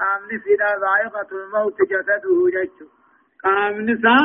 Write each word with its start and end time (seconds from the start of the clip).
قامني 0.00 0.36
سيدا 0.44 0.70
ذائقة 0.84 1.30
الموت 1.38 1.78
جسده 1.90 2.34
جتشو 2.54 2.86
قامني 3.44 3.94
سا 4.02 4.16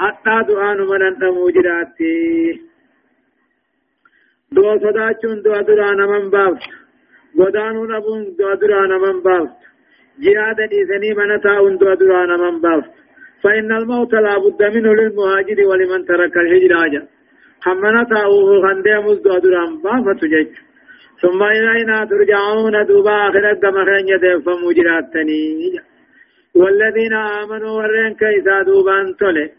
حتى 0.00 0.36
دعان 0.48 0.80
من 0.90 1.02
أنت 1.02 1.22
موجداتي 1.24 2.60
دو 4.52 4.78
صداچون 4.82 5.42
دو 5.42 5.60
درانا 5.68 6.06
من 6.06 6.30
بافت 6.30 6.80
godaanuun 7.38 7.88
dhabuun 7.92 8.22
du'a 8.38 8.54
duraa 8.60 8.86
naman 8.92 9.18
baaftu 9.26 9.66
jihaada 10.24 10.64
dhiisanii 10.72 11.14
mana 11.20 11.36
taa'uun 11.46 11.76
du'a 11.80 11.94
duraa 12.00 12.26
naman 12.32 12.56
baaftu 12.64 12.98
فإن 13.42 13.72
الموت 13.72 14.12
لا 14.14 14.34
بد 14.44 14.62
منه 14.74 14.94
للمهاجر 14.94 15.58
ولمن 15.68 16.04
ترك 16.04 16.34
الهجرة 16.36 17.02
حمنا 17.64 18.02
تاؤه 18.10 18.48
خندي 18.62 18.94
مزد 19.04 19.26
أدرام 19.26 19.70
بافت 19.84 20.24
جج 20.32 20.50
ثم 21.22 21.42
إلينا 21.42 22.04
ترجعون 22.04 22.86
دوبا 22.86 23.28
آخرة 23.28 23.54
كما 23.62 23.84
خرن 23.84 24.08
يدف 24.08 24.48
مجراتني 24.48 25.80
والذين 26.54 27.14
آمنوا 27.14 27.70
ورين 27.70 28.14
كيسا 28.14 28.62
دوبان 28.62 29.16
تولي 29.16 29.50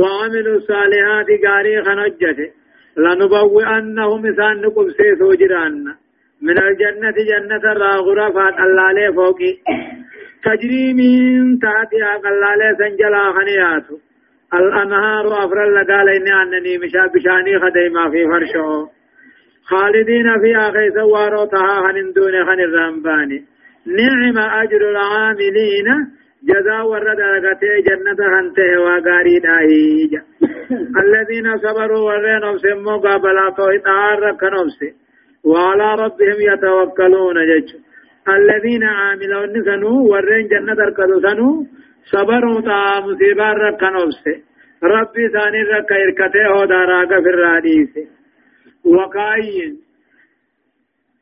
وعملوا 0.00 0.56
الصالحات 0.56 1.26
قاري 1.44 1.82
خنجته 1.82 2.50
لنبوئنهم 2.96 4.26
إسان 4.26 4.60
نقب 4.60 4.90
سيسو 4.98 5.34
جرانا 5.40 5.94
من 6.42 6.58
الجنة 6.58 7.16
جنة 7.30 7.64
غرفات 8.06 8.54
اللالي 8.64 9.12
فوقي. 9.16 9.52
تجري 10.44 10.94
من 10.98 11.58
تحتها 11.58 12.16
قلالي 12.24 12.68
سنجلا 12.78 13.32
خنيات. 13.32 13.86
الأنهار 14.54 15.26
أفر 15.44 15.58
لقال 15.74 16.08
إني 16.08 16.32
أنني 16.42 16.78
مشا 16.78 17.06
بشاني 17.14 17.58
خديما 17.62 18.10
في 18.10 18.24
فرشه 18.32 18.88
خالدين 19.70 20.40
فيها 20.42 20.70
خيس 20.70 20.96
واروتها 20.96 21.74
خن 21.82 22.12
دون 22.16 22.44
خن 22.46 22.60
الرمباني 22.60 23.38
نعم 23.86 24.38
أجر 24.62 24.90
العاملين. 24.90 25.88
جزاء 26.48 26.86
ورد 26.86 27.20
لغته 27.20 27.72
جنة 27.88 28.20
هنته 28.34 28.80
وغاري 28.80 29.38
داهيجا 29.38 30.22
الذين 31.02 31.56
صبروا 31.56 32.02
ورين 32.08 32.44
أبسموا 32.44 32.96
قابلا 32.96 33.50
توهي 33.56 33.78
تعارك 33.78 34.42
نفسي 34.44 34.90
وعلى 35.44 35.88
ربهم 36.02 36.38
يتوكلون 36.52 37.36
جج. 37.50 37.68
الذين 38.28 38.84
عاملون 38.84 39.64
سنو 39.64 40.06
ورين 40.12 40.48
جنة 40.48 40.82
اركضوا 40.84 41.20
سنو 41.20 41.66
صبروا 42.12 42.60
تا 42.60 43.00
مصيبا 43.00 43.52
ركن 43.52 43.96
أبسي 43.96 44.34
ربي 44.82 45.28
ثاني 45.28 45.62
رك 45.62 45.92
إركته 45.92 46.46
هو 46.46 46.64
داراك 46.64 47.12
في 47.92 48.06
وكاين 48.84 49.80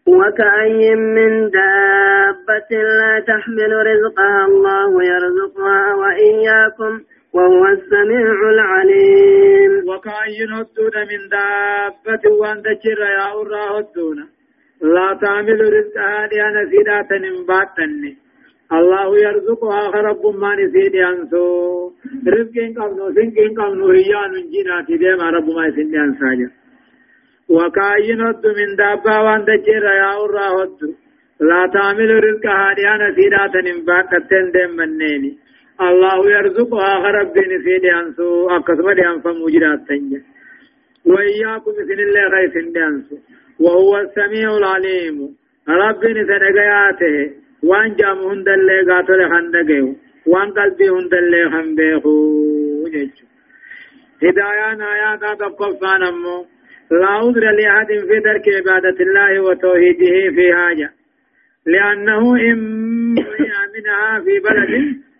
وكأي 0.07 0.95
من 0.95 1.51
دابة 1.51 2.71
لا 2.71 3.25
تحمل 3.27 3.73
رزقها 3.87 4.47
الله 4.47 5.05
يرزقها 5.05 5.95
وإياكم 5.95 7.01
وهو 7.33 7.67
السميع 7.67 8.27
العليم. 8.55 9.89
وكأين 9.89 10.53
هدون 10.53 10.97
من 11.11 11.21
دابة 11.37 12.31
وان 12.41 12.63
تجر 12.63 13.01
يا 13.01 13.33
أرى 13.41 13.65
هدون 13.81 14.19
لا 14.83 15.19
تعمل 15.23 15.61
رزقها 15.61 16.27
لأن 16.27 16.71
سيدات 16.71 17.13
نمباتني 17.13 18.17
الله 18.73 19.19
يرزقها 19.19 19.91
رب 19.91 20.27
ما 20.43 20.55
نسيد 20.57 20.97
أنسو 20.97 21.91
رزقين 22.29 22.75
قبنو 22.79 23.13
سنكين 23.15 23.51
قبنو 23.61 23.89
هيان 23.91 24.33
جينا 24.53 24.85
تديم 24.89 25.21
رب 25.37 25.49
ما 25.57 25.67
يسيد 25.67 25.95
أنساجا 25.95 26.51
وكأين 27.55 28.21
هد 28.27 28.45
من 28.59 28.71
دابة 28.81 29.15
وان 29.25 29.45
تجر 29.45 29.85
يا 30.03 30.11
أرى 30.23 30.47
هدون 30.57 30.95
لا 31.41 31.63
تعمل 31.75 32.11
رزقها 32.25 32.75
لأن 32.79 33.03
سيدات 33.17 33.55
نمباتن 33.67 34.45
دم 34.55 34.71
منيني. 34.77 35.33
الله 35.81 36.19
يرزقها 36.37 36.93
غرب 37.05 37.33
بين 37.33 37.53
سيدي 37.65 37.91
أنسو. 38.01 38.51
أكسب 38.57 38.87
دي 38.99 39.05
أنفم 39.13 39.37
وجرات 39.45 39.81
تنجا 39.89 40.21
وإياكم 41.11 41.73
بسن 41.77 42.01
الله 42.07 42.25
غيث 42.35 42.57
أنسو. 42.77 43.17
وهو 43.65 43.93
السميع 44.05 44.49
العليم. 44.61 45.17
رب 45.69 46.03
سنقياته 46.29 47.17
وان 47.69 47.95
جام 47.99 48.19
هند 48.19 48.49
اللي 48.49 48.79
قاتل 48.93 49.21
خندقه 49.33 49.97
وان 50.27 50.51
قلبي 50.51 50.89
هند 50.89 51.15
اللي 51.15 51.51
خنبه 51.51 52.03
هدايان 54.23 54.83
آيات 54.83 55.21
تقفان 55.41 56.03
أمو 56.03 56.47
لا 57.01 57.07
عذر 57.07 57.45
لأحد 57.59 57.87
في 58.09 58.21
ترك 58.27 58.45
عبادة 58.57 58.99
الله 59.07 59.41
وتوحيده 59.41 60.15
في 60.37 60.55
حاجة. 60.55 60.91
لأنه 61.67 62.37
إن 62.37 63.15
منها 63.75 64.21
في 64.25 64.39
بلد 64.39 64.71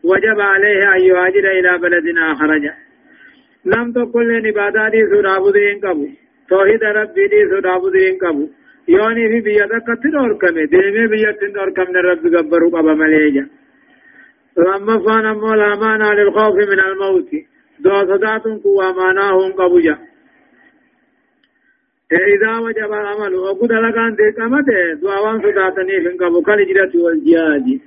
وجب 0.05 0.41
عليه 0.41 0.95
أن 0.95 1.01
يهاجر 1.01 1.45
إلى 1.59 1.79
بلد 1.79 2.05
آخر 2.19 2.51
نم 3.67 3.93
تو 3.93 4.07
كل 4.13 4.47
عبادة 4.47 4.89
دي 4.89 5.07
سورة 5.11 5.39
بدين 5.39 5.81
كبو 5.81 6.07
توحيد 6.49 6.85
ربي 6.85 7.27
دي 7.33 7.41
سورة 7.51 7.79
بدين 7.79 8.19
كبو 8.19 8.49
يوني 8.89 9.43
في 9.43 9.63
اور 10.17 10.33
كمه 10.43 10.65
ديمه 10.65 11.07
بيتا 11.07 11.61
اور 11.61 11.71
كم 11.71 11.97
رب 11.97 12.23
گبرو 12.35 12.69
قبا 12.69 12.95
مليجا 12.95 13.47
لما 14.57 14.99
فان 14.99 15.27
مولا 15.33 15.77
مانا 15.77 16.15
للخوف 16.15 16.55
من 16.55 16.81
الموت. 16.81 17.31
دو 17.81 17.91
صدات 17.91 18.43
كو 18.63 18.83
اماناهم 18.83 19.53
قبوجا. 19.53 19.99
إذا 22.13 22.59
وجب 22.59 22.93
العمل 22.93 23.35
وقد 23.35 23.73
لكان 23.73 24.15
دي 24.15 24.33
كمته 24.37 24.95
دعوان 25.03 25.41
صداتني 25.43 26.01
فين 26.01 26.17
قبو 26.21 26.43
كالجرة 26.43 26.93
والجهاد. 26.95 27.81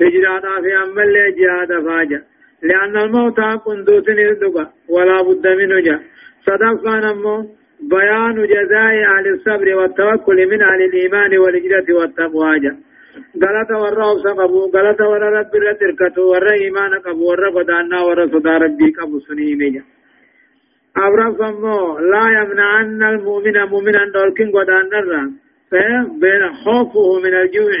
هجرانا 0.00 0.60
في 0.62 0.76
أمل 0.82 1.14
جهاد 1.38 1.84
فاجأ. 1.86 2.22
لأن 2.62 2.96
الموت 2.96 3.40
قندوس 3.40 4.08
الدقى 4.08 4.70
ولا 4.88 5.22
بد 5.22 5.46
منه 5.46 5.80
جاء. 5.80 6.00
صدقا 6.46 7.00
نمو 7.00 7.46
بيان 7.82 8.46
جزاء 8.46 8.94
أهل 9.14 9.26
الصبر 9.34 9.74
والتوكل 9.74 10.46
من 10.46 10.62
أهل 10.62 10.82
الإيمان 10.82 11.38
والهجرة 11.38 11.94
والتقوى 11.98 12.58
جاء 12.60 12.76
غلط 13.42 13.70
ورا 13.82 14.18
سقبو 14.24 14.70
غلط 14.74 15.00
ورا 15.00 15.40
رتركتو 15.40 16.22
ورا 16.32 16.52
إيمان 16.52 16.92
قبو 17.06 17.30
ورا 17.30 17.50
بدانا 17.50 18.00
ورا 18.00 18.26
صدا 18.26 18.58
ربي 18.58 18.92
قبو 18.98 19.18
سنيمي 19.20 19.70
جاء. 19.70 19.99
أبرا 20.96 21.32
فمو 21.32 21.98
لا 21.98 22.24
يمنعن 22.38 23.02
المؤمن 23.02 23.58
مؤمنا 23.70 24.10
دولكين 24.14 24.50
قدان 24.50 24.86
بين 26.20 26.42
خوفه 26.64 27.20
من 27.24 27.34
الجوع 27.34 27.72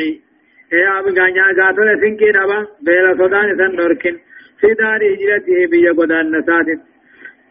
يا 0.72 0.98
أبي 0.98 1.10
غانيا 1.20 1.44
غاتو 1.58 1.82
لسنكي 1.82 2.30
نبا 2.36 2.66
بيلا 2.82 3.14
صدان 3.14 3.56
سن 3.58 3.76
دوركن 3.76 4.16
في 4.60 4.74
دار 4.78 5.00
هجرته 5.12 5.66
بيا 5.70 5.92
قدان 5.92 6.30
نسادت 6.36 6.80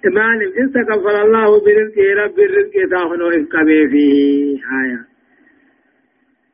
مالم 0.06 0.52
إن 0.60 0.72
تكفل 0.72 1.16
الله 1.26 1.50
برزقه 1.66 2.24
رب 2.24 2.40
الرزق 2.40 2.76
ساخنو 2.92 3.30
إفقبه 3.30 3.88
فيه 3.92 4.60
آية 4.80 5.09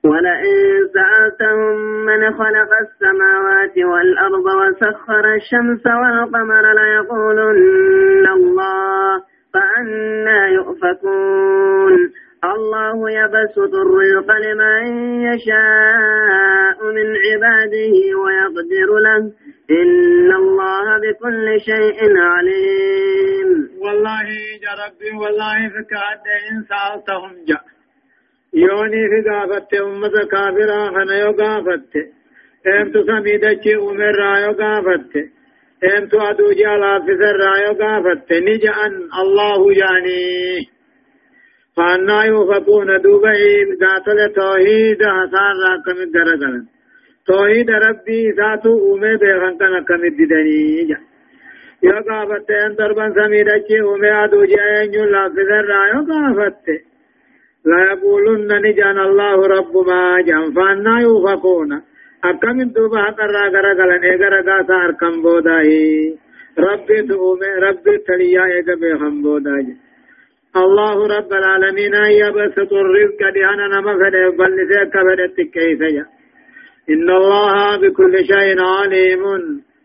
ولئن 0.05 0.88
سألتهم 0.93 1.75
من 2.05 2.33
خلق 2.33 2.69
السماوات 2.85 3.77
والأرض 3.77 4.45
وسخر 4.45 5.33
الشمس 5.33 5.85
والقمر 5.85 6.73
ليقولن 6.73 8.27
الله 8.27 9.21
فأنا 9.53 10.47
يؤفكون. 10.47 12.11
الله 12.43 13.11
يبسط 13.11 13.73
الرزق 13.73 14.31
لمن 14.31 14.85
يشاء 15.21 16.77
من 16.83 17.07
عباده 17.25 17.95
ويقدر 18.23 18.99
له. 18.99 19.31
إن 19.72 20.35
الله 20.35 20.97
بكل 20.97 21.59
شيء 21.59 22.17
عليم. 22.17 23.69
والله 23.81 24.27
يا 24.66 24.73
ربي 24.85 25.11
والله 25.23 25.69
فكاد 25.69 26.25
إن 26.51 26.63
سألتهم 26.69 27.31
جاء. 27.47 27.74
يوني 28.55 29.03
في 29.09 29.29
قافت 29.29 29.73
أمة 29.73 30.16
كافرة 30.31 30.89
خنا 30.95 31.17
يو 31.19 31.31
قافت 31.31 31.91
أمت 32.67 32.97
سميدك 33.07 33.67
أمر 33.67 34.16
رايو 34.16 34.52
قافت 34.52 35.13
أمت 35.97 36.13
أدو 36.13 36.52
جالا 36.52 36.99
في 37.05 37.13
سر 37.22 37.37
رايو 37.46 37.73
قافت 37.81 38.34
نجأن 38.34 38.93
الله 39.22 39.73
يعني 39.73 40.23
فأنا 41.78 42.23
يوفقون 42.23 43.02
دوبئي 43.02 43.63
ذات 43.81 44.07
التوحيد 44.07 44.99
حسان 45.03 45.55
راكم 45.66 45.97
الدرجة 46.02 46.66
توحيد 47.28 47.69
ربي 47.69 48.31
ذات 48.31 48.66
أمي 48.66 49.17
بيغن 49.17 49.57
كان 49.57 49.84
كم 49.87 50.03
الددني 50.05 50.90
يا 51.84 51.99
قافت 52.09 52.52
أن 52.52 52.75
دربان 52.75 53.13
سميدك 53.13 53.72
أمي 53.72 54.11
أدو 54.23 54.46
جاين 54.46 54.93
يلا 54.93 55.29
في 55.29 55.41
ذرا 55.49 55.87
يا 55.87 55.99
قافت 56.11 56.94
لا 57.66 57.79
يقولون 57.91 58.47
نجان 58.66 59.00
الله 59.00 59.47
رب 59.47 59.73
ما 59.88 60.22
جان 60.28 60.53
فأنا 60.53 61.02
يوفقون. 61.02 61.82
أكم 62.23 62.58
دوبا 62.76 62.97
حقرا 63.03 63.47
غرا 63.53 63.73
غلن 63.79 64.03
إغرا 64.14 64.40
غاسا 64.47 64.76
أركم 64.85 65.22
بوداي 65.22 65.70
ربي 66.59 67.02
دومي 67.02 67.52
ربي 67.66 67.97
تليا 68.08 68.44
إغا 68.58 68.76
بيغن 68.82 69.22
بوداي 69.22 69.66
الله 70.64 71.08
رب 71.08 71.34
العالمين 71.34 71.96
يبسط 72.22 72.72
الرزق 72.73 73.22
لأنا 73.35 73.67
نما 73.67 73.94
فده 74.00 74.29
بل 74.40 74.56
سيك 74.70 74.94
فده 75.08 75.44
كيف 75.53 75.82
إن 76.90 77.09
الله 77.09 77.78
بكل 77.82 78.14
شيء 78.32 78.62
عليم. 78.62 79.23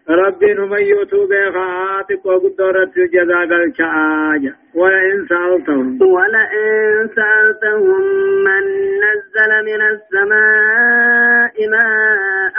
ربي 0.09 0.55
نمن 0.55 0.83
يوتو 0.83 1.27
بخاتك 1.27 2.27
وقدرت 2.27 2.95
جزاء 3.13 3.45
الشعاج 3.45 4.53
ولئن 4.75 5.27
سألتهم. 5.29 5.99
ولئن 6.03 7.09
سألتهم 7.17 8.01
من 8.45 8.65
نزل 9.05 9.51
من 9.65 9.81
السماء 9.93 11.69
ماء 11.71 12.57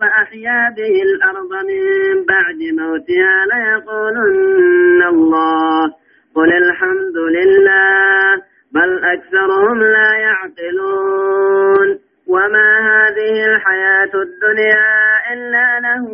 فأحيا 0.00 0.74
به 0.76 1.02
الأرض 1.02 1.52
من 1.68 1.84
بعد 2.24 2.60
موتها 2.80 3.46
ليقولن 3.52 5.02
الله. 5.08 5.94
قل 6.34 6.52
الحمد 6.52 7.16
لله 7.16 8.42
بل 8.74 9.04
أكثرهم 9.04 9.82
لا 9.82 10.12
يعقلون. 10.14 12.09
وما 12.34 12.68
هذه 12.90 13.44
الحياة 13.44 14.12
الدنيا 14.26 14.88
إلا 15.32 15.80
له 15.86 16.04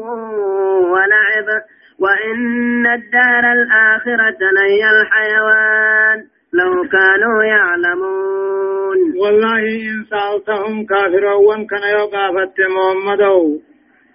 ولعب 0.93 1.49
وإن 1.99 2.87
الدار 2.87 3.53
الآخرة 3.53 4.39
لهي 4.57 4.83
الحيوان 4.91 6.19
لو 6.53 6.89
كانوا 6.89 7.45
يعلمون 7.45 8.99
والله 9.23 9.59
إن 9.59 10.05
سألتهم 10.11 10.87
كافرون 10.87 11.67
كان 11.67 11.83
يقافت 11.99 12.57
محمد 12.77 13.23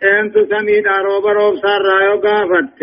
أنت 0.04 0.34
سميد 0.34 0.88
روب 0.88 1.26
روب 1.26 1.56
سار 1.56 1.86
يقافت 2.02 2.80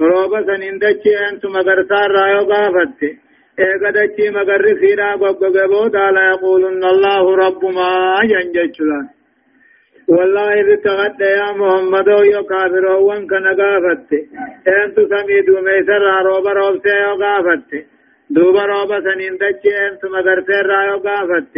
روب 0.00 0.32
سنين 0.46 0.78
دچي 0.78 1.12
أنت 1.30 1.46
مغر 1.46 1.84
سار 1.88 2.28
يقافت 2.28 3.00
إيقا 3.60 3.90
دچي 3.90 4.30
مغر 4.30 4.64
سيرا 4.80 5.10
قبقبودا 5.16 6.10
لا 6.10 6.30
يقولن 6.30 6.84
الله 6.84 7.36
رب 7.36 7.64
ما 7.64 7.90
ينججلان 8.32 9.06
والله 10.08 10.54
بتغد 10.68 11.20
يا 11.20 11.52
محمد 11.60 12.08
يو 12.08 12.42
كافر 12.50 12.86
وان 12.86 13.26
كان 13.26 13.46
غافت 13.60 14.10
انت 14.68 14.96
سميد 15.12 15.50
ميسر 15.66 16.04
روبا 16.26 16.52
روب 16.52 16.76
سي 16.84 16.96
غافت 17.22 17.70
دوبا 18.30 18.64
روبا 18.72 19.00
سنين 19.00 19.34
دچ 19.42 19.64
انت 19.86 20.04
مگر 20.14 20.40
سر 20.46 20.66
رايو 20.66 20.96
غافت 21.06 21.56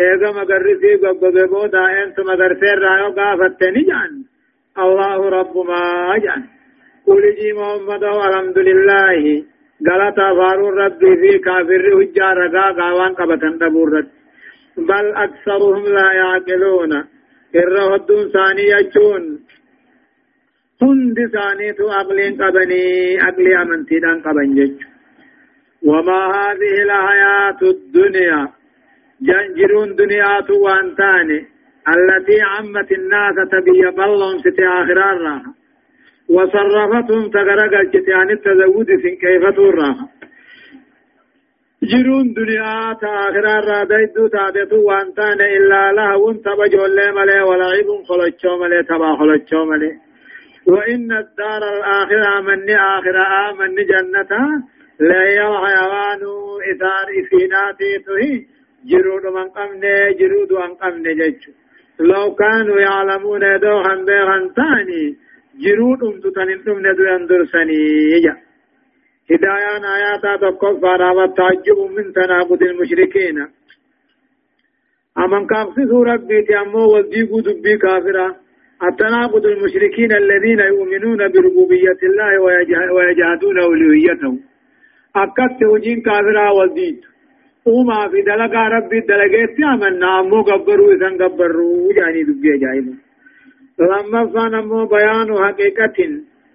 ايغا 0.00 0.30
مگر 0.38 0.62
رسي 0.68 0.94
غغغ 1.02 1.46
بودا 1.52 1.84
انت 2.02 2.20
مگر 2.20 2.54
سر 2.60 2.78
رايو 2.78 3.08
غافت 3.18 3.62
ني 3.62 3.82
جان 3.88 4.12
الله 4.84 5.28
رب 5.28 5.54
ما 5.68 6.18
جان 6.24 6.42
قل 7.06 7.22
جي 7.38 7.52
محمد 7.52 8.04
الحمد 8.04 8.58
لله 8.58 9.44
galata 9.86 10.22
afaaruun 10.32 10.76
rabbii 10.82 11.16
fi 11.22 11.30
kaafirri 11.46 11.92
hujjaa 11.98 12.34
ragaa 12.40 12.72
gaawaan 12.80 13.14
qabatan 13.20 13.58
dhabuu 13.60 13.86
irratti. 13.88 14.14
Bal 14.88 15.08
aksaruhum 15.24 15.84
laa 15.96 16.12
yaaqiluuna. 16.20 16.98
Irra 17.60 17.82
hodduun 17.90 18.26
isaanii 18.28 18.68
jechuun 18.74 19.24
hundi 20.80 21.22
isaaniitu 21.28 21.84
aqliin 22.00 22.34
qabanii 22.40 23.18
aqlii 23.28 23.54
amantiidhaan 23.62 24.20
qaban 24.26 24.50
jechu 24.58 24.86
wamaa 25.88 26.26
haadihi 26.34 26.84
lahayaatu 26.90 27.66
duniyaa 27.94 28.46
janjiruun 29.28 29.90
duniyaatu 29.98 30.54
waan 30.64 30.88
taane 31.00 31.38
allatii 31.92 32.40
cammat 32.44 32.90
innaasa 32.96 33.46
tabiyya 33.54 33.90
balloomsite 33.98 34.64
aakiraarraa 34.74 35.40
وصرفتهم 36.28 37.30
تغرق 37.30 37.80
الجتيان 37.80 38.30
التزود 38.30 38.86
في 38.86 39.10
كيف 39.10 39.42
الراحة 39.58 40.08
جرون 41.82 42.32
دنيا 42.32 42.92
تآخرا 43.00 43.60
را 43.60 43.84
ديدو 43.84 44.28
تاتتو 44.28 44.76
وانتان 44.88 45.40
إلا 45.40 45.92
لهو 45.92 46.32
تبجو 46.32 46.84
اللي 46.84 47.12
ملي 47.12 47.40
ولعب 47.42 47.88
خلچو 48.08 48.58
ملي 48.60 48.82
تبا 48.82 49.16
خلچو 49.18 49.64
ملي. 49.64 49.92
وإن 50.66 51.12
الدار 51.12 51.62
الآخرة 51.76 52.40
من 52.40 52.70
آخرة 52.70 53.24
آمن 53.48 53.74
جنة. 53.90 54.32
لا 55.00 55.22
الحيوان 55.48 56.22
إثار 56.70 57.06
إفيناتي 57.20 57.98
تهي 58.06 58.46
جرود 58.90 59.26
من 59.26 59.48
قمن 59.48 59.80
جرود 60.18 60.52
من 60.52 60.74
قمن 60.74 61.02
جيشو 61.02 61.52
لو 62.00 62.34
كانوا 62.34 62.80
يعلمون 62.80 63.58
دوحا 63.60 63.94
بيغا 63.94 64.52
تاني 64.56 65.16
جرود 65.62 66.02
امتتن 66.04 66.48
امتن 66.54 66.78
ندو 66.86 67.04
يندرسني 67.12 67.78
يجا 68.14 68.34
هدايان 69.30 69.84
آيات 69.96 70.24
تقفى 70.40 71.04
والتعجب 71.16 71.78
من 71.96 72.12
تناقض 72.12 72.62
المشركين 72.62 73.38
أمن 75.18 75.46
كافس 75.46 75.90
ربي 76.12 76.42
تأمو 76.42 76.82
والديق 76.92 77.30
دبي 77.46 77.76
كافرة 77.76 78.36
التناقض 78.88 79.46
المشركين 79.46 80.12
الذين 80.12 80.60
يؤمنون 80.60 81.18
بربوبية 81.32 82.00
الله 82.02 82.32
ويجهدون 82.94 83.58
أولويته 83.58 84.38
أكدت 85.16 85.60
وجين 85.72 86.00
كافرة 86.02 86.52
والديد 86.52 87.00
وما 87.66 88.08
في 88.08 88.20
دلقا 88.22 88.68
ربي 88.76 89.00
دلقيت 89.00 89.60
أمنا 89.72 90.20
أمو 90.20 90.42
قبروا 90.42 90.92
إذن 90.92 91.22
قبروا 91.22 91.92
يعني 91.92 92.22
دبي 92.22 92.58
جائبا 92.58 93.07
لما 93.80 94.26
فان 94.26 94.86
بيان 94.86 95.28
حقيقة. 95.44 95.98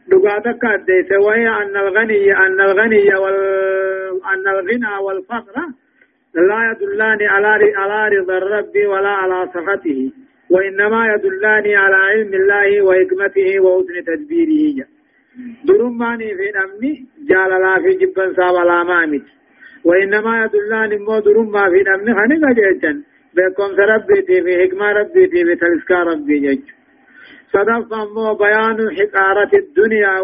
دقاتك 0.08 0.66
أديس 0.66 1.12
وهي 1.26 1.48
أن 1.48 1.78
الغني 1.78 2.38
أن 2.38 2.62
الغني 2.62 3.16
وال 3.16 3.36
أن 4.34 4.48
الغنى 4.48 4.98
والفقر 5.06 5.56
لا 6.36 6.60
يدلان 6.72 7.22
على 7.30 7.74
على 7.76 8.18
رضا 8.18 8.38
الرب 8.38 8.76
ولا 8.92 9.10
على 9.10 9.50
سخطه 9.54 10.12
وإنما 10.50 11.14
يدلان 11.14 11.66
على 11.76 11.96
علم 11.96 12.34
الله 12.34 12.82
وحكمته 12.82 13.60
وحسن 13.60 14.04
تدبيره. 14.08 14.86
درماني 15.66 16.36
في 16.36 16.48
أمني 16.64 17.06
جال 17.30 17.52
لا 17.64 17.80
في 17.84 17.92
جبن 18.02 18.34
ساب 18.36 18.56
لا 18.68 18.84
مامت. 18.84 19.26
وإنما 19.86 20.34
يدلان 20.44 21.02
مو 21.06 21.20
درما 21.20 21.70
في 21.70 21.82
أمني 21.96 22.14
خنقا 22.14 22.54
جيجا 22.54 23.02
بكم 23.36 23.72
ربي 23.92 24.22
في 24.44 24.54
حكمة 24.62 24.92
ربي 24.92 25.28
في 25.28 25.56
تلسكا 25.56 26.04
ربي 26.04 26.40
جيجا 26.40 26.83
صدق 27.54 27.94
أمو 27.94 28.34
بيان 28.34 28.78
حقارة 28.98 29.52
الدنيا 29.54 30.20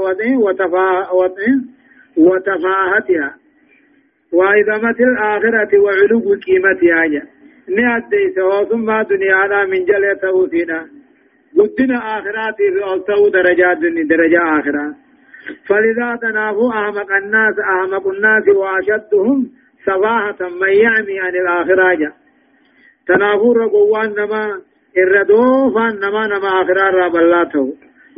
وتفاهتها. 2.17 3.35
وعظمة 4.33 4.99
الآخرة 4.99 5.79
وعلو 5.79 6.19
قيمتها 6.45 7.03
نأدي 7.77 8.23
ثم 8.69 9.01
دنيا 9.01 9.65
من 9.65 9.85
جل 9.85 10.05
توثينا. 10.21 10.87
قدنا 11.57 11.97
آخراتي 12.19 12.71
في 12.73 12.93
ألتو 12.93 13.27
درجات 13.29 13.77
درجة 14.09 14.59
آخرة. 14.59 14.95
فلذا 15.67 16.19
تنافوا 16.21 16.69
أحمق 16.71 17.11
الناس 17.11 17.55
أحمق 17.59 18.07
الناس 18.07 18.47
وأشدهم 18.47 19.49
سفاهة 19.85 20.49
من 20.61 20.69
يعمي 20.69 21.19
عن 21.19 21.35
الآخرة 21.35 22.13
تنافوا 23.07 23.53
رقوان 23.53 24.09
نما 24.09 24.61
الردوفا 25.03 25.87
نما 26.01 26.27
نما 26.27 26.61
آخرة 26.61 26.89
رابلاته 26.89 27.73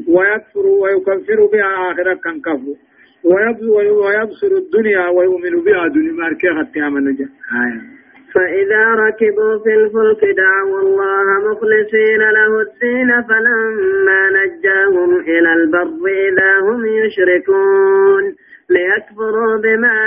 ويكفر 0.07 0.65
ويكفر 0.81 1.45
بها 1.53 1.91
آخرة 1.91 2.13
كان 2.23 2.41
كفر 2.41 2.75
ويبصر 3.23 4.51
الدنيا 4.57 5.07
ويؤمن 5.07 5.63
بها 5.63 5.87
دنيا 5.87 6.11
ماركة 6.11 6.49
حتى 6.59 6.79
آمن 6.87 7.07
آية 7.07 8.01
فإذا 8.33 8.83
ركبوا 9.03 9.63
في 9.63 9.73
الفلك 9.75 10.35
دعوا 10.37 10.79
الله 10.81 11.51
مخلصين 11.51 12.19
له 12.37 12.61
الدين 12.61 13.09
فلما 13.29 14.21
نجاهم 14.37 15.19
إلى 15.19 15.53
البر 15.53 16.07
إذا 16.07 16.59
هم 16.59 16.85
يشركون 16.85 18.35
ليكفروا 18.69 19.57
بما 19.57 19.97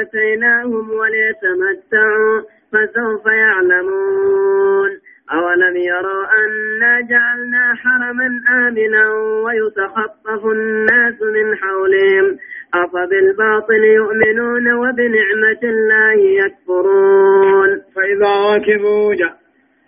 آتيناهم 0.00 0.90
وليتمتعوا 0.90 2.40
فسوف 2.72 3.26
يعلمون 3.26 4.90
أولم 5.32 5.76
يروا 5.76 6.24
أنا 6.42 7.00
جعلنا 7.00 7.74
حرما 7.82 8.28
آمنا 8.48 9.04
ويتخطف 9.44 10.46
الناس 10.46 11.22
من 11.22 11.56
حولهم 11.56 12.38
أفبالباطل 12.74 13.84
يؤمنون 13.84 14.72
وبنعمة 14.72 15.62
الله 15.64 16.18
يكفرون. 16.44 17.70
فإذا 17.94 18.54
ركبوا 18.54 19.14
جاء 19.14 19.36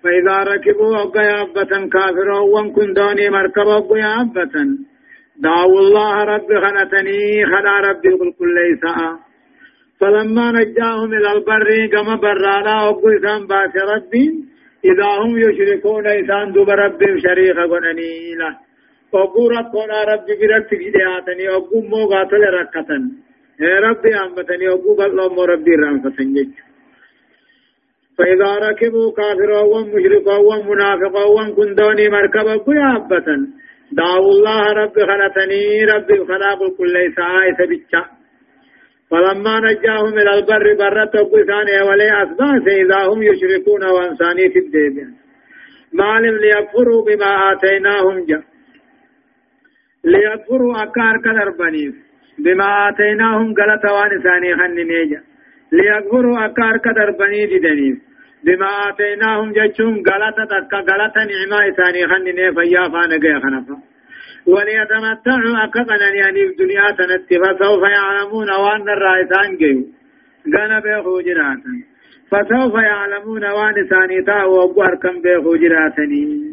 فإذا 0.03 0.37
ركبوا 0.53 1.03
أبقى 1.03 1.43
أبة 1.43 1.89
كافرا 1.93 2.39
وان 2.39 2.73
كنتوني 2.73 3.31
مركب 3.31 3.69
أبقى 3.69 4.21
أبة. 4.21 4.55
دعوا 5.37 5.81
الله 5.81 6.25
رب 6.25 6.49
خنتني 6.63 7.47
خلا 7.47 7.81
ربي 7.89 8.09
قل 8.09 8.33
كل 8.39 8.55
ليس. 8.55 8.85
فلما 10.01 10.53
نجاهم 10.53 11.15
إلى 11.15 11.33
البر 11.33 11.87
كما 11.93 12.15
برانا 12.17 12.89
أبقى 12.89 13.47
باس 13.49 13.75
ربي. 13.95 14.51
إذا 14.85 15.09
هم 15.23 15.39
يشركون 15.39 16.07
إسان 16.07 16.53
دوب 16.53 16.71
ربهم 16.71 17.19
شريخا 17.19 17.65
قنني 17.73 18.35
له 18.41 18.57
وقو 19.12 19.49
ربنا 19.49 19.97
ربي 20.12 20.35
برت 20.41 20.71
جدياتني 20.75 21.49
وقو 21.49 21.81
مو 21.91 22.07
قاتل 22.11 22.43
ركتن. 22.59 23.03
ربي 23.61 24.17
أمتني 24.17 24.69
وقو 24.69 24.95
بلو 24.99 25.29
مو 25.35 25.45
ربي 25.45 25.75
رانفتن 25.75 26.33
جج. 26.35 26.55
فإذا 28.19 28.51
ركبوا 28.67 29.12
كافرا 29.19 29.61
ومشركا 29.73 30.37
ومنافقا 30.49 31.25
وكندوني 31.25 32.09
مركبا 32.09 32.57
قيابة 32.57 33.29
دعوا 33.93 34.31
الله 34.35 34.62
رب 34.73 34.97
خلتني 35.09 35.85
رب 35.93 36.11
خلاق 36.29 36.61
كل 36.79 36.95
ساعة 37.17 37.59
بيتشا 37.69 38.03
فلما 39.12 39.61
نجاهم 39.61 40.14
إلى 40.19 40.35
البر 40.38 40.75
برت 40.81 41.16
قسان 41.16 41.69
ولي 41.88 42.23
أثبات 42.23 42.66
إذا 42.83 43.00
هم 43.09 43.23
يشركون 43.23 43.85
وانساني 43.85 44.50
في 44.52 44.59
الدنيا 44.59 45.09
معلم 45.92 46.37
ليكفروا 46.45 47.04
بما 47.07 47.52
آتيناهم 47.52 48.25
جاء 48.28 48.42
ليكفروا 50.04 50.83
أكار 50.83 51.14
كدر 51.25 51.50
بنيف 51.59 51.95
بما 52.38 52.88
آتيناهم 52.88 53.54
غلط 53.59 53.85
وان 53.97 54.23
ثاني 54.23 54.57
خننيجا 54.57 55.21
ليكفروا 55.73 56.45
أكار 56.45 56.76
كدر 56.76 57.11
بني 57.11 57.59
دنيف 57.59 57.99
بما 58.45 58.71
آتيناهم 58.88 59.52
جچون 59.52 59.95
غلط 60.09 60.37
تكا 60.50 60.78
غلط 60.90 61.16
نعمة 61.16 61.71
ثاني 61.78 62.07
خنني 62.11 62.52
فيا 62.54 62.88
فانقيا 62.92 63.40
خنفا. 63.45 63.92
وليتمتعوا 64.47 65.64
أكقنا 65.64 66.09
يعني 66.14 66.43
الدنيا 66.43 66.91
تنتي 66.99 67.38
فسوف 67.38 67.83
يعلمون 67.83 68.50
وأن 68.50 68.88
الرائسان 68.88 69.57
جيو 69.57 69.87
غنى 70.55 70.81
بيخو 70.81 71.21
جراتا 71.21 71.93
فسوف 72.33 72.75
يعلمون 72.75 73.45
وأن 73.45 73.88
ثاني 73.91 74.23
تاو 74.23 74.52
وقوار 74.52 74.95
كم 75.02 75.23
بيخو 75.23 75.57
جراتني. 75.57 76.52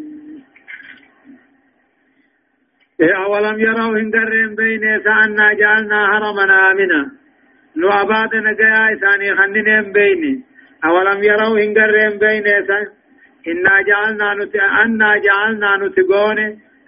أولم 3.02 3.60
يروا 3.60 3.98
هندرين 4.00 4.56
بين 4.56 4.84
أنا 5.08 5.54
جعلنا 5.54 6.08
حرمنا 6.08 6.72
آمنا. 6.72 7.12
نو 7.78 7.90
أباد 7.90 8.36
نجايا 8.36 8.94
إساني 8.94 9.36
خننين 9.36 9.92
بيني. 9.92 10.44
أولم 10.86 11.24
يروا 11.24 11.60
هندرين 11.60 12.18
بين 12.20 12.44
إنا 13.48 13.82
جعلنا 13.82 14.34
نت 14.34 14.56
أنا 14.56 15.16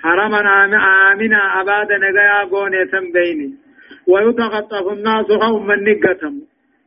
حرمنا 0.04 0.66
آمنا 1.12 1.62
أباد 1.62 1.90
نجايا 1.92 2.44
قون 2.52 2.74
سن 2.92 3.12
بيني 3.12 3.50
ويتخطف 4.08 4.86
الناس 4.94 5.32
هم 5.32 5.68
من 5.68 5.84
نقتم 5.84 6.34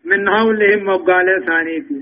من 0.04 0.30
حولهم 0.30 0.88
وقال 0.88 1.26
ثانيتي. 1.46 1.98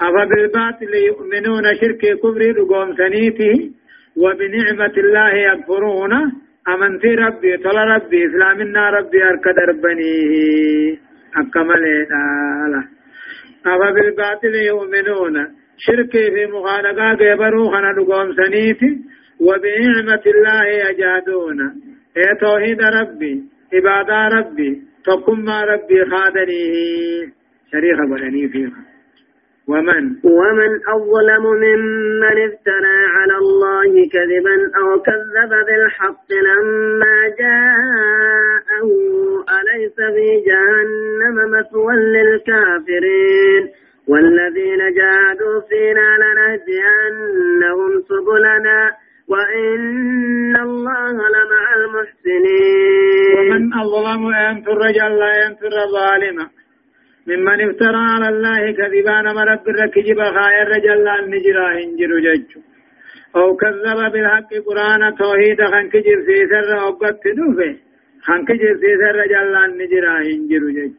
أفبالباطل 0.00 0.94
يؤمنون 0.94 1.64
شرك 1.80 2.02
كبر 2.22 2.42
لقوم 2.56 2.94
ثنيته 3.00 3.70
وبنعمة 4.16 4.94
الله 5.04 5.30
يكفرون. 5.34 6.12
أمنتي 6.68 7.14
ربي 7.14 7.56
طلع 7.56 7.84
ربي 7.94 8.26
إسلامنا 8.26 8.90
ربي 8.90 9.24
أركد 9.24 9.58
ربني. 9.68 10.12
أكمل 11.36 11.82
لا 12.72 12.82
أفا 13.66 13.90
بالباطل 13.90 14.54
يؤمنون. 14.54 15.34
شركي 15.78 16.30
في 16.34 16.46
مخالقا 16.46 17.08
قبروا 17.14 17.70
خنا 17.72 17.90
سنيتي 18.36 18.90
وبنعمة 19.40 20.22
الله 20.26 20.64
يجادون. 20.66 21.58
إيه 22.16 22.32
توحيد 22.40 22.80
ربي 22.82 23.42
عبادة 23.74 24.28
ربي 24.38 24.82
تقم 25.04 25.48
ربي 25.48 26.04
خادني 26.04 26.64
شريخ 27.72 27.98
بني 28.10 28.48
فيها 28.48 28.82
ومن؟ 29.68 30.04
ومن 30.24 30.70
أظلم 30.88 31.44
ممن 31.64 32.36
افترى 32.48 32.98
على 33.16 33.36
الله 33.36 33.92
كذبا 34.12 34.56
أو 34.80 35.00
كذب 35.02 35.52
بالحق 35.66 36.28
لما 36.32 37.16
جاءه. 37.38 38.88
أليس 39.58 39.96
في 39.96 40.28
جهنم 40.48 41.36
مثوى 41.50 41.94
للكافرين؟ 41.96 43.62
والذين 44.08 44.78
جاهدوا 44.78 45.60
فينا 45.68 46.08
لنهدينهم 46.22 47.90
سبلنا. 48.08 48.80
وإن 49.28 50.56
الله 50.56 51.12
لمع 51.36 51.64
المحسنين. 51.80 53.38
ومن 53.38 53.72
أظلم 53.82 54.22
أنت 54.34 54.68
الرجل 54.68 55.18
لا 55.18 55.46
أنت 55.46 55.62
الظالم. 55.62 56.38
ممن 57.28 57.58
افترى 57.68 58.02
على 58.14 58.28
الله 58.28 58.72
كذبان 58.78 59.24
مرد 59.38 59.68
الركجب 59.68 60.18
خاير 60.36 60.68
رجل 60.74 61.08
النجرا 61.08 61.68
هنجر 61.78 62.10
ججو 62.26 62.60
أو 63.36 63.56
كذب 63.56 64.12
بالحق 64.12 64.50
قرآن 64.66 65.02
توحيد 65.16 65.60
خنكجر 65.72 66.18
في 66.26 66.36
سر 66.50 66.70
أقبت 66.88 67.26
نوفه 67.38 67.72
خنكجر 68.26 68.72
في 68.80 68.90
سر 69.00 69.14
رجل 69.22 69.56
النجرا 69.64 70.14
هنجر 70.28 70.62
ججو 70.76 70.94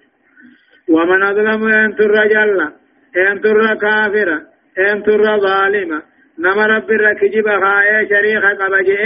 ومن 0.89 1.23
أظلم 1.23 1.63
أنت 1.67 1.99
الرجل 2.01 2.71
أنت 3.31 3.45
الركافر 3.45 4.29
أنت 4.91 5.07
الظالم. 5.09 6.01
نما 6.39 6.65
رب 6.65 6.91
الركجب 6.91 7.45
خاير 7.63 8.07
شريخ 8.09 8.43
قبجئ 8.61 9.03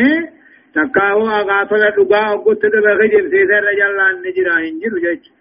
تكاو 0.76 1.28
أغافل 1.28 1.84
دقاء 1.98 2.34
أقبت 2.36 2.66
دبخجر 2.66 3.24
في 3.32 3.40
سر 3.50 3.64
رجل 3.70 4.00
النجرا 4.00 4.56
هنجر 4.66 4.94
ججو 5.04 5.32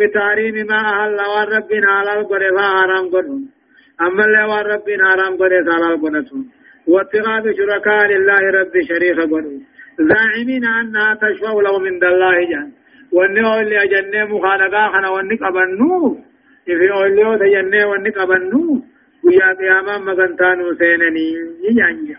بتحريم 0.00 0.66
ما 0.66 0.80
أهل 1.04 1.18
والربنا 1.32 1.90
على 1.92 2.20
القرى 2.20 2.48
فحرام 2.56 3.08
قرن 3.12 3.42
أما 4.00 4.24
اللي 4.24 4.44
والربنا 4.44 5.04
حرام 5.10 5.36
قرى 5.36 5.56
على 5.74 5.94
القرى 5.94 6.24
واتخاذ 6.86 7.44
شركاء 7.58 8.06
لله 8.12 8.40
رب 8.58 8.74
شريك 8.88 9.18
قرن 9.32 9.60
زاعمين 9.98 10.64
أنها 10.80 11.14
تشفع 11.14 11.52
له 11.66 11.78
من 11.78 12.04
الله 12.04 12.36
جان 12.50 12.68
وانه 13.12 13.60
اللي 13.60 13.82
أجنه 13.82 14.24
مخالقا 14.24 14.88
خنا 14.92 15.08
إفي 16.70 16.92
أوليو 16.92 17.36
تجنه 17.36 17.86
وانك 17.88 18.18
أبنو 18.18 18.82
ويا 19.26 19.52
قياما 19.58 19.98
مغنتانو 19.98 20.74
سينني 20.74 21.28
يجانجا 21.70 22.16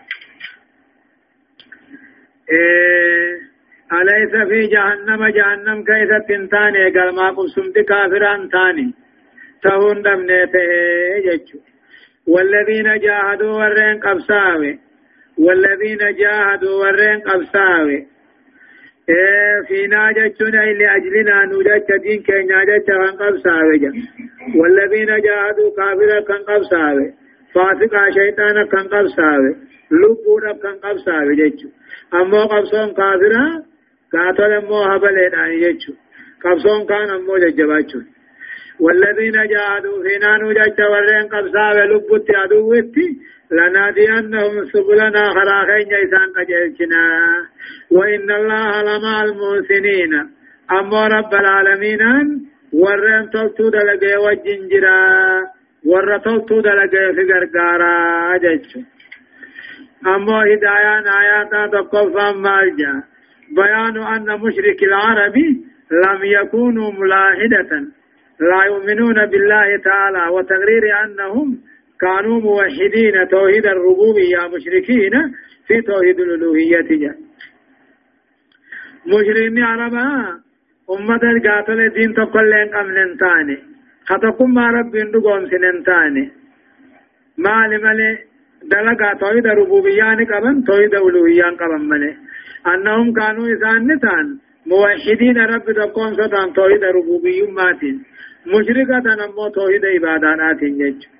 إيه 2.50 3.48
أليس 3.92 4.48
في 4.48 4.66
جهنم 4.66 5.26
جهنم 5.26 5.84
كيف 5.84 6.10
تنتاني 6.28 6.90
قال 6.98 7.14
ما 7.14 7.30
قسمت 7.30 7.78
كافران 7.78 8.48
تاني 8.48 8.94
تهون 9.62 10.02
دمنيته 10.02 10.60
يجو 11.28 11.58
والذين 12.26 12.98
جاهدوا 12.98 13.52
ورين 13.58 14.00
قبساوي 14.00 14.78
والذين 15.38 15.98
جاهدوا 16.20 16.74
ورين 16.82 17.20
قبساوي 17.20 18.06
فينا 19.68 20.12
جتنا 20.12 20.62
إلى 20.64 20.96
أجلنا 20.96 21.44
نوجت 21.44 21.92
دين 22.02 22.22
كي 22.22 22.42
ناجت 22.42 22.86
كان 22.86 23.16
قبساوي 23.20 23.78
جا 23.78 23.92
والذين 24.56 25.06
جاهدوا 25.06 25.70
كافرا 25.76 26.20
كان 26.20 26.42
قبساوي 26.48 27.12
فاسقا 27.54 28.10
شيطانا 28.10 28.66
كان 28.66 28.86
قبساوي 28.92 29.56
لبونا 29.90 30.52
كان 30.62 30.76
قبساوي 30.84 31.36
جتشو 31.36 31.68
أما 32.14 32.44
قبسون 32.44 32.88
كافرا 32.98 33.44
قاتل 34.12 34.66
مو 34.68 34.82
هبلين 34.82 35.34
يجو 35.62 35.92
قبصون 36.44 36.86
كان 36.86 37.10
مو 37.26 37.36
ججباچو 37.38 38.00
والذين 38.80 39.36
جاهدوا 39.52 40.02
فينا 40.02 40.36
نجج 40.42 40.80
ورين 40.92 41.26
قبصا 41.32 41.70
ولبت 41.76 42.30
عدوتي 42.34 43.08
لنادينهم 43.52 44.64
سبلنا 44.72 45.24
خراخين 45.34 45.88
جيسان 45.88 46.28
قجلتنا 46.36 47.04
وإن 47.90 48.30
الله 48.30 48.82
لمع 48.82 49.24
المحسنين. 49.24 50.12
أما 50.70 51.08
رب 51.08 51.34
العالمين 51.34 52.00
ورين 52.72 53.30
تلتو 53.30 53.68
دلقي 53.68 54.16
وجنجرا 54.24 55.00
ور 55.86 56.18
تلتو 56.18 56.60
دلقي 56.60 57.14
في 57.14 57.22
غرغارا 57.32 58.36
جيشو 58.36 58.80
أما 60.06 60.38
هدايان 60.50 61.06
آياتا 61.20 61.66
تقفا 61.66 62.32
مالجا 62.32 63.02
بيان 63.56 63.96
أن 63.96 64.40
مشرك 64.40 64.82
العرب 64.82 65.36
لم 66.04 66.20
يكونوا 66.24 66.92
ملاحدة. 66.92 67.70
لا 68.40 68.64
يؤمنون 68.66 69.26
بالله 69.26 69.76
تعالى 69.84 70.28
وتقرير 70.34 70.84
أنهم 71.04 71.58
كانوا 72.00 72.40
موحدين 72.40 73.28
توحيد 73.30 73.66
الربوبية 73.66 74.40
مشركين 74.54 75.12
في 75.66 75.80
توحيد 75.82 76.20
الألوهية. 76.20 77.14
مشركين 79.06 79.58
عربا 79.62 80.06
أمة 80.90 81.22
القاتل 81.22 81.90
دين 81.94 82.14
تقلين 82.14 82.68
قمن 82.74 83.16
تاني 83.22 83.58
خطقم 84.06 84.54
ما 84.54 84.66
رب 84.66 84.94
يندقون 84.94 85.50
سنن 85.50 85.84
تاني 85.84 86.30
ما 87.38 87.66
لملي 87.70 88.18
دلقا 88.62 89.14
توحيد 89.20 89.46
الربوبية 89.46 90.04
قبن 90.32 90.64
توحيد 90.64 90.94
الألوهية 90.94 91.44
قبن 91.60 91.88
ملي. 91.88 92.16
أنهم 92.66 93.12
كانوا 93.12 93.46
إسان 93.54 94.38
موحدين 94.66 95.38
رب 95.38 95.66
تقوم 95.72 96.12
ستان 96.14 96.52
توحيد 96.52 96.84
ربوبي 96.84 97.42
ماتين. 97.42 97.96
مشركة 98.46 99.06
نمو 99.20 99.48
توحيد 99.48 99.84
عبادات 99.84 100.60
جج 100.62 101.17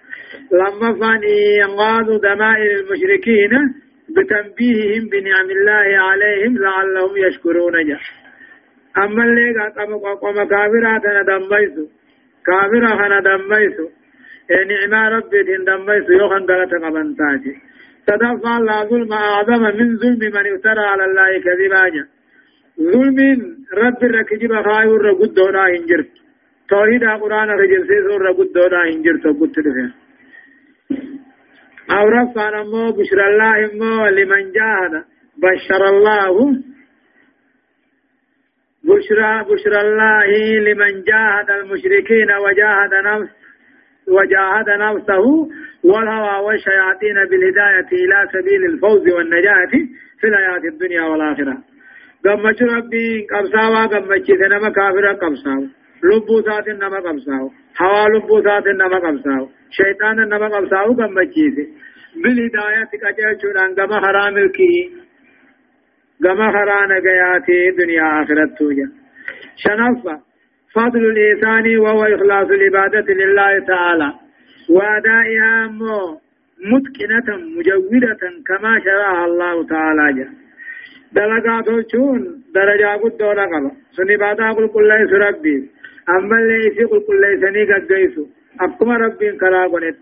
لما 0.53 0.89
فاني 1.01 1.37
ينقاذ 1.63 2.07
دمائر 2.29 2.71
المشركين 2.81 3.53
بتنبيههم 4.17 5.05
بنعم 5.13 5.49
الله 5.57 5.89
عليهم 6.09 6.59
لعلهم 6.59 7.17
يشكرون 7.17 7.87
جا 7.89 7.99
أما 8.99 9.25
اللي 9.25 9.47
قام 10.23 10.49
كافرات 10.53 11.03
ندميسو 11.19 11.85
كافرة 12.47 13.01
ندميسو 13.13 13.87
نعمة 14.71 15.09
ربي 15.09 15.41
تندميس 15.49 16.07
يوخن 16.11 16.45
غلط 16.51 16.73
قبنتاتي 16.85 17.53
تدفع 18.07 18.59
لا 18.59 18.85
ظلم 18.91 19.13
أعظم 19.13 19.63
من 19.79 19.89
ظلم 20.03 20.23
من 20.35 20.45
افترى 20.55 20.85
على 20.93 21.05
الله 21.05 21.31
كذبا 21.45 22.09
ظلم 22.93 23.19
رب 23.83 24.01
الركجب 24.05 24.53
خايو 24.67 24.97
الرقود 24.97 25.35
دونا 25.35 25.65
هنجرت. 25.69 26.11
توحيد 26.71 27.05
قرآن 27.23 27.49
رجل 27.61 27.83
سيسو 27.89 28.17
الرقود 28.17 28.53
دونا 28.53 28.81
هنجرت. 28.89 29.27
وقود 29.27 29.51
تدفع 29.53 30.08
أو 31.91 32.09
رفع 32.09 32.51
نمو 32.51 32.93
بشر 32.93 33.27
الله 33.29 33.73
إمو 33.73 34.07
لمن 34.07 34.53
جاهد. 34.53 35.05
بشر 35.43 35.89
الله 35.89 36.63
بشرى 38.85 39.45
بشرى 39.51 39.81
الله 39.81 40.27
لمن 40.59 41.03
جاهد 41.03 41.51
المشركين 41.51 42.31
وجاهد 42.45 42.95
نفس 43.05 43.33
وجاهد 44.09 44.69
نفسه 44.69 45.49
والهوى 45.85 46.45
والشياطين 46.47 47.15
بالهداية 47.31 47.89
إلى 47.93 48.29
سبيل 48.33 48.65
الفوز 48.65 49.13
والنجاة 49.13 49.71
في 50.21 50.27
الحياة 50.27 50.73
الدنيا 50.73 51.03
والآخرة. 51.03 51.59
قمت 52.25 52.63
ربي 52.63 53.27
قبساوا 53.31 53.87
قمت 53.87 54.31
نما 54.31 54.71
كافر 54.71 55.07
قبساوا. 55.13 55.67
لبو 56.05 56.43
سات 56.43 56.69
نما 56.69 56.99
هوا 57.81 58.09
لبو 58.09 58.43
سات 58.43 58.67
نما 58.67 58.99
شيطان 59.71 60.17
نما 60.17 60.49
قبساوا 60.49 60.95
قمت 60.95 61.35
بالهداية 62.23 62.85
كجل 63.03 63.41
شران 63.43 63.75
قم 63.75 63.93
حرام 64.05 64.37
الكي 64.37 64.91
قم 66.25 66.43
حران 66.55 66.93
قياتي 66.93 67.71
دنيا 67.79 68.23
آخرة 68.23 68.51
توجه 68.59 68.89
شنفة 69.57 70.21
فضل 70.75 71.05
الإنسان 71.07 71.79
وهو 71.79 72.03
إخلاص 72.05 72.49
العبادة 72.51 73.15
لله 73.15 73.59
تعالى 73.67 74.13
وأدائها 74.71 75.67
متقنة 76.73 77.37
مجودة 77.57 78.23
كما 78.47 78.81
شرعها 78.85 79.25
الله 79.25 79.67
تعالى 79.67 80.13
جل 80.13 80.29
دلقا 81.13 81.61
تلچون 81.67 82.21
درجا 82.55 82.97
قد 82.97 83.17
دولا 83.19 83.45
قبا 83.47 83.71
سنی 83.97 84.17
بادا 84.17 84.53
قل 84.53 84.69
قل 84.69 84.89
ليس 84.89 85.13
ربي 85.13 85.69
أما 86.09 86.39
اللي 86.39 86.85
قل 86.85 87.01
قل 87.01 87.21
ليسني 87.21 87.65
قد 87.73 87.93
قيسو 87.93 88.27
أبكما 88.61 88.97
ربي 88.97 89.33
كلا 89.41 89.63
قنت 89.73 89.97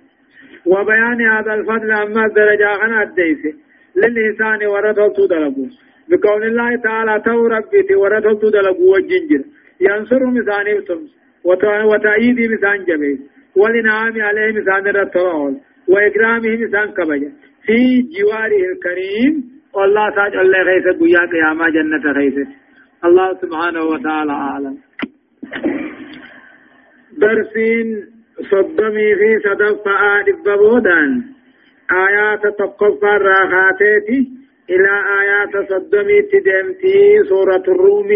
وبيان 0.66 1.20
هذا 1.34 1.54
الفضل 1.54 1.90
أما 1.90 2.22
درجا 2.36 2.70
غنا 2.82 3.02
الديسي 3.02 3.54
للإنسان 3.96 4.66
ورثه 4.66 5.08
تدلقو 5.16 5.66
بقول 6.08 6.42
الله 6.44 6.76
تعالى 6.76 7.20
تو 7.24 7.46
ربي 7.46 7.94
ورثه 7.94 8.32
تدلقو 8.42 8.92
والجنجر 8.92 9.42
ينصر 9.80 10.26
مساني 10.26 10.74
بتمس 10.74 11.10
وتأييد 11.90 12.38
مسان 12.52 12.84
جبه 12.88 13.18
والإنعام 13.56 14.14
عليه 14.22 14.52
مسان 14.60 14.84
رتوال 14.86 15.54
وإكرامه 15.88 16.50
مسان 16.64 16.88
كبجة 16.96 17.30
في 17.66 17.76
جواره 18.16 18.62
الكريم 18.72 19.34
والله 19.74 20.10
تاج 20.16 20.36
الله 20.36 20.64
خيسة 20.64 20.92
قيا 21.00 21.22
قياما 21.32 21.66
جنة 21.70 22.14
خيسة 22.14 22.46
الله 23.04 23.34
سبحانه 23.42 23.82
وتعالى 23.92 24.32
أعلم 24.32 24.76
درسين 27.18 28.15
صدمي 28.40 29.14
في 29.14 29.38
صدف 29.44 29.82
فآد 29.84 30.24
ببودان 30.44 31.22
آيات 31.92 32.42
تقفى 32.58 33.06
الراخاتيتي 33.16 34.28
إلى 34.70 34.92
آيات 35.20 35.54
صدمي 35.70 36.22
تدمتي 36.22 37.22
سورة 37.28 37.62
الروم 37.68 38.08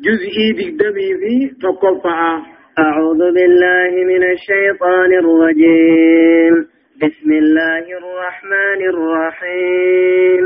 جزئي 0.00 0.52
دقدمي 0.52 1.14
في 1.20 1.34
تقفى 1.62 2.42
أعوذ 2.78 3.18
بالله 3.18 3.90
من 4.04 4.22
الشيطان 4.32 5.12
الرجيم 5.12 6.54
بسم 7.02 7.32
الله 7.32 7.84
الرحمن 8.00 8.80
الرحيم 8.92 10.42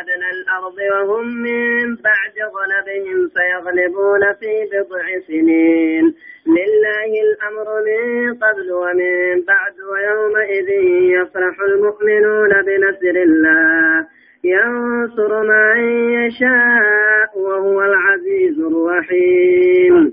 أدنى 0.00 0.30
الأرض 0.30 0.78
وهم 0.92 1.26
من 1.26 1.94
بعد 1.94 2.36
غلبهم 2.56 3.28
سيغلبون 3.36 4.20
في 4.40 4.52
بضع 4.72 5.04
سنين. 5.26 6.04
لله 6.46 7.10
الأمر 7.26 7.68
من 7.88 8.34
قبل 8.34 8.72
ومن 8.72 9.44
بعد 9.50 9.76
ويومئذ 9.90 10.68
يفرح 11.16 11.60
المؤمنون 11.60 12.48
بنصر 12.48 13.16
الله. 13.28 14.06
ينصر 14.44 15.42
من 15.42 15.78
يشاء 16.12 17.38
وهو 17.38 17.82
العزيز 17.82 18.60
الرحيم. 18.60 20.12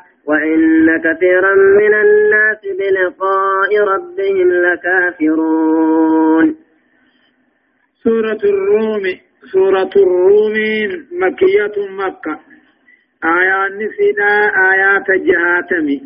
وإن 0.27 0.87
كثيرا 1.05 1.53
من 1.55 1.93
الناس 1.93 2.61
بلقاء 2.79 3.71
ربهم 3.93 4.51
لكافرون. 4.65 6.55
سورة 8.03 8.41
الروم 8.43 9.03
سورة 9.51 9.89
الروم 9.95 10.55
مكية 11.11 11.75
مكة. 11.99 12.39
آيات 13.23 13.71
نسينا 13.71 14.31
آيات 14.71 15.07
جهاتمي. 15.27 15.99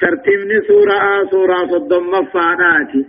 ترتيب 0.00 0.62
سورة 0.68 1.24
سورة 1.30 1.66
صدم 1.66 2.04
مفاناتي 2.10 3.06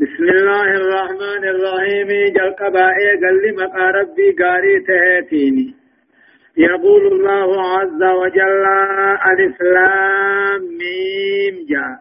بسم 0.00 0.24
الله 0.24 0.68
الرحمن 0.80 1.42
الرحيم. 1.44 2.08
جل 2.36 2.50
قبائي 2.60 3.10
قل 3.22 3.36
لي 3.42 3.50
ربي 4.00 4.28
قاري 4.42 4.74
تهتيني. 4.88 5.79
يقول 6.56 7.06
الله 7.12 7.48
عز 7.76 8.02
وجل 8.02 8.64
ألف 9.30 9.56
لام 9.62 10.62
ميم 10.62 11.66
جاء 11.70 11.98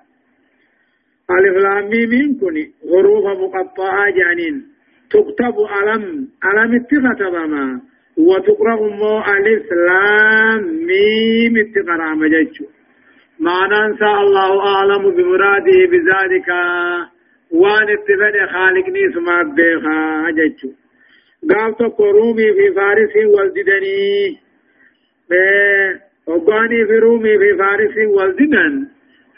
ألف 1.31 1.55
لام 1.57 1.89
ميم 1.89 2.39
كني. 2.41 2.71
غروف 2.91 3.25
مقطعة 3.25 4.09
جانين. 4.09 4.65
تكتب 5.11 5.55
ألم. 5.79 6.27
ألم 6.45 6.75
اتخذ 6.75 7.47
ما 7.47 7.81
وتقرأ 8.17 8.75
مو 8.75 9.19
ألف 9.19 9.67
لام 9.87 10.63
ميم 10.89 11.53
اتقرأ 11.57 12.15
مججو 12.15 12.65
معنى 13.39 13.85
أنسى 13.85 14.05
الله 14.05 14.67
أعلم 14.67 15.11
بمراده 15.11 15.79
بذلك. 15.91 16.49
وان 17.51 17.87
اتفاد 17.89 18.49
خالقني 18.53 19.13
سمع 19.13 19.41
بيخا 19.41 20.29
ججو 20.31 20.71
قال 21.47 21.75
تقرومي 21.75 22.53
في 22.53 22.73
فارس 22.75 23.15
والددني 23.15 24.39
وقاني 26.27 26.85
في 26.85 26.99
رومي 26.99 27.37
في 27.37 27.57
فارس 27.57 27.95
والددن 28.07 28.87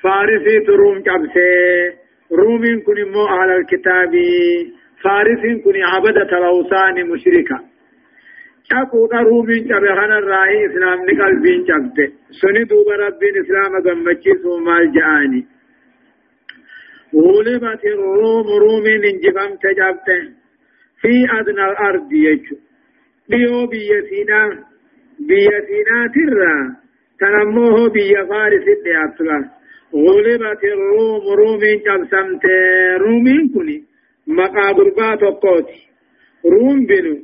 فارسي 0.03 0.59
تروم 0.67 1.01
كبسي 1.01 1.93
رومي 2.31 2.79
كن 2.81 3.11
مو 3.11 3.25
على 3.25 3.55
الكتاب 3.55 4.11
فارس 5.03 5.63
كن 5.63 5.81
عبدة 5.81 6.37
الأوثان 6.37 7.09
مشركة. 7.09 7.59
شاكونا 8.63 9.21
رومي 9.21 9.59
كبهنا 9.59 10.17
الرأي 10.17 10.65
إسلام 10.65 10.99
نقل 11.09 11.41
بين 11.41 11.65
كبت 11.65 12.13
سني 12.41 12.63
دوب 12.63 12.87
ربين 12.87 13.33
إسلام 13.43 13.71
قمتشي 13.85 14.33
سومال 14.43 14.91
جآني. 14.91 15.45
غلبت 17.15 17.85
الروم 17.85 18.47
رومي 18.47 18.97
ننجفم 18.97 19.55
تجابته 19.63 20.40
في 21.01 21.13
أدنى 21.39 21.65
الأرض 21.71 22.13
يجو 22.13 22.55
ديو 23.29 23.67
بيسينا 23.67 24.41
بيسينا 25.19 25.99
ترى 26.15 26.55
تنموه 27.19 27.89
بي 27.89 28.13
فارس 28.29 28.65
الدياتلا 28.77 29.39
غلبت 29.95 30.63
الروم 30.63 31.23
رومين 31.39 31.79
قبسمت 31.87 32.45
رومين 32.97 33.49
كني 33.53 33.83
مقابر 34.27 34.89
بات 34.97 35.21
قوتي 35.43 35.81
روم 36.45 36.85
بنو 36.85 37.15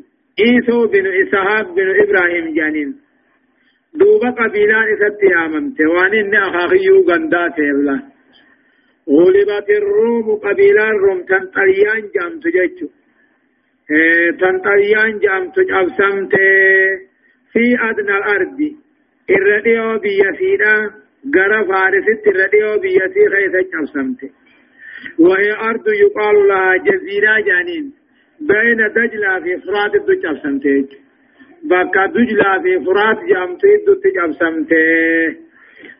إيسو 0.45 0.87
بنو 0.87 1.11
إسحاق 1.21 1.67
بنو 1.75 1.91
إبراهيم 2.03 2.53
جانين 2.57 2.95
دوبا 3.99 4.29
قبيلان 4.29 4.85
إساتي 4.93 5.29
آممت 5.45 5.79
وانين 5.81 6.35
أخاخيو 6.35 7.01
غندات 7.09 7.59
يبلا 7.59 7.97
غلبت 9.09 9.69
الروم 9.69 10.35
قبيلان 10.45 10.95
روم 11.03 11.19
تنطريان 11.29 12.01
جامت 12.15 12.47
جيتشو 12.47 12.87
تنطيان 14.39 15.19
جامت 15.19 15.57
أبسمت 15.59 16.31
في 17.53 17.63
أدنى 17.89 18.17
الأرض 18.17 18.59
الرديو 19.29 19.99
بيسينا 19.99 20.91
غرا 21.35 21.63
فارست 21.63 22.27
الرديو 22.27 22.79
بيسي 22.79 23.23
خيث 23.33 23.55
أبسمت 23.81 24.31
وهي 25.19 25.51
أرض 25.69 25.87
يقال 25.87 26.47
لها 26.47 26.77
جزيرة 26.77 27.39
جانين 27.47 27.93
بين 28.41 28.77
دجلة 28.95 29.39
في 29.39 29.57
فرات 29.65 29.95
الدج 29.95 30.25
أبسمت 30.25 30.63
بكا 31.63 32.05
دجلة 32.05 32.61
في 32.63 32.85
فرات 32.85 33.19
جامت 33.29 33.63
الدج 33.63 34.17
أبسمت 34.25 34.71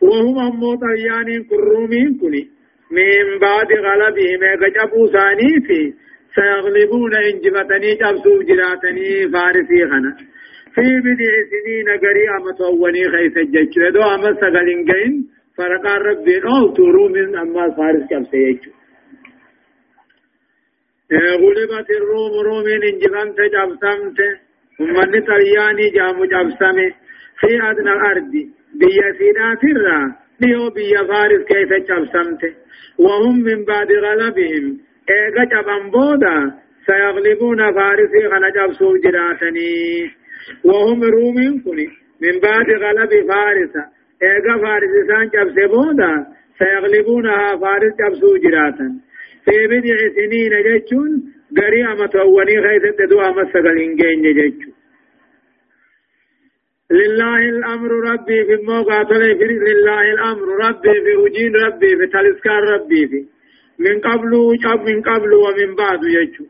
وهم 0.01 0.39
أمو 0.39 0.75
طيان 0.75 1.43
كرومين 1.43 2.17
كني 2.21 2.49
من 2.91 3.39
بعد 3.41 3.67
غلبهم 3.73 4.41
قجبوا 4.63 5.07
ثاني 5.07 5.93
سيغلبون 6.35 7.15
إنجبتني 7.15 7.91
جبسوا 7.95 8.43
جراتني 8.43 9.31
فارسي 9.33 9.81
خنا. 9.91 10.11
في 10.75 10.87
بدع 11.05 11.33
سنين 11.51 11.87
قريئة 12.03 12.37
متووني 12.45 13.03
خيس 13.13 13.37
الجيش 13.37 13.75
دو 13.93 14.01
أما 14.01 14.33
سغلين 14.41 14.85
جين 14.85 15.27
فرقا 15.57 15.97
ربي 15.97 16.37
أو 16.37 16.73
تورو 16.73 17.07
من 17.09 17.37
أما 17.37 17.75
فارس 17.77 18.03
جبسي 18.11 18.37
يجو. 18.37 18.71
غلبت 21.41 21.89
الروم 21.89 22.33
رومين 22.45 22.83
إنجبنت 22.83 23.39
جبسمت. 23.53 24.19
ومن 24.79 25.21
طلياني 25.27 25.89
جامو 25.89 26.25
جبسمه 26.25 26.89
في 27.39 27.51
أدنى 27.69 27.91
الأرض 27.93 28.33
بيا 28.79 29.07
سينات 29.19 29.63
الرا 29.63 30.15
ليو 30.41 30.69
بيا 30.69 31.03
فارس 31.09 31.43
كيف 31.51 31.71
جبسمت. 31.89 32.41
وهم 32.99 33.35
من 33.43 33.65
بعد 33.65 33.91
غلبهم. 33.91 34.86
ايغا 35.09 35.43
جبن 35.43 35.89
بودا 35.91 36.51
سيغلبون 36.85 37.71
فارسي 37.73 38.29
خنا 38.31 38.49
جبسو 38.49 38.97
جراتني 38.97 40.11
وهم 40.63 41.03
رومين 41.03 41.61
كني 41.63 41.87
من 42.21 42.39
بعد 42.39 42.69
غلب 42.83 43.11
فارس 43.29 43.75
ايغا 44.23 44.57
فارس 44.63 44.93
سان 45.07 45.27
جبسي 45.33 45.67
بودا 45.67 46.25
سيغلبونها 46.59 47.57
فارس 47.57 47.93
جبسو 47.99 48.37
جراتن 48.37 48.91
في 49.45 49.67
بدع 49.67 49.97
سنين 50.15 50.53
جتشون 50.67 51.11
غري 51.59 51.85
امتوني 51.91 52.55
خيث 52.65 52.95
تدو 52.97 53.21
امسغلين 53.21 53.95
جين 53.95 54.21
جتشون 54.39 54.73
لله 56.91 57.49
الامر 57.49 57.91
ربي 58.11 58.45
في 58.45 58.53
الموقع 58.53 59.01
لله 59.01 60.13
الامر 60.13 60.47
ربي 60.65 61.01
في 61.05 61.15
وجين 61.15 61.55
ربي 61.55 61.97
في 61.97 62.07
تلسكار 62.07 62.63
ربي 62.73 63.07
في 63.07 63.36
من 63.79 63.99
قبل 63.99 64.31
جاب 64.63 64.79
من 64.89 65.01
قبل 65.01 65.33
ومن 65.33 65.75
بعد 65.75 66.03
يجو 66.03 66.45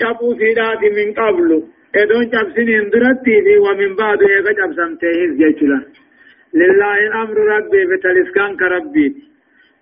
جابو 0.00 0.34
سيدات 0.38 0.82
من 0.98 1.12
قبل 1.20 1.62
ادون 1.96 2.28
جاب 2.32 2.46
سنين 2.56 2.90
درتي 2.90 3.36
في 3.44 3.54
ومن 3.66 3.96
بعد 3.96 4.22
يجا 4.22 4.52
جاب 4.58 4.72
سمته 4.78 5.08
يجلا 5.44 5.80
لله 6.54 6.98
الامر 7.08 7.36
ربي 7.52 7.82
بتلسكان 7.90 8.56
كربي 8.56 9.06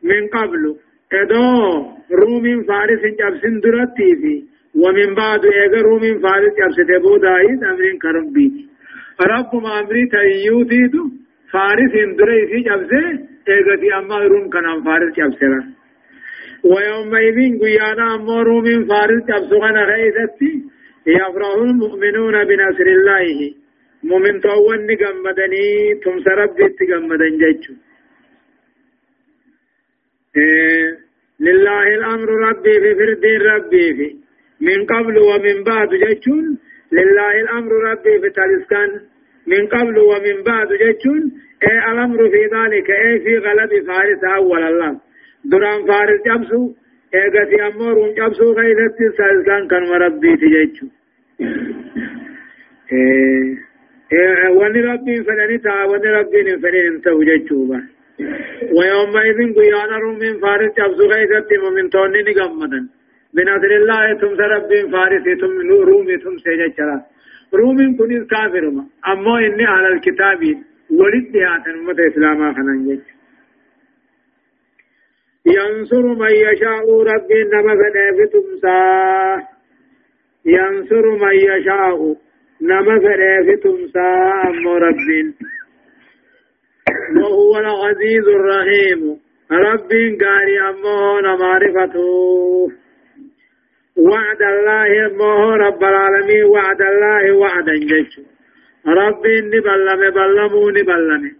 من 0.02 0.22
قبل 0.36 0.76
ادو 1.12 1.44
روم 2.22 2.62
فارس 2.68 3.02
جاب 3.20 3.34
سن 3.42 3.60
درتي 3.64 4.10
في 4.22 4.34
ومن 4.82 5.14
بعد 5.14 5.44
يجا 5.44 5.80
روم 5.88 6.04
فارس 6.24 6.52
جاب 6.58 6.70
ستبو 6.78 7.16
دايد 7.16 7.64
امرين 7.64 7.98
كربي 7.98 8.48
رب 9.32 9.52
ما 9.62 9.80
امري 9.80 10.06
تيوتيدو 10.12 11.04
فارس 11.52 11.92
اندري 12.04 12.46
في 12.46 12.60
جاب 12.68 12.82
سي 12.90 13.02
ايغتي 13.48 13.94
اما 13.98 14.18
روم 14.32 14.48
كان 14.50 14.82
فارس 14.84 15.12
جاب 15.16 15.32
سيرا 15.40 15.79
ويومئذ 16.64 17.38
قيانا 17.62 18.14
أمور 18.14 18.60
من 18.60 18.86
فارس 18.88 19.22
تبسغنا 19.28 19.82
غيثتي 19.84 20.52
يفرح 21.06 21.54
المؤمنون 21.58 22.44
بنصر 22.44 22.86
الله. 22.96 23.54
مؤمن 24.04 24.40
توان 24.40 24.86
نقمدني 24.86 25.94
تم 26.04 26.16
سرب 26.24 26.50
جت 26.56 26.78
قمدن 26.90 27.38
جيتشو. 27.38 27.74
إيه 30.36 30.98
لله 31.40 31.82
الأمر 31.94 32.28
ربي 32.48 32.74
في 32.80 32.94
فرد 32.94 33.24
ربي 33.24 33.94
في. 33.96 34.16
من 34.60 34.86
قبل 34.86 35.18
ومن 35.18 35.64
بعد 35.64 35.88
جيتشون 35.88 36.58
لله 36.92 37.40
الأمر 37.40 37.72
ربي 37.72 38.20
في 38.20 38.30
تالسكان 38.30 38.90
من 39.46 39.66
قبل 39.66 39.98
ومن 39.98 40.42
بعد 40.42 40.68
جيتشون 40.68 41.22
إيه 41.68 41.92
الأمر 41.92 42.28
في 42.30 42.42
ذلك 42.56 42.90
إيه 42.90 43.18
في 43.24 43.38
غلب 43.38 43.86
فارس 43.86 44.24
أول 44.36 44.62
الله. 44.62 45.00
دران 45.44 45.86
فارس 45.86 46.20
جبسو 46.26 46.72
ايغتي 47.14 47.62
امورون 47.66 48.14
جبسو 48.14 48.52
غيرتي 48.52 49.04
سالسان 49.18 49.68
كان 49.68 49.82
مربي 49.90 50.36
تجيچو 50.36 50.86
إيه 52.92 53.58
إيه 54.12 54.48
وني 54.58 54.80
ربي 54.80 55.22
فنني 55.22 55.58
تا 55.58 55.84
وني 55.84 56.10
ربي 56.16 56.56
فنني 56.62 56.88
انت 56.88 57.06
وجيچو 57.08 57.56
ويومئذ 58.76 59.38
قيانا 59.56 59.98
من 60.22 60.38
فارس 60.42 60.72
جبسو 60.78 61.04
غيرتي 61.12 61.58
ومن 61.58 61.90
توني 61.90 62.22
نغمدن 62.22 62.84
بنظر 63.34 63.72
الله 63.80 64.14
ثم 64.20 64.34
رب 64.54 64.70
فارس 64.92 65.24
ثم 65.40 65.56
رومي 65.90 66.16
ثم 66.24 66.36
سيجچرا 66.44 66.98
رومي 67.54 67.86
كن 67.98 68.26
كافر 68.32 68.64
اما 69.12 69.38
اني 69.46 69.64
على 69.64 69.88
الكتاب 69.94 70.40
ولد 70.98 71.36
هاتن 71.36 71.74
امه 71.78 71.98
اسلاما 72.08 72.52
خنان 72.56 72.78
جيچو 72.86 73.19
ينصر 75.46 76.02
من 76.02 76.30
يشاء 76.30 77.02
رب 77.02 77.32
نما 77.52 77.74
فدي 77.74 78.26
تمسا. 78.32 78.80
ينصر 80.46 81.10
من 81.10 81.34
يشاء 81.34 82.16
نما 82.62 82.98
فدي 82.98 83.56
تمسا 83.56 84.10
أم 84.44 84.68
رب. 84.68 85.34
وهو 87.22 87.58
العزيز 87.58 88.28
الرحيم. 88.28 89.20
رب 89.52 89.90
قاري 90.20 90.60
أمه 90.70 91.36
معرفته 91.36 92.08
وعد 93.98 94.42
الله 94.42 95.06
أمه 95.06 95.56
رب 95.56 95.84
العالمين. 95.84 96.44
وعد 96.44 96.82
الله 96.82 97.32
وعدا 97.36 97.72
جيش. 97.72 98.20
رب 98.86 99.26
نبلم 99.26 100.10
بلمو 100.10 100.70
نبلم 100.70 101.39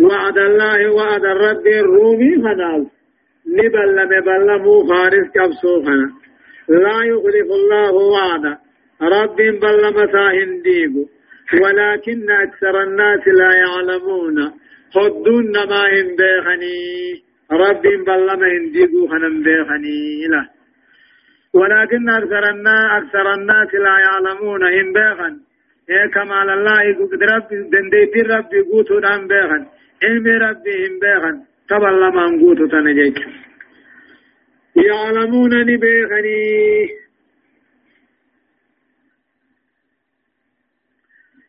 وعد 0.00 0.38
الله 0.38 0.90
وعد 0.90 1.24
الرب 1.24 1.66
الرومي 1.66 2.34
فنال 2.36 2.86
نبلم 3.46 4.20
بلمو 4.26 4.86
فارس 4.88 5.28
كبسو 5.34 5.82
فنا 5.82 6.10
لا 6.68 6.98
يخلف 7.04 7.48
الله 7.60 7.92
وعده 7.92 8.58
رب 9.02 9.36
بلم 9.36 9.96
ساهن 10.12 10.62
ديبو 10.62 11.04
ولكن 11.62 12.30
أكثر 12.30 12.82
الناس 12.82 13.28
لا 13.28 13.52
يعلمون. 13.54 14.52
خدون 14.94 15.52
ما 15.52 15.82
هم 15.92 16.16
بيخني. 16.18 17.22
رب 17.52 17.82
بلم 17.82 18.44
هنديبو 18.44 19.08
خنم 19.08 19.42
بيخني 19.42 20.28
ولكن 21.54 22.08
أكثر 22.08 23.34
الناس 23.34 23.74
لا 23.74 23.96
يعلمون 24.06 24.62
هم 24.62 24.92
بيخن. 24.92 25.34
إيه 25.34 25.49
كمال 26.14 26.50
الله 26.50 26.94
قدرت 26.94 27.48
دنديت 27.72 28.16
رب 28.16 28.52
قوتو 28.70 28.98
دام 29.00 29.28
بيخن 29.28 29.66
علم 30.04 30.26
ربهم 30.26 30.92
بيخن 31.02 31.36
تبا 31.68 31.86
لما 31.86 32.24
انقوتو 32.28 32.66
تنجيك 32.66 33.18
يعلمون 34.76 35.52
نبيخني 35.60 36.40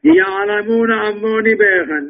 يعلمون 0.04 0.92
أمون 0.92 1.44
بيخن 1.44 2.06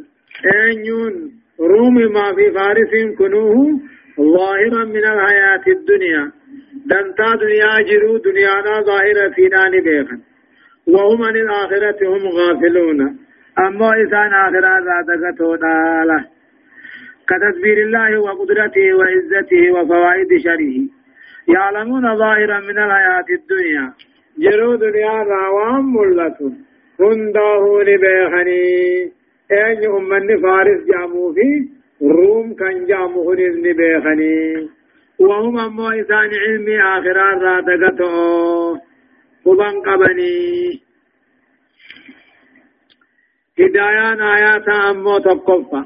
أن 0.46 1.32
روم 1.60 1.96
ما 1.96 2.36
في 2.36 2.52
فارس 2.52 3.18
كنوه 3.18 3.80
ظاهرا 4.20 4.84
من 4.86 5.04
الحياة 5.14 5.64
الدنيا 5.68 6.32
دنتا 6.86 7.36
دنيا 7.42 7.82
جرو 7.90 8.18
دنيانا 8.18 8.82
ظاهرة 8.82 9.30
فينا 9.36 9.70
نبيخن 9.70 10.20
وهم 10.88 11.24
عن 11.24 11.36
الآخرة 11.36 12.08
هم 12.08 12.24
غافلون. 12.38 13.02
أما 13.60 13.90
إسان 14.04 14.34
آخرة 14.34 14.80
ذاتك 14.88 15.38
تودالا 15.38 16.24
كتدبير 17.30 17.78
الله 17.78 18.22
وقدرته 18.22 18.94
وعزته 18.94 19.72
وفوائد 19.72 20.38
شره. 20.44 20.76
يعلمون 21.48 22.18
ظاهرا 22.18 22.60
من 22.60 22.78
الحياة 22.78 23.26
الدنيا. 23.30 23.94
جرو 24.40 24.76
دنيا 24.76 25.24
راوام 25.24 25.96
ملة 25.96 26.40
هنده 27.00 27.64
نبيخني 27.82 29.12
أين 29.52 29.92
أمن 29.98 30.42
فارس 30.42 30.80
جامو 30.86 31.34
في؟ 31.34 31.70
روم 32.02 32.54
كان 32.54 32.86
جامو 32.86 33.34
نبيخني 33.34 34.70
وهم 35.20 35.60
أما 35.60 36.02
إسان 36.02 36.30
علمي 36.44 36.82
آخرة 36.82 37.40
ذاتك 37.42 37.98
تو 37.98 38.78
قبان 39.46 39.82
قبني 39.82 40.82
هدايان 43.60 44.22
آيات 44.22 44.68
أمو 44.70 45.18
تقفى 45.18 45.84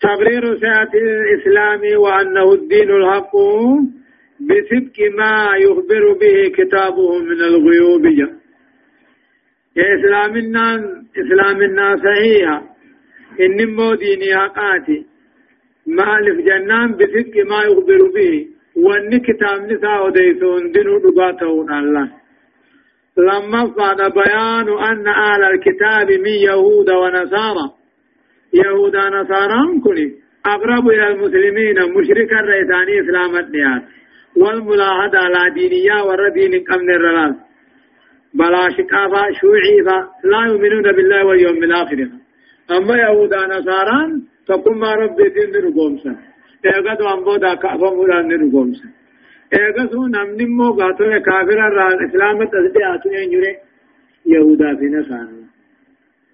تبرير 0.00 0.58
سعة 0.60 0.90
الإسلام 0.94 2.00
وأنه 2.00 2.52
الدين 2.52 2.90
الحق 2.90 3.32
بصدق 4.40 4.96
ما 5.18 5.56
يخبر 5.56 6.12
به 6.20 6.52
كتابه 6.56 7.18
من 7.18 7.40
الغيوب 7.40 8.02
جاء 8.06 8.32
إسلامنا 9.78 10.66
إسلامنا 11.20 11.96
صحيحة 11.96 12.62
إن 13.40 13.74
مودين 13.74 14.22
ياقاتي 14.22 15.06
مالف 15.86 16.36
جنان 16.46 16.92
بصدق 16.92 17.34
ما 17.50 17.62
يخبر 17.64 18.10
به 18.14 18.48
وأن 18.84 19.18
كتاب 19.18 19.58
نساء 19.72 20.06
وديسون 20.06 20.70
دينو 20.72 20.98
دقاتهون 20.98 21.70
الله 21.72 22.08
لما 23.18 23.72
فعل 23.76 24.10
بيان 24.10 24.68
أن 24.90 25.08
أهل 25.08 25.42
الكتاب 25.44 26.08
من 26.10 26.34
يهود 26.48 26.90
ونصارى 26.90 27.66
يهود 28.54 28.96
ونصارى 28.96 29.80
كلي 29.84 30.12
أقرب 30.46 30.88
إلى 30.88 31.06
المسلمين 31.12 31.76
مشركا 31.96 32.36
رئيساني 32.36 33.00
إسلام 33.00 33.36
الديار 33.36 33.82
والملاحظة 34.36 35.18
على 35.18 35.54
دينية 35.54 36.02
والردين 36.02 36.64
قمن 36.68 36.90
الرلال 36.90 37.34
بلا 38.34 38.68
شقافة 38.76 39.22
شوعيفة 39.40 39.98
لا 40.24 40.40
يؤمنون 40.46 40.92
بالله 40.96 41.24
واليوم 41.26 41.64
الآخر 41.64 42.08
أما 42.70 42.94
يهود 42.96 43.34
ونصارى 43.34 44.00
ما 44.80 44.94
ربي 44.94 45.28
دين 45.28 45.52
نرقومسا 46.64 46.78
إيقظ 46.78 47.02
وانبودا 47.02 47.54
كأفا 47.54 47.90
مران 47.94 48.28
نرقومسا 48.28 48.88
إيقظ 49.54 49.94
نمني 50.14 50.44
مو 50.44 50.72
قاتل 50.72 51.18
كافر 51.18 51.58
الرال 51.68 52.08
إسلام 52.08 52.42
التسبيعات 52.42 53.06
ينجري 53.06 53.56
يهودا 54.26 54.76
في 54.76 54.84
نصارى 54.84 55.38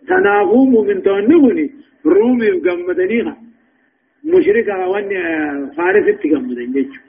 تناغو 0.08 0.64
مؤمن 0.66 1.02
تونغني 1.02 1.66
رومي 2.06 2.50
وقمدنيها 2.52 3.36
مشركة 4.24 4.88
وان 4.88 5.10
فارس 5.76 6.06
اتقمدن 6.08 6.72
جيجو 6.72 7.00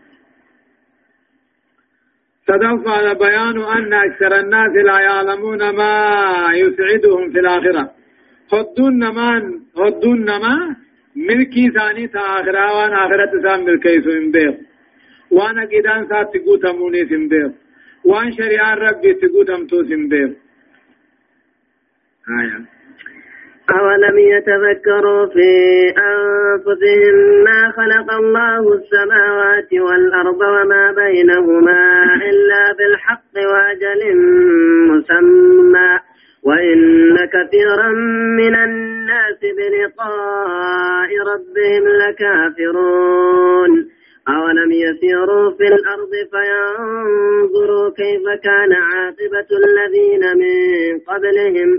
صدق 2.47 2.89
على 2.89 3.15
بيان 3.15 3.57
أن 3.77 3.93
أكثر 3.93 4.39
الناس 4.39 4.71
لا 4.85 4.99
يعلمون 4.99 5.69
ما 5.69 5.93
يسعدهم 6.53 7.31
في 7.31 7.39
الآخرة 7.39 7.91
هدون 8.53 8.93
نمان 8.99 9.43
هدون 9.77 10.19
نما 10.25 10.75
ملكي 11.15 11.71
ثاني 11.71 12.07
تا 12.07 12.19
آخرة 12.19 12.77
وان 12.77 12.93
آخرة 12.93 13.41
سام 13.43 13.65
ملكي 13.65 14.01
سوين 14.01 14.31
بيو 14.31 14.53
وأنا 15.31 15.61
قدان 15.65 16.07
سات 16.09 16.27
تقوت 16.33 16.65
أموني 16.65 17.05
سين 17.05 17.27
بيو 17.27 17.51
وان 18.05 18.31
شريعان 18.31 18.77
ربي 18.77 19.13
تقوت 19.13 19.49
أمتو 19.49 19.83
سين 19.83 20.09
بيو 20.09 20.27
آية 22.39 22.65
أولم 23.69 24.17
يتفكروا 24.17 25.25
في 25.25 25.49
أنفسهم 25.97 27.43
ما 27.43 27.71
خلق 27.71 28.11
الله 28.11 28.73
السماوات 28.73 29.73
والأرض 29.73 30.41
وما 30.41 30.91
بينهما 30.91 32.03
إلا 32.29 32.73
بالحق 32.77 33.33
وأجل 33.51 34.01
مسمى. 34.89 35.99
وإن 36.45 37.15
كثيرا 37.33 37.89
من 38.37 38.55
الناس 38.55 39.39
بلقاء 39.57 41.09
ربهم 41.31 41.83
لكافرون. 41.87 43.71
أولم 44.29 44.71
يسيروا 44.71 45.51
في 45.51 45.63
الأرض 45.67 46.11
فينظروا 46.31 47.89
كيف 47.89 48.23
كان 48.43 48.73
عاقبة 48.73 49.49
الذين 49.65 50.23
من 50.37 50.99
قبلهم. 50.99 51.69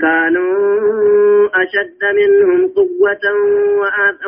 كانوا 0.00 1.48
أشد 1.62 2.02
منهم 2.14 2.68
قوة 2.68 3.24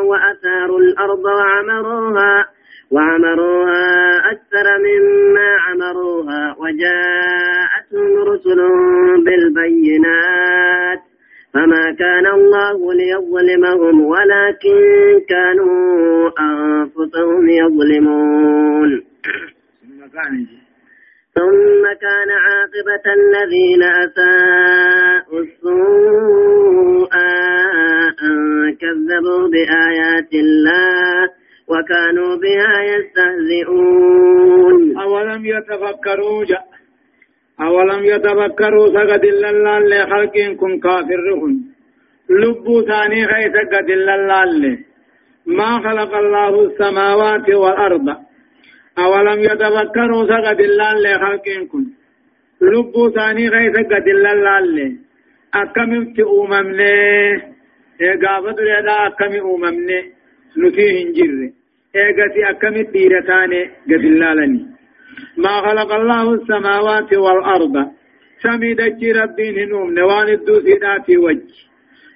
وأثاروا 0.08 0.80
الأرض 0.80 1.24
وعمروها. 1.24 2.57
وعمروها 2.90 3.86
أكثر 4.32 4.66
مما 4.78 5.48
عمروها 5.66 6.56
وجاءتهم 6.58 8.16
رسل 8.30 8.60
بالبينات. 9.24 11.00
فما 11.54 11.94
كان 11.98 12.26
الله 12.26 12.94
ليظلمهم 12.94 14.00
ولكن 14.00 14.80
كانوا 15.28 16.30
أنفسهم 16.40 17.48
يظلمون. 17.48 18.90
ثم 21.34 21.82
كان 22.00 22.30
عاقبة 22.30 23.06
الذين 23.20 23.82
أساءوا 23.82 25.40
السوء 25.40 27.14
أن 28.22 28.38
كذبوا 28.80 29.48
بآيات 29.48 30.32
الله. 30.34 31.37
وكانوا 31.70 32.36
بها 32.36 32.74
يستهزئون. 32.92 34.78
أولم 34.98 35.46
يتفكروا 35.46 36.44
جاء 36.44 36.64
أولم 37.60 38.04
يتفكروا 38.04 38.86
سقد 38.88 39.24
الله 39.24 39.78
لخلق 39.78 40.36
كن 40.60 40.80
كافرهم. 40.80 41.52
لبوا 42.30 42.82
ثاني 42.82 43.24
غيث 43.24 43.56
قد 43.74 43.90
الله 43.90 44.78
ما 45.46 45.70
خلق 45.84 46.14
الله 46.14 46.64
السماوات 46.64 47.50
والأرض. 47.50 48.08
أولم 48.98 49.38
يتفكروا 49.40 50.22
سقد 50.32 50.60
الله 50.60 50.92
لخلقين 50.94 51.66
كن. 51.66 51.84
لبو 52.60 53.10
ثاني 53.10 53.48
غيث 53.48 53.76
قد 53.76 54.06
الله 54.08 54.96
أكم 55.54 55.90
أممني 56.20 57.32
إيقافة 58.00 58.56
لدى 58.68 58.96
أكم 59.06 59.32
أممني 59.54 60.17
نتيه 60.56 61.02
انجر 61.02 61.50
إيقاتي 61.96 62.50
أكم 62.50 62.74
الديرتاني 62.84 63.62
قد 63.64 64.04
الله 64.10 64.34
لني 64.34 64.66
ما 65.36 65.54
خلق 65.66 65.92
الله 65.92 66.34
السماوات 66.34 67.12
والأرض. 67.14 67.74
سميد 68.42 68.80
ربين 69.16 69.58
هنوم 69.58 69.94
نوان 69.94 70.28
الدوسيدات 70.28 71.10
وجه. 71.10 71.58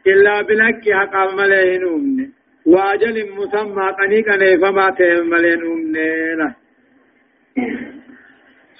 إلا 0.06 0.42
بلك 0.42 0.92
حق 0.92 1.16
المليه 1.16 1.76
هنوم 1.76 2.32
واجل 2.66 3.16
مسمى 3.38 3.86
قنيقا 3.98 4.56
فما 4.62 4.90
تهم 4.90 5.30
مليه 5.30 5.54
هنوم 5.54 5.92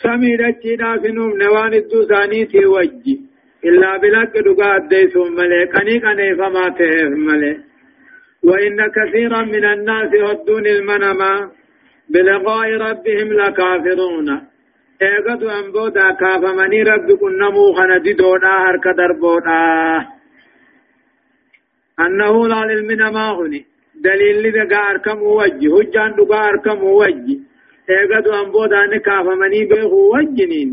سمي 0.02 0.36
دچيدا 0.36 0.90
فينوم 1.02 1.30
نوان 1.42 1.74
الدو 1.74 2.04
ثانيتي 2.04 2.66
وجي 2.66 3.20
إلا 3.64 3.96
بلك 3.96 4.32
دقاء 4.46 4.78
ديسهم 4.88 5.34
ملي 5.34 5.64
قني 5.64 5.98
قني 6.04 6.34
فما 6.38 6.68
تهف 6.78 7.12
ملي 7.28 7.52
وإن 8.44 8.76
كثيرا 8.96 9.42
من 9.42 9.64
الناس 9.64 10.11
هدون 10.14 10.66
المنما 10.66 11.50
بلقاء 12.11 12.68
ربهم 12.87 13.28
لكافرون. 13.33 14.28
ايغدو 15.02 15.50
انبودا 15.50 16.11
كافمني 16.12 16.83
رب 16.83 17.09
كنمو 17.20 17.72
خندي 17.76 18.12
دودا 18.12 18.55
هرك 18.64 18.87
دربودا. 18.98 20.07
أنه 22.00 22.48
لا 22.48 22.61
للمنما 22.70 23.26
هني 23.38 23.64
دليل 24.05 24.37
لدقاء 24.42 24.90
أركم 24.90 25.22
وجي 25.22 25.68
هجان 25.68 26.11
دقاء 26.18 26.48
أركم 26.48 26.85
وجي 26.85 27.37
ايغدو 27.90 28.33
انبودان 28.42 28.92
كافمني 29.07 29.64
بيخو 29.70 30.16
وجنين. 30.16 30.70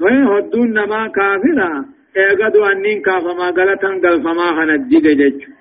وين 0.00 0.24
هدون 0.26 0.68
نما 0.72 1.08
كافرا. 1.16 1.84
ايغدو 2.16 2.64
أنين 2.64 3.02
كافما 3.02 3.46
غلطان 3.56 3.94
غلفما 4.04 4.46
خنجد 4.56 5.06
جج 5.20 5.59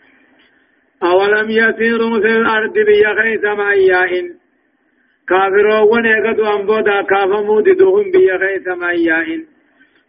أولم 1.04 1.50
يسيروا 1.50 2.20
في 2.20 2.32
الأرض 2.38 2.74
بيا 2.74 3.12
خيث 3.22 3.44
ما 3.44 3.74
يائن 3.74 4.26
كافروا 5.30 5.82
ون 5.92 6.06
ايغدو 6.06 6.46
انبودا 6.56 7.02
كافمو 7.02 7.60
ددوهم 7.62 8.12
بيا 8.12 8.38
خيث 8.38 8.68
ما 8.68 8.92
يائن 8.92 9.46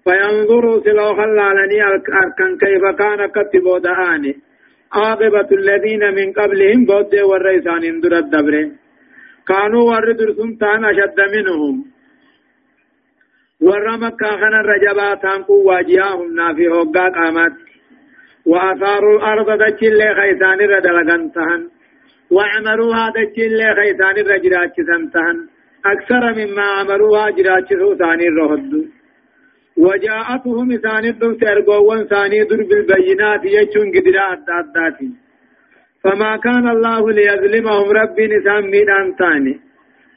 فينظروا 0.05 0.81
سلو 0.85 1.15
خلالني 1.15 1.83
أركن 1.89 2.59
كيف 2.63 2.85
كان 2.99 3.21
كتبوا 3.27 3.79
دعاني 3.79 4.35
عاقبة 4.93 5.49
الذين 5.53 6.15
من 6.15 6.33
قبلهم 6.33 6.85
بود 6.85 7.15
والرئيسان 7.15 7.85
اندر 7.85 8.13
الدبرين 8.19 8.77
كانوا 9.49 9.83
ورد 9.91 10.23
رسم 10.23 10.51
تان 10.61 10.85
أشد 10.85 11.21
منهم. 11.35 11.85
ور 13.61 13.87
مكة 14.05 14.31
خنا 14.41 14.61
الرجبات 14.61 15.23
تنقوا 15.23 15.67
واجياهم 15.69 16.35
نافي 16.35 16.69
هقا 16.69 17.09
قامت. 17.17 17.53
وأثاروا 18.51 19.15
الأرض 19.17 19.49
دجل 19.63 20.01
خيثان 20.19 20.59
الردلغن 20.67 21.23
تهن. 21.37 21.63
وعمروها 22.35 23.05
دجل 23.17 23.61
خيثان 23.79 24.17
الرجراج 24.25 24.75
تهن 25.15 25.37
أكثر 25.95 26.23
مما 26.39 26.67
عمروها 26.79 27.31
جراج 27.37 27.69
ثاني 28.01 28.27
الرهد. 28.33 28.73
وجاءتهم 29.85 30.69
ثاني 30.77 31.09
الدم 31.09 31.35
ترقوا 31.35 32.05
ثاني 32.05 32.45
در 32.45 32.63
بالبينات 32.69 33.45
يجون 33.45 33.89
قدرات 33.95 34.39
داتاتي 34.49 35.11
فما 36.05 36.37
كان 36.37 36.69
الله 36.69 37.11
ليظلمهم 37.11 37.91
ربي 37.91 38.27
نسان 38.27 38.63
ميدان 38.71 39.17
تاني 39.19 39.61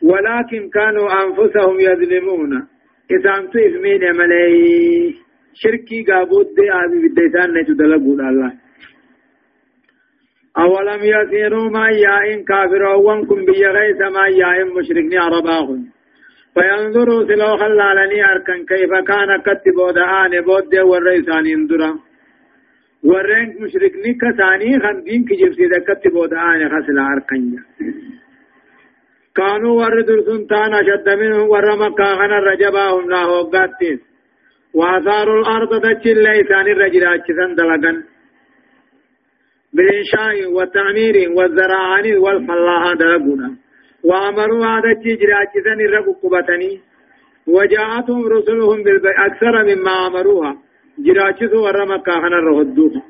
ولكن 0.03 0.69
كانوا 0.69 1.07
أنفسهم 1.23 1.79
يظلمون. 1.79 2.67
إسان 3.11 3.49
تيف 3.49 3.73
مين 3.81 4.03
ملي. 4.17 5.22
شركي 5.61 6.03
قابود 6.03 6.47
دي 6.57 6.65
آبي 6.71 6.97
بديسان 7.07 7.49
نجو 7.53 7.73
دلقود 7.73 8.19
الله 8.29 8.51
أولم 10.57 11.01
يسيروا 11.13 11.69
ما 11.69 11.89
يائن 11.89 12.43
كافرون 12.43 13.25
كن 13.25 13.45
بيغيث 13.45 14.01
ما 14.15 14.25
يائن 14.27 14.67
مشركني 14.77 15.17
عرباهم 15.17 15.79
فينظروا 16.53 17.23
سلو 17.27 17.57
خلالني 17.57 18.25
أركن 18.31 18.65
كيف 18.65 18.91
كان 19.09 19.29
كتب 19.47 19.77
ودعاني 19.77 20.41
بود 20.41 20.75
والرئيسان 20.75 21.45
يندرا 21.45 21.91
ورين 23.03 23.49
مشركني 23.61 24.11
كثاني 24.21 24.79
خندين 24.83 25.21
كجيب 25.27 25.53
سيدا 25.53 25.79
كتب 25.87 26.13
ودعاني 26.15 26.65
خسل 26.73 26.99
أركن 26.99 27.43
كانوا 29.35 29.73
ورد 29.81 30.09
سنتان 30.27 30.73
أشد 30.73 31.09
منهم 31.19 31.49
ورمكا 31.49 32.03
غنى 32.19 32.37
الرجباهم 32.37 33.09
لا 33.09 33.21
هوقاتين 33.23 33.99
وآثار 34.73 35.39
الأرض 35.39 35.81
تجل 35.81 36.23
ليسان 36.23 36.67
الرجلات 36.67 37.25
دلقا 37.59 38.03
بالإنشاء 39.73 40.51
والتعمير 40.55 41.15
والزراعة 41.37 42.07
والفلاحة 42.23 42.93
دلقنا 42.93 43.49
وأمروا 44.03 44.65
هذا 44.65 44.91
الجراج 44.91 45.51
الرب 45.87 46.07
قبتني. 46.23 46.81
وجاءتهم 47.47 48.27
رسلهم 48.27 48.83
أكثر 49.27 49.53
مما 49.63 50.07
أمروها. 50.07 50.57
جراجسوا 51.05 51.61
ورمكا 51.65 52.11
خنا 52.11 52.37
الرهدوها 52.41 53.01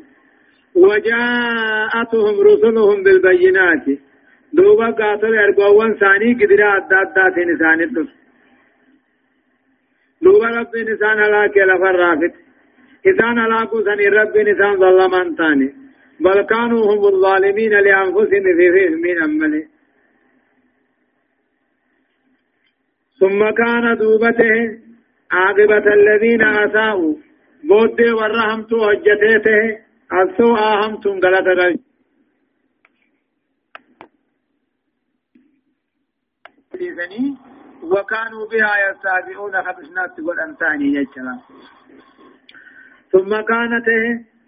وجاءتهم 0.75 2.35
رسلهم 2.49 3.03
بالبينات. 3.03 3.85
دوبا 4.53 4.89
قاتل 4.99 5.35
ارغوان 5.35 5.93
ثاني 5.93 6.33
قدرا 6.33 6.77
أدى 6.77 6.95
أدى 7.17 7.57
ثاني 7.59 7.83
الدفع 7.83 8.22
دوبا 10.23 10.47
رب 10.57 10.75
نسان 10.89 11.17
هلاك 11.23 11.57
لفر 11.57 11.95
رافت 12.03 12.33
إسان 13.09 13.39
هلاكو 13.39 13.81
سني 13.87 14.07
رب 14.07 14.37
نسان 14.37 14.73
ظلمان 14.83 15.35
تاني 15.35 15.69
بل 16.19 16.41
كانوا 16.41 16.81
هم 16.93 17.05
الظالمين 17.13 17.71
لأنفسهم 17.71 18.43
في 18.57 18.67
فهم 18.75 19.23
أمله 19.23 19.63
ثم 23.19 23.39
كان 23.61 23.97
دوبته 23.97 24.55
عاقبة 25.31 25.85
الذين 25.93 26.41
أساءوا 26.41 27.15
بود 27.63 28.01
ورحمت 28.01 28.73
وجتته 28.73 29.61
أسوء 30.11 30.59
أهمتم 30.59 31.19
غلط 31.19 31.47
وكانوا 37.91 38.43
بها 38.51 38.73
يستهزئون 38.85 39.53
خبشنات 39.61 40.09
تقول 40.17 40.39
أمتاني 40.39 40.87
يجلا 40.87 41.35
ثم 43.11 43.29
كانت 43.29 43.87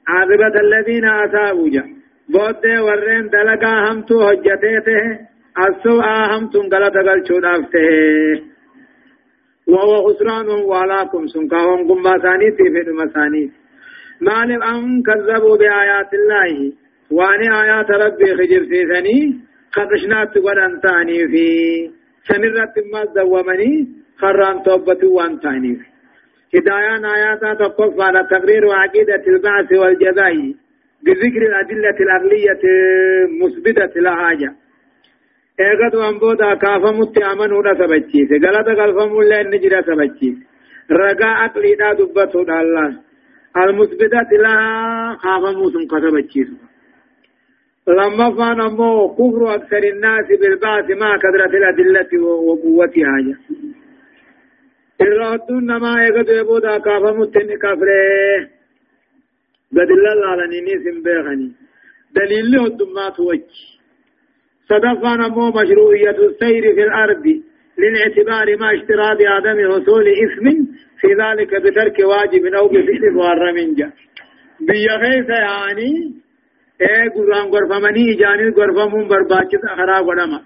عاقبة 0.08 0.60
الذين 0.60 1.06
أساءوا 1.06 1.70
جا. 1.70 1.84
بود 2.30 2.66
ورين 2.66 3.30
دلقا 3.30 3.92
همتو 3.92 4.22
هجتته 4.22 5.20
أسوء 5.58 6.06
همتم 6.32 6.70
غلط 6.74 6.96
غلچو 7.08 7.40
دافته. 7.40 8.42
وهو 9.68 10.08
خسران 10.08 10.48
وعلاكم 10.50 11.28
سنكاهم 11.28 11.88
قم 11.88 12.20
في 12.58 12.92
مساني. 12.92 13.52
مالم 14.22 14.64
أن 14.64 15.04
كذبوا 15.04 15.58
بآيات 15.58 16.14
الله. 16.14 16.74
واني 17.12 17.62
آيات 17.62 17.92
ربي 17.92 18.36
خجر 18.36 18.66
في 18.70 18.86
ثني 18.94 19.40
خدشنات 19.72 20.38
ودن 20.38 20.80
ثاني 20.84 21.28
في. 21.28 22.05
سنرت 22.28 22.76
ما 22.94 23.04
دومني 23.16 23.88
خران 24.18 24.64
توبة 24.64 25.02
وان 25.08 25.40
ثاني 25.40 25.76
في 25.76 26.58
هدايان 26.58 27.06
آيات 27.06 27.44
تقف 27.60 28.02
على 28.02 28.28
تقرير 28.32 28.66
وعقيدة 28.66 29.24
البعث 29.28 29.72
والجزاء 29.72 30.36
بذكر 31.04 31.42
الأدلة 31.50 31.98
الأغلية 32.06 32.64
مثبتة 33.42 34.02
لحاجة 34.02 34.56
ايغد 35.60 35.96
وان 35.96 36.20
بودا 36.20 36.54
كافمت 36.54 37.18
امنو 37.18 37.62
دا 37.62 37.74
سبچيس 37.80 38.30
غلط 38.46 38.68
قلفم 38.80 39.12
الله 39.20 39.42
نجرا 39.42 39.82
سبچيس 39.82 40.36
رغا 40.92 41.30
عقلي 41.42 41.76
دا 41.76 41.94
دبتو 41.94 42.44
دا 42.44 42.62
الله 42.62 42.90
المثبتات 43.58 44.32
لها 44.44 45.16
خافمو 45.24 45.70
سن 45.70 45.86
كسبچيس 45.92 46.48
لما 47.88 48.36
فان 48.38 48.62
امو 48.62 49.16
كفر 49.16 49.56
أكثر 49.56 49.78
الناس 49.78 50.28
بالبعث 50.42 50.90
ما 50.92 51.18
كثرة 51.18 51.58
الأدلة 51.58 52.24
وقوتها. 52.24 53.38
الرادون 55.02 55.64
نما 55.66 55.96
ايغد 56.02 56.46
بودا 56.48 56.78
كافمت 56.78 57.38
كفره 57.38 58.50
قد 59.76 59.90
الله 59.98 60.14
لعنيني 60.36 60.74
سنبيغني 60.84 61.52
دليل 62.16 62.52
له 62.52 62.66
الدمات 62.66 63.20
وجه 63.20 63.44
صدفا 64.70 65.16
نمو 65.16 65.50
مشروعية 65.50 66.18
السير 66.28 66.64
في 66.76 66.84
الأرض 66.84 67.26
للاعتبار 67.78 68.58
ما 68.58 68.76
اشتراط 68.76 69.18
عدم 69.22 69.58
حصول 69.72 70.06
إثم 70.24 70.46
في 71.00 71.08
ذلك 71.22 71.56
بترك 71.64 71.98
واجب 72.00 72.46
أو 72.46 72.68
بفعل 72.68 73.14
محرم 73.16 73.76
بيا 74.60 74.98
خيس 75.04 75.30
يعني 75.30 75.92
إيه 76.82 77.10
قرآن 77.16 77.46
غرفمني 77.54 78.14
إجاني 78.14 78.50
غرفمون 78.50 79.08
برباچت 79.08 79.64
أخرا 79.66 80.00
غرما 80.00 80.40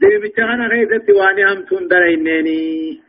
دي 0.00 0.18
بچخنا 0.22 0.68
خيس 0.68 1.06
تواني 1.06 1.44
هم 1.44 1.62
تندر 1.68 2.02
إنني 2.14 3.00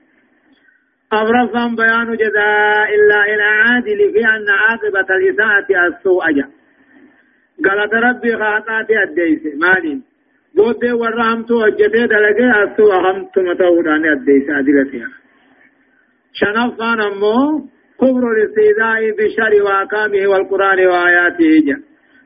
أمرفا 1.13 1.76
بيان 1.78 2.15
جزاء 2.21 2.89
الله 2.95 3.26
العادل 3.36 3.99
في 4.13 4.21
أن 4.26 4.47
عاقبة 4.49 5.08
الإساءة 5.17 5.88
السوء 5.88 6.32
جاء 6.32 6.49
قالت 7.65 7.93
ربي 7.93 8.38
خاطاتي 8.38 9.04
الديس 9.04 9.41
مالين 9.62 10.04
بود 10.56 10.84
ورحمتو 11.02 11.56
وجته 11.65 12.06
دلقه 12.06 12.63
أسو 12.63 12.91
أهمت 12.91 13.38
متودان 13.39 14.06
أديس 14.06 14.49
أدلتها 14.49 15.10
شنفان 16.34 17.02
أمو 17.02 17.67
كبر 17.99 18.23
الاستيذاء 18.32 18.99
بشر 19.17 19.63
وأقامه 19.65 20.28
والقرآن 20.28 20.80
وآياته 20.88 21.52
جا 21.67 21.78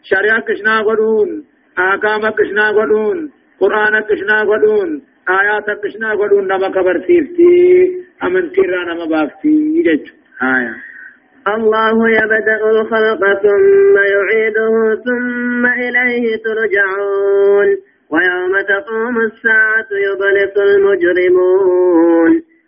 شريعة 0.03 0.41
كشنا 0.41 0.81
قدون 0.81 1.43
أحكام 1.79 2.29
كشنا 2.29 2.69
قدون 2.69 3.31
قرآن 3.59 3.99
كشنا 3.99 4.41
قدون 4.41 5.01
آيات 5.29 5.79
كشنا 5.83 6.11
قدون 6.11 6.47
نما 6.47 6.69
كبر 6.69 7.03
سيفتي 7.07 7.91
أمن 8.23 8.51
تيرا 8.51 8.83
نما 8.93 9.05
بافتي 9.05 9.55
يجج 9.75 10.07
آية. 10.43 10.75
الله 11.55 12.09
يبدأ 12.09 12.59
الخلق 12.69 13.19
ثم 13.43 13.95
يعيده 13.97 15.01
ثم 15.05 15.65
إليه 15.65 16.35
ترجعون. 16.43 17.67
ويوم 18.11 18.53
تقوم 18.61 19.21
الساعة 19.21 19.87
يبلس 19.91 20.57
المجرمون. 20.57 22.41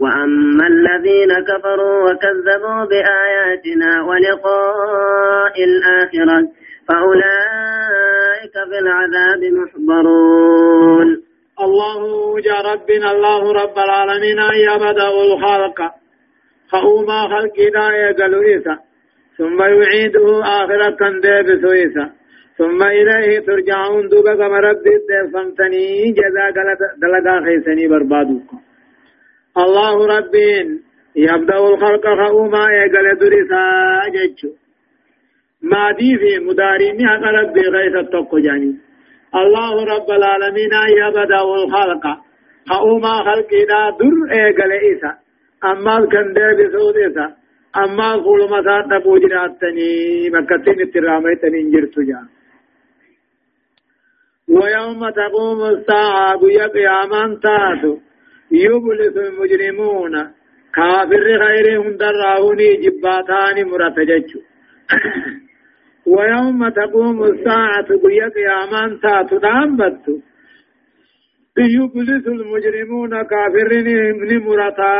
وأما 0.00 0.66
الذين 0.66 1.32
كفروا 1.48 2.10
وكذبوا 2.10 2.84
بآياتنا 2.90 4.02
ولقاء 4.08 5.54
الآخرة 5.64 6.48
فأولئك 6.88 8.54
في 8.70 8.78
العذاب 8.78 9.42
محضرون. 9.60 11.22
الله 11.60 12.02
جا 12.40 12.58
ربنا 12.72 13.12
الله 13.12 13.52
رب 13.52 13.78
العالمين 13.78 14.38
يبدأ 14.68 15.08
الخلق. 15.08 15.78
فهما 16.72 17.20
خلقنا 17.28 17.96
يقلوا 17.96 18.42
إيسا. 18.42 18.78
ثم 19.38 19.62
يعيده 19.62 20.42
آخرة 20.42 20.90
كان 20.90 21.20
ديبسو 21.20 21.70
ثم 22.58 22.82
إليه 22.82 23.40
ترجعون 23.46 24.08
دوبا 24.08 24.34
كما 24.34 24.58
رب 24.58 24.84
فمتني 25.32 26.12
جزا 26.18 26.46
دلقا 27.02 27.40
خيسني 27.44 27.88
بربادوك 27.88 28.63
الله 29.58 30.06
ربين 30.06 30.82
يبدأ 31.16 31.58
الخلق 31.58 32.04
خؤما 32.20 32.64
يقل 32.72 33.18
درسا 33.18 33.64
ججو 34.14 34.50
ما 35.62 35.92
دي 35.98 36.18
في 36.18 36.38
مدارين 36.38 37.08
حق 37.08 37.24
ربي 37.38 37.60
غيث 37.60 37.94
التقو 37.94 38.38
جاني 38.38 38.72
الله 39.34 39.84
رب 39.84 40.10
العالمين 40.10 40.74
يبدأ 41.02 41.42
الخلق 41.42 42.04
خؤما 42.68 43.14
خلقنا 43.28 43.90
در 43.98 44.36
يقل 44.36 44.72
إيسا 44.72 45.12
أما 45.64 46.06
كان 46.12 46.32
ديبسو 46.36 46.90
إيسا 46.90 47.26
أما 47.76 48.12
قول 48.24 48.40
مسات 48.50 48.84
نبو 48.92 49.18
جراتني 49.18 49.90
مكتين 50.30 50.80
اتراميتني 50.82 51.60
انجرتو 51.60 52.02
جان 52.02 52.26
ويوم 54.48 55.10
تقوم 55.10 55.60
الساعة 55.64 56.36
بيا 56.40 56.66
قياما 56.66 57.38
تاتو 57.42 57.98
يبلس 58.54 59.16
المجرمون. 59.16 60.14
كافر 60.74 61.26
غير 61.44 61.66
هندراهوني 61.82 62.76
جباتان 62.82 63.56
مرتجج 63.70 64.28
ويوم 66.06 66.68
تقوم 66.68 67.24
الساعة 67.24 67.88
قيا 68.04 68.28
قيامان 68.36 69.00
تاتو 69.02 69.38
دامبت 69.38 70.06
يبلس 71.58 72.26
المجرمون 72.26 73.22
كافرين 73.22 73.88
مرتا 74.46 74.94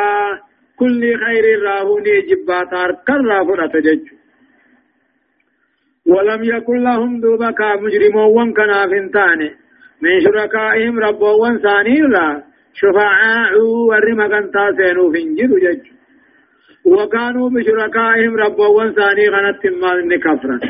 كل 0.79 1.01
خير 1.23 1.63
راهوني 1.63 2.21
جباتار 2.29 2.91
كرا 3.07 3.45
فرتجج 3.45 4.03
ولم 6.07 6.45
يكن 6.45 6.77
لهم 6.83 7.21
دوبك 7.21 7.61
مجرمون 7.83 8.53
كنا 8.53 8.87
فنتاني 8.87 9.51
من 10.03 10.21
شركائهم 10.25 10.99
ربوان 10.99 11.59
ثاني 11.59 12.01
لا 12.01 12.54
شفعاء 12.75 13.53
ورما 13.89 14.27
كنتا 14.29 14.65
سينو 14.77 15.13
فنجد 15.13 15.53
جج. 15.65 15.83
وكانوا 16.85 17.51
بشركائهم 17.51 18.37
ربوان 18.37 18.93
ثاني 18.93 19.29
غنت 19.29 19.67
مال 19.67 20.21
كفرا 20.21 20.61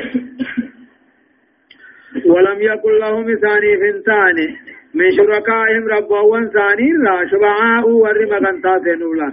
ولم 2.27 2.59
يكن 2.61 2.93
لهم 3.01 3.27
ثاني 3.45 3.71
فنتاني 3.81 4.49
من 4.95 5.11
شركائهم 5.17 5.89
ربوان 5.89 6.49
ثاني 6.49 6.89
لا 7.05 7.27
شفعاء 7.31 7.89
ورما 7.89 8.39
كنتا 8.39 8.79
سينو 8.85 9.15
لا 9.15 9.33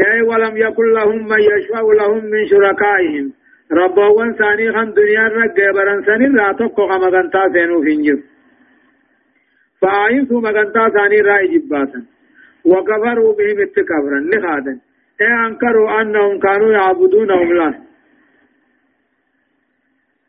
أي 0.00 0.22
ولم 0.22 0.56
يكن 0.56 0.86
لهم 0.92 1.28
من 1.28 1.40
يشفع 1.40 1.82
لهم 2.00 2.24
من 2.24 2.46
شركائهم. 2.46 3.32
ربوان 3.72 4.32
ثاني 4.32 4.72
خن 4.72 4.92
دنيا 4.92 5.28
رقى 5.28 5.72
برنسان 5.74 6.36
لا 6.36 6.52
تقو 6.52 6.82
غما 6.82 7.10
كنتا 7.10 7.42
سينو 7.52 7.78
فنجد 9.82 9.90
فآيسوا 9.90 10.40
مغنتا 10.40 10.88
ثاني 10.88 11.20
رأي 11.20 11.58
جباتا 11.58 12.02
وكفروا 12.64 13.34
بهم 13.38 13.60
اتكبرا 13.60 14.20
لخادا 14.20 14.78
اي 15.20 15.46
انكروا 15.46 16.00
انهم 16.00 16.38
كانوا 16.38 16.72
يعبدونهم 16.72 17.52
لا 17.52 17.74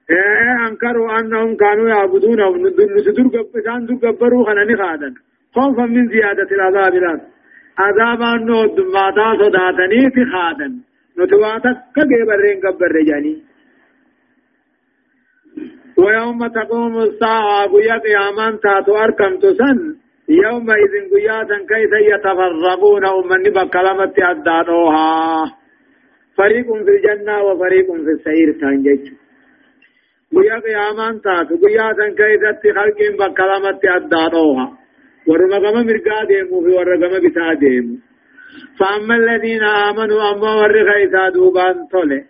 اي 0.09 0.67
انكروا 0.67 1.19
انهم 1.19 1.55
كانوا 1.55 1.89
يعبدونهم 1.89 2.67
نسدر 2.67 3.27
قبسان 3.33 3.85
دقبروا 3.85 4.45
خنا 4.45 4.59
لخادا 4.59 5.13
خوفا 5.55 5.85
من 5.85 6.07
زيادة 6.07 6.49
العذاب 6.51 6.95
لا 6.95 7.21
عذاب 7.77 8.21
انه 8.21 8.75
دماتا 8.75 9.27
صداتني 9.39 10.11
في 10.13 10.25
خادا 10.33 10.69
نتواتا 11.19 11.71
كجبرين 11.95 12.57
قبر 12.63 12.91
رجاني 12.97 13.52
ويوم 15.97 16.47
تقوم 16.47 16.97
الساعة 17.01 17.67
قيا 17.73 17.97
قيامان 17.97 18.59
تاتو 18.59 18.95
أركم 18.95 19.37
تسن 19.37 19.79
يومئذ 20.29 20.93
قياتا 21.13 21.57
كيف 21.71 21.93
يتفرقون؟ 22.11 23.05
أمني 23.05 23.49
بكلمة 23.49 24.13
أدادوها. 24.17 25.45
فريق 26.37 26.67
في 26.85 26.91
الجنة 26.95 27.43
وفريق 27.43 27.87
في 28.05 28.11
السعير 28.17 28.49
تنجج 28.61 29.03
قيا 30.35 30.57
قيامان 30.65 31.21
تاتو 31.21 31.55
قياتا 31.65 32.07
كيف 32.19 32.41
تخلقين 32.63 33.13
بكلمة 33.19 33.79
أدادوها. 33.97 34.83
ورمقم 35.27 35.75
مرقا 35.87 36.23
ديمو 36.29 36.61
في 36.61 36.71
ورقم 36.77 37.13
بتا 37.23 37.53
ديمو 37.53 37.95
فأما 38.79 39.15
الذين 39.15 39.63
آمنوا 39.63 40.31
أما 40.31 40.51
ورغيثا 40.55 41.29
دوبان 41.29 41.75
طلع 41.91 42.23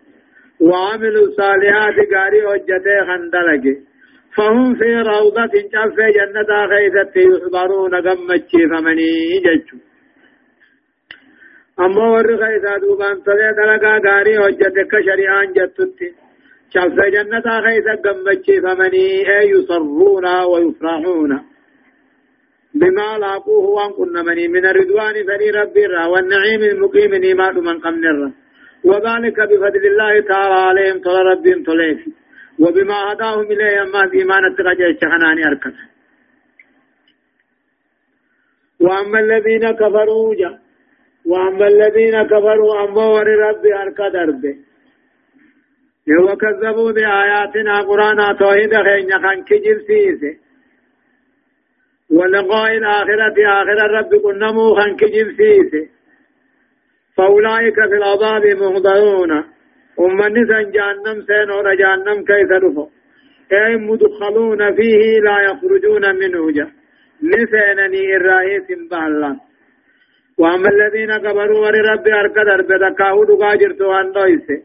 وعملوا 0.69 1.25
الصالحات 1.27 1.97
قاري 2.13 2.41
وجته 2.51 2.95
خندلك. 3.07 3.65
فهم 4.35 4.75
في 4.79 4.89
روضة 5.11 5.53
شف 5.73 5.97
جنة 6.17 6.51
خيثة 6.71 7.15
يحضرون 7.29 7.93
قمتشي 7.95 8.61
فمني 8.71 9.11
ججو. 9.45 9.77
أما 11.79 12.05
ور 12.11 12.27
خيثة 12.43 12.77
دوبان 12.81 13.23
تلي 13.25 13.49
دلقا 13.57 13.93
قاري 14.07 14.37
وجته 14.37 14.83
كشريان 14.91 15.47
جتت. 15.57 15.99
شف 16.73 16.97
جنة 17.15 17.47
خيثة 17.65 17.95
قمتشي 18.05 18.61
فمني 18.61 19.07
أي 19.37 19.49
يصرون 19.49 20.25
ويفرحون. 20.51 21.31
بما 22.75 23.17
لاقوه 23.17 23.65
وان 23.77 23.91
كنا 23.97 24.21
مني 24.27 24.47
من 24.47 24.65
الرضوان 24.65 25.13
فني 25.27 25.49
ربي 25.59 25.85
والنعيم 26.11 26.61
المقيم 26.71 27.15
نيمات 27.15 27.55
من 27.67 27.79
قمن 27.79 28.05
الرب 28.05 28.42
وذلك 28.83 29.39
بفضل 29.39 29.85
الله 29.85 30.21
تعالى 30.21 30.53
عليهم 30.53 31.01
طل 31.01 31.15
ربهم 31.31 31.63
طليف 31.63 31.99
وبما 32.59 33.13
هداهم 33.13 33.51
إليه 33.51 33.81
أما 33.81 34.09
في 34.09 34.17
إيمان 34.17 34.45
التقجى 34.45 34.85
الشخناني 34.87 35.47
أركت 35.47 35.73
وأما 38.79 39.19
الذين 39.19 39.71
كفروا 39.71 40.35
جا. 40.35 40.59
وأما 41.25 41.67
الذين 41.67 42.23
كفروا 42.23 42.83
أما 42.83 43.05
ور 43.05 43.27
ربي 43.27 43.75
أركت 43.75 44.15
أربه 44.15 44.55
وكذبوا 46.23 46.91
بآياتنا 46.91 47.81
قرآن 47.81 48.37
توحيد 48.37 48.75
خين 48.75 49.11
خان 49.23 49.43
كجل 49.43 49.81
سيسه 49.87 50.37
ولقاء 52.11 52.77
الآخرة 52.77 53.37
آخر 53.47 53.91
رب 53.97 54.11
قنمو 54.23 54.75
خان 54.75 54.95
كجل 54.95 55.35
سيسه 55.37 55.92
فأولئك 57.17 57.75
في 57.75 57.95
العذاب 58.01 58.45
مهضرون. 58.61 59.53
أمني 59.99 60.45
سن 60.49 60.71
جهنم 60.71 61.17
سين 61.27 61.49
ور 61.51 61.75
جهنم 61.75 62.23
كيف 62.29 62.51
رفو 62.63 62.87
أي 63.51 63.75
مدخلون 63.75 64.75
فيه 64.75 65.19
لا 65.19 65.37
يخرجون 65.41 66.15
منه 66.15 66.51
جا 66.51 66.67
نسينني 67.23 68.15
الرئيس 68.15 68.67
بالله 68.91 69.35
وأما 70.37 70.69
الذين 70.69 71.17
كبروا 71.17 71.59
ور 71.59 71.75
ربي 71.91 72.13
أركض 72.13 72.47
بدكاو 72.69 73.23
دقاجر 73.23 73.71
توان 73.71 74.11
دويسه 74.11 74.59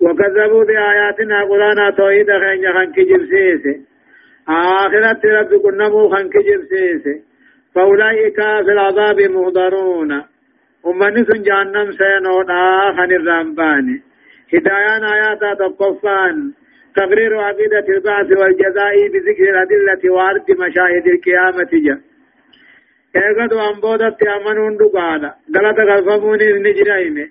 وكذبوا 0.00 0.64
بآياتنا 0.64 1.44
قرانا 1.44 1.90
توحيد 1.90 2.30
خين 2.42 2.72
خان 2.72 2.92
كجب 2.92 3.22
سيسه 3.30 3.76
آخرت 4.48 5.26
رب 5.26 5.52
كنمو 5.62 6.08
خان 6.08 6.28
كجب 6.28 6.60
سيسه 6.70 7.16
فأولئك 7.74 8.36
في 8.64 8.70
العذاب 8.72 9.20
مهضرون. 9.20 10.22
أمني 10.88 11.24
سن 11.28 11.42
جهنم 11.42 11.88
سينودا 11.98 12.62
خن 12.96 13.12
الرمباني 13.20 13.96
هدايان 14.54 15.04
آيات 15.14 15.42
تقفان 15.60 16.36
تقرير 16.96 17.32
عقيدة 17.46 17.86
البعث 17.94 18.28
والجزاء 18.40 18.94
بذكر 19.12 19.44
الأدلة 19.54 20.02
وعرض 20.14 20.46
مشاهد 20.62 21.06
القيامة 21.14 21.70
جاء 21.86 22.00
eegadu 23.14 23.56
amboodatti 23.68 24.28
amanuun 24.36 24.74
dhugaadha 24.80 25.30
galata 25.54 25.84
galfamuun 25.90 26.40
inni 26.46 26.72
jiraime 26.78 27.24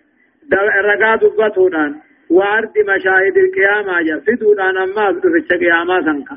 ragaa 0.90 1.16
dubbatuudhaan 1.24 1.94
waardi 2.38 2.84
mashaahidi 2.92 3.44
qiyaamaa 3.58 4.02
jira 4.08 4.22
fiduudhaan 4.28 4.78
ammaas 4.86 5.16
dhuficha 5.24 5.58
qiyaamaa 5.64 6.02
sanka 6.08 6.36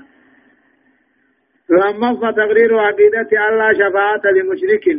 lammaffaa 1.79 2.33
taqriiru 2.41 2.79
aqiidati 2.89 3.37
allaa 3.47 3.73
shafaa'ata 3.81 4.35
limushrikin 4.39 4.99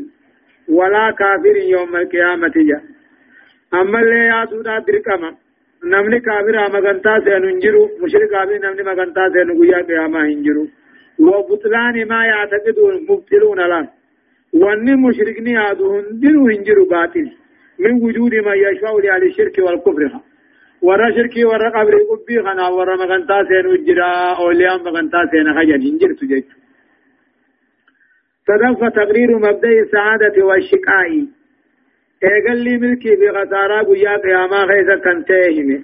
ولا 0.77 1.05
كافر 1.19 1.55
يوم 1.73 1.95
القيامة 1.95 2.53
جاء 2.69 2.81
أما 3.73 3.99
اللي 3.99 4.25
ياتونا 4.31 4.79
درقما 4.87 5.29
نمني 5.91 6.19
كافر 6.27 6.55
مغنتا 6.75 7.13
سيننجرو 7.25 7.83
مشرك 8.01 8.29
كافر 8.33 8.57
نمني 8.63 8.83
مغنتا 8.89 9.23
سينقيا 9.33 9.79
قياما 9.87 10.21
هنجرو 10.29 10.65
وبطلان 11.25 11.95
ما 12.11 12.19
يعتقدون 12.31 12.93
مبتلون 13.09 13.59
لأن 13.71 13.87
واني 14.61 14.93
مشركني 15.03 15.53
هادو 15.57 15.85
هندرو 15.95 16.41
هنجرو 16.51 16.85
باطل 16.93 17.27
من 17.79 17.93
وجود 18.03 18.33
ما 18.45 18.53
يشفع 18.63 18.91
لأهل 19.03 19.23
الشرك 19.29 19.55
والكفر 19.65 20.03
ورا 20.87 21.07
شركي 21.15 21.43
ورا 21.45 21.69
قبر 21.75 21.95
قبي 22.09 22.37
خنا 22.45 22.67
ورا 22.75 22.95
مغنتا 23.01 23.37
سينجرا 23.47 24.09
أولياء 24.41 24.77
مغنتا 24.85 25.19
سينخجل 25.31 25.81
هنجر 25.87 26.11
تجيتو 26.19 26.60
صدق 28.47 28.89
تقرير 28.89 29.37
مبدأ 29.37 29.69
السعادة 29.69 30.45
والشقاء. 30.45 31.09
ايقل 32.23 32.57
لي 32.57 32.77
ملكي 32.77 33.15
في 33.15 33.29
غسارة 33.29 33.83
قيا 33.83 34.17
قياما 34.17 34.67
خيسا 34.67 34.95
كنتيهم. 35.05 35.83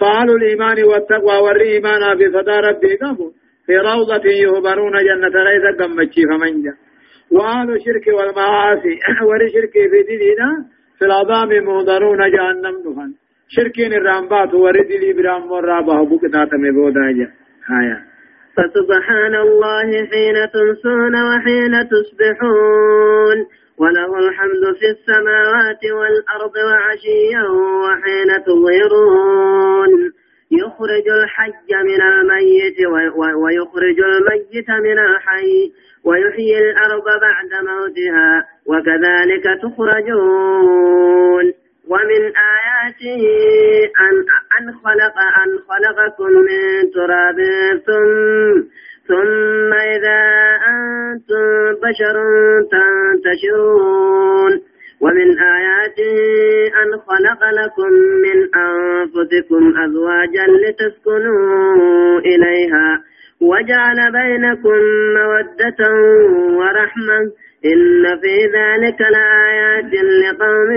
فعل 0.00 0.30
الإيمان 0.30 0.84
والتقوى 0.84 1.36
والإيمان 1.36 2.18
في 2.18 2.26
صدى 2.30 2.56
ربي 2.68 2.96
في 3.66 3.76
روضة 3.76 4.26
يهبرون 4.44 4.92
جنة 5.08 5.36
غيثا 5.46 5.84
قمتشي 5.84 6.22
فمنجا. 6.30 6.74
وأهل 7.30 7.70
الشرك 7.72 8.06
والمعاصي 8.06 8.94
ولشرك 9.28 9.72
في 9.72 10.02
ديننا 10.08 10.50
في 10.98 11.04
العظام 11.04 11.48
مهدرون 11.48 12.18
جهنم 12.30 12.74
دخان. 12.84 13.12
شركين 13.48 13.92
الرامبات 13.92 14.54
وردلي 14.54 15.12
برام 15.12 15.50
ورابه 15.50 16.04
بكتات 16.04 16.54
مبودا 16.54 17.12
جا 17.18 17.28
هايا. 17.70 18.13
فسبحان 18.56 19.34
الله 19.34 20.06
حين 20.06 20.36
تمسون 20.54 21.14
وحين 21.28 21.88
تصبحون. 21.88 23.38
وله 23.78 24.18
الحمد 24.18 24.64
في 24.78 24.86
السماوات 24.90 25.82
والأرض 25.84 26.56
وعشيا 26.68 27.44
وحين 27.84 28.44
تظهرون. 28.46 29.90
يخرج 30.50 31.06
الحي 31.22 31.52
من 31.84 32.02
الميت 32.02 32.78
ويخرج 33.42 33.98
الميت 34.00 34.70
من 34.70 34.98
الحي 34.98 35.72
ويحيي 36.04 36.58
الأرض 36.58 37.04
بعد 37.04 37.52
موتها 37.64 38.44
وكذلك 38.66 39.44
تخرجون. 39.62 41.46
ومن 41.88 42.32
آياته 42.36 43.22
أن 44.00 44.14
أن 44.58 44.72
خلق 44.72 45.16
أن 45.42 45.58
خلقكم 45.68 46.28
من 46.28 46.90
تراب. 46.94 47.36
ثم 47.86 48.62
ثم 49.08 49.72
إذا 49.72 50.22
أنتم 50.68 51.74
بشر 51.82 52.16
تنتشرون. 52.72 54.60
ومن 55.00 55.38
آياته 55.38 56.16
أن 56.82 56.90
خلق 56.98 57.44
لكم 57.44 57.92
من 57.92 58.48
أنفسكم 58.54 59.74
أزواجا 59.84 60.46
لتسكنوا 60.46 62.18
إليها. 62.18 63.13
وجعل 63.40 64.12
بينكم 64.12 64.78
مودة 65.16 65.80
ورحمة 66.58 67.20
إن 67.64 68.02
في 68.20 68.34
ذلك 68.56 69.00
لآيات 69.00 69.92
لقوم 69.94 70.70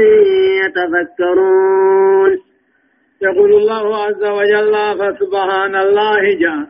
يتفكرون. 0.64 2.32
يقول 3.22 3.53
الله 3.53 4.03
عز 4.03 4.24
وجل 4.24 4.74
فسبحان 4.99 5.76
الله 5.76 6.22
جاء 6.39 6.68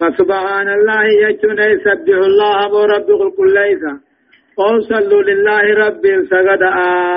فسبحان 0.00 0.68
الله 0.68 1.04
يجتن 1.04 1.58
يسبح 1.58 2.16
الله 2.16 2.74
ورب 2.74 3.08
كل 3.36 3.54
ليس 3.54 3.82
قل 4.56 4.82
صلوا 4.82 5.22
لله 5.22 5.74
رب 5.86 6.02
سجد 6.30 6.62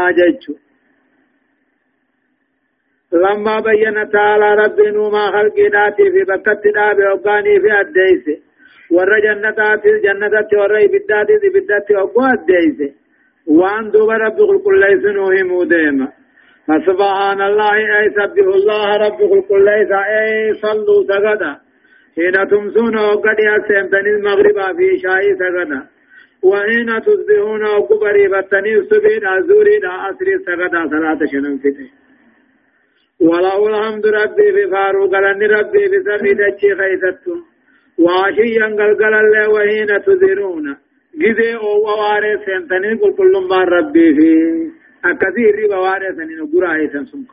آجج. 0.06 0.65
لما 3.14 3.60
بين 3.60 4.10
تعالى 4.10 4.56
رب 4.56 4.80
نوما 4.80 5.32
خلق 5.32 5.60
ناتي 5.74 6.12
في 6.12 6.24
بكت 6.24 6.64
داب 6.76 6.98
وقاني 7.00 7.60
في 7.60 7.82
الديس 7.82 8.26
ور 8.92 9.20
جنتات 9.20 9.84
جنتات 10.04 10.54
ور 10.54 10.74
بدات 10.94 11.28
بدات 11.56 11.92
وقوا 11.92 12.30
الديس 12.34 12.94
وان 13.48 13.92
دوب 13.92 14.10
رب 14.10 14.38
كل 14.66 14.80
ليس 14.80 15.06
نوهم 15.06 15.64
ديما 15.64 16.08
فسبحان 16.68 17.42
الله 17.42 17.76
أي 18.00 18.10
سبح 18.10 18.46
الله 18.56 18.98
رب 19.06 19.20
كل 19.50 19.66
ليس 19.66 19.92
أي 19.92 20.54
صلوا 20.62 21.04
سجدا 21.10 21.54
حين 22.16 22.48
تمسون 22.50 22.96
وقد 22.98 23.38
يسمتني 23.40 24.10
المغرب 24.16 24.78
في 24.78 24.98
شاي 25.04 25.36
سجدا 25.42 25.82
وحين 26.44 27.02
تصبحون 27.02 27.64
وكبري 27.76 28.28
بطني 28.28 28.76
الصبح 28.78 29.32
أزوري 29.38 29.78
أسري 30.10 30.34
سغدا 30.46 30.82
صلاة 30.92 31.20
شنم 31.32 31.58
فته 31.58 32.05
وله 33.20 33.68
الحمد 33.68 34.06
ربي 34.06 34.48
بفارو 34.52 35.08
قلن 35.14 35.42
ربي 35.56 35.84
بسمي 35.92 36.34
دچي 36.34 36.70
خيثتم 36.80 37.40
وعشيا 37.98 38.66
قلقل 38.80 39.14
الله 39.24 39.50
وحين 39.50 39.90
تزرون 40.06 40.78
جزي 41.22 41.56
أو 41.56 41.80
وواري 41.86 42.38
سنتنين 42.46 42.98
قل 42.98 43.12
كل 43.16 43.34
ما 43.50 43.64
ربي 43.64 44.14
في. 44.16 44.32
أكثير 45.06 45.64
ربا 45.64 45.78
واري 45.78 46.10
سنين 46.18 46.42
قرائي 46.52 46.88
سنسمك 46.94 47.32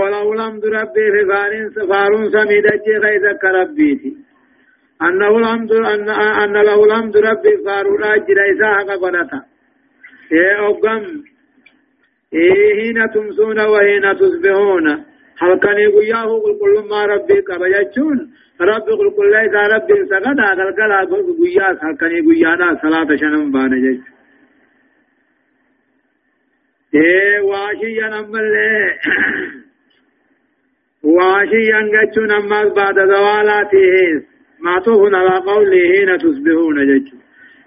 وله 0.00 0.32
الحمد 0.32 0.64
ربي 0.64 1.06
في 1.12 1.22
فارين 1.30 1.70
سفارون 1.70 2.30
سمي 2.30 2.60
دچي 2.66 2.94
خيثك 3.04 3.44
ربي 3.44 4.16
أنه 5.02 5.38
الحمد 5.38 5.72
أن 5.72 6.08
أن 6.42 6.52
له 6.68 6.84
الحمد 6.84 7.16
ربي 7.16 7.52
فارولا 7.64 8.16
جريسا 8.16 8.68
حق 8.76 8.90
قدتا. 9.02 9.40
إيه 10.32 10.68
أقم 10.68 11.04
هنا 12.34 13.06
تمسون 13.06 13.60
وهنا 13.60 14.14
تصبحون 14.14 14.88
هل 15.38 15.58
كان 15.58 15.78
يقياه 15.78 16.40
قل 16.42 16.58
كل 16.60 16.88
ما 16.90 17.06
ربي 17.06 17.42
كبجتون 17.42 18.30
ربي 18.60 18.92
قل 18.92 19.10
كل 19.16 19.30
ليس 19.30 19.54
ربي 19.74 20.06
سقدا 20.10 20.48
قل 20.54 20.72
قل 20.72 20.92
قل 21.10 21.36
قياس 21.40 21.84
هل 21.84 21.96
كان 22.00 22.10
يقيانا 22.10 22.78
صلاة 22.82 23.16
شنم 23.16 23.52
بانا 23.52 23.76
جج 23.76 24.00
إيه 26.94 27.40
واشيا 27.40 28.08
نمال 28.08 28.54
واشيا 31.02 31.78
قجون 31.94 32.30
أما 32.30 32.64
بعد 32.64 32.94
زوالاته 32.94 34.24
معطوف 34.60 35.14
على 35.14 35.36
قوله 35.46 35.78
حين 35.92 36.18
تصبحون 36.18 36.86
جج 36.86 37.19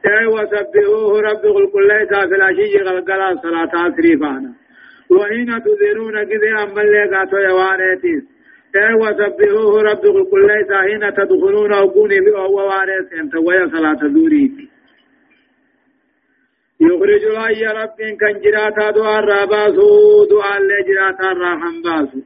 أي 0.05 0.25
وسبحوه 0.25 1.21
رب 1.21 1.43
كل 1.73 1.87
ليس 1.87 2.09
في 2.29 2.35
العشي 2.35 2.77
غلقلا 2.77 3.41
صلاة 3.43 3.71
عصري 3.73 4.17
فانا. 4.17 4.53
وحين 5.11 5.49
تذرون 5.63 6.23
كذي 6.23 6.51
أما 6.63 6.81
اللي 6.81 7.17
قاتوا 7.17 7.39
يوانيتيس 7.39 8.23
أي 8.75 8.93
وسبحوه 8.93 9.81
رب 9.81 10.03
كل 10.31 10.47
ليس 10.47 10.71
حين 10.85 11.13
تدخلون 11.13 11.73
وقوني 11.73 12.19
بأهو 12.19 12.55
واريس 12.55 13.13
أنت 13.21 13.35
ويا 13.35 13.67
صلاة 13.67 14.01
دوريتي 14.15 14.69
يخرج 16.81 17.23
الحي 17.25 17.63
رب 17.65 17.97
كان 18.19 18.41
جراتا 18.43 18.91
دعا 18.91 19.19
الراباسو 19.19 19.89
دعا 20.31 20.57
اللي 20.57 20.79
جراتا 20.87 21.31
الراحم 21.31 21.81
باسو. 21.85 22.19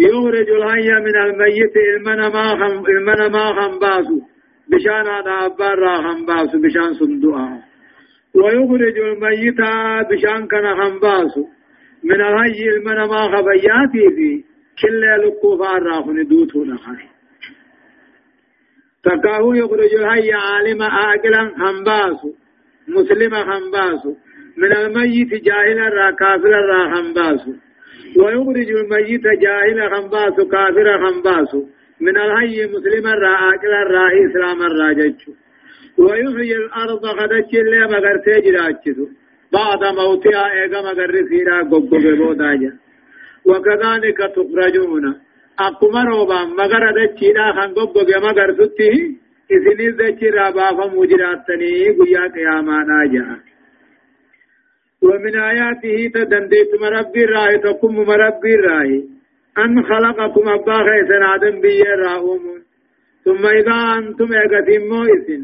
يخرج 0.00 0.50
الحي 0.50 0.88
من 1.06 1.16
الميت 1.16 1.76
إلمنا 1.76 2.28
ما 2.28 2.48
خم 2.60 2.84
إلمنا 2.86 3.28
ما 3.28 3.44
خم 3.56 3.78
باسو. 3.78 4.20
بشان 4.70 5.06
هذا 5.14 5.46
أبار 5.46 6.02
خم 6.02 6.26
باسو 6.26 6.60
بشان 6.60 6.94
صندوقا 6.94 7.62
ويخرج 8.34 8.98
الميت 8.98 9.60
بشان 10.10 10.46
كان 10.46 10.66
خم 10.78 10.98
باسو. 10.98 11.44
من 12.04 12.20
الحي 12.20 12.68
إلمنا 12.68 13.06
ما 13.06 13.22
خبياتي 13.32 14.04
في 14.16 14.44
كل 14.82 15.02
لقوفا 15.22 15.72
راخن 15.78 16.28
دوتو 16.28 16.64
نخاي 16.64 17.08
تكاهو 19.04 19.54
يخرج 19.54 19.94
الحي 19.94 20.32
عالم 20.32 20.82
آكلا 20.82 21.52
خم 21.58 21.84
باسو 21.84 22.32
مسلم 22.88 23.34
خم 23.34 23.70
باسو. 23.70 24.14
من 24.56 24.72
الميت 24.76 25.44
جاهلا 25.44 25.88
را 25.88 26.10
كافلا 26.10 26.60
را 26.70 26.94
خم 26.94 27.14
باسو. 27.14 27.52
ويخرج 28.16 28.70
الميت 28.70 29.22
جاهلا 29.42 29.88
خنباس 29.96 30.36
كافرا 30.52 30.94
خنباس 31.04 31.54
من 32.00 32.16
الحي 32.16 32.66
مسلما 32.66 33.14
را 33.14 33.28
عاقلا 33.28 33.82
را 33.82 34.04
اسلاما 34.24 34.66
را 34.66 34.92
جچو 34.92 35.32
ويحيي 35.98 36.56
الأرض 36.56 37.06
قدچ 37.06 37.54
اللي 37.54 37.86
مگر 37.86 38.16
تجراچو 38.26 39.06
بعد 39.52 39.84
موتها 39.96 40.52
ايغا 40.52 40.80
مگر 40.92 41.12
فيرا 41.28 41.62
غوغو 41.62 42.16
بوداجا 42.18 42.72
وكذلك 43.44 44.18
تخرجون. 44.36 45.14
akkuma 45.66 46.04
roobaan 46.04 46.54
magara 46.56 46.90
dachiidhaa 46.96 47.52
kan 47.56 47.74
goggoge 47.76 48.16
magarsutti 48.26 48.88
isinis 49.54 49.94
dachirraa 50.00 50.52
baafamuu 50.58 51.04
jiraattanii 51.10 51.94
guyyaa 51.98 52.28
qiyaamaadhaa 52.36 53.04
jedha 53.14 53.36
ومن 55.02 55.34
آياته 55.36 55.96
تدنديت 56.14 56.70
مربي 56.80 57.24
الراهي 57.24 57.58
تقوم 57.58 57.96
مربي 57.96 58.54
الراهي 58.54 59.02
أن 59.58 59.82
خلقكم 59.90 60.48
أبا 60.48 60.78
خيسن 60.86 61.22
آدم 61.34 61.60
بي 61.60 61.82
راهم 61.82 62.42
ثم 63.24 63.46
إذا 63.46 63.78
أنتم 63.98 64.32
إغتم 64.42 64.82
موئسن 64.90 65.42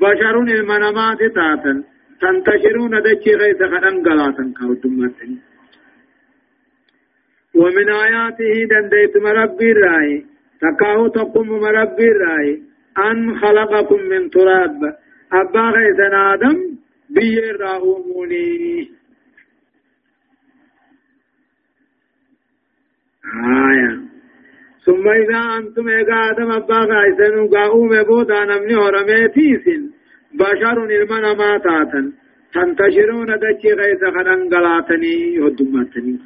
بشر 0.00 0.36
المنامات 0.40 1.18
تاتا 1.18 1.74
تنتشرون 2.20 2.94
دچي 3.06 3.34
غيث 3.40 3.60
خدن 3.72 3.96
غلاتا 4.06 4.44
كوتمتن 4.58 5.32
ومن 7.54 7.88
آياته 8.06 8.52
دنديت 8.70 9.16
مربي 9.16 9.72
الراهي 9.72 10.24
تكاو 10.62 11.08
تقوم 11.08 11.48
مربي 11.48 12.08
الراهي 12.14 12.60
أن 12.98 13.38
خلقكم 13.40 14.00
من 14.10 14.30
تراب. 14.30 14.80
أبا 15.32 15.70
خيسن 15.74 16.14
آدم 16.14 16.58
بيراهموني 17.14 18.90
آية 23.70 23.92
ثم 24.86 25.08
إذا 25.08 25.40
أنتم 25.58 25.88
إيقا 25.88 26.30
آدم 26.30 26.50
أبا 26.52 26.78
غايسن 26.90 27.48
قاوم 27.54 28.02
بودا 28.02 28.44
نمني 28.44 28.74
هرميتيسن 28.74 29.82
بشر 30.34 30.84
المنا 30.84 31.34
ما 31.34 31.58
تاتا 31.58 32.12
تنتشرون 32.54 33.30
دجي 33.42 33.72
غيث 33.72 34.02
خدن 34.14 34.40
غلاتني 34.54 35.40
ودمتني 35.40 36.18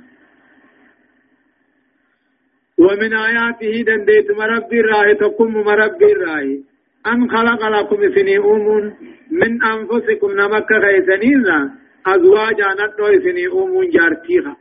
ومن 2.78 3.12
آياته 3.14 3.82
دنديت 3.87 4.30
مربي 4.39 4.80
الراهي 4.80 5.14
تقوم 5.14 5.55
مربي 5.55 6.12
الراهي 6.12 6.61
أن 7.12 7.30
خلق 7.30 7.68
لكم 7.68 8.14
سني 8.14 8.38
أمون 8.38 8.94
من 9.30 9.62
أنفسكم 9.62 10.30
نمك 10.30 10.72
غيثنين 10.72 11.46
أزواجا 12.07 12.68
نتو 12.80 13.07
سني 13.24 13.46
أمون 13.46 13.90
جارتيها. 13.90 14.57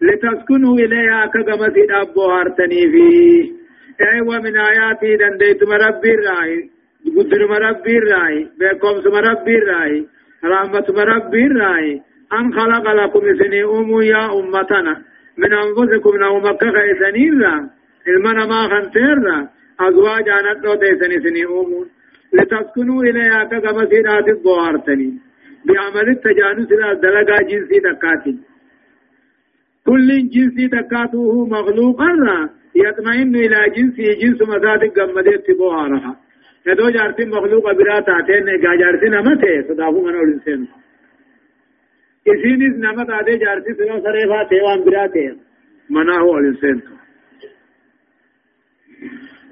لتسكنوا 0.00 0.76
إليها 0.78 1.26
كغمت 1.26 1.76
أبو 1.90 2.22
هارتني 2.22 2.82
فيه 2.92 3.52
أي 4.00 4.20
ومن 4.20 4.56
آياتي 4.56 5.16
دنديت 5.16 5.64
مربي 5.64 6.10
الرأي. 6.14 6.70
قدر 7.16 7.46
مربي 7.48 7.98
الرأي. 7.98 8.48
بكم 8.58 9.10
مربي 9.14 9.56
الرأي. 9.58 10.06
رحمة 10.44 10.86
مربي 10.88 11.46
الرأي. 11.46 12.02
أن 12.32 12.52
خلق 12.52 12.92
لكم 12.92 13.20
سني 13.38 13.62
يا 14.06 14.24
أمتنا. 14.40 15.02
من 15.38 15.52
أنفسكم 15.52 16.16
نومك 16.16 16.62
غيثنين 16.64 17.42
المنا 18.08 18.46
ما 18.46 18.66
أزواجا 19.80 20.36
نتو 20.46 20.74
تيسني 20.74 21.20
سني 21.24 21.44
أمون 21.44 21.88
لتسكنوا 22.32 23.02
إليها 23.02 23.44
كما 23.44 23.86
سيرات 23.90 24.28
الضوارتني 24.28 25.18
بعمل 25.64 26.08
التجانس 26.08 26.68
دلقا 27.02 27.42
جنسي 27.42 27.78
دكاتي 27.86 28.38
كل 29.86 30.08
جنسي 30.34 30.66
دكاته 30.66 31.46
مخلوقا 31.46 32.10
يطمئن 32.74 33.34
إلى 33.36 33.58
جنسي 33.76 34.14
جنس 34.20 34.42
مساد 34.42 34.82
قمدت 34.98 35.50
بوهارها 35.58 36.16
ندو 36.66 36.90
جارتين 36.90 37.28
مخلوق 37.28 37.72
برا 37.72 38.00
تاتين 38.00 38.44
نگا 38.44 38.74
جارتين 38.74 39.14
امته 39.14 39.62
صدافو 39.68 40.04
من 40.04 40.14
الانسان 40.14 40.68
اسینس 42.26 42.76
نمت 42.84 43.10
آده 43.10 43.36
جارتی 43.36 43.72
سنو 43.74 44.00
سریفا 44.00 44.44
تیوان 44.50 44.84
برا 44.84 45.06
تیم 45.06 45.36
مناه 45.90 46.24
الانسان 46.24 46.82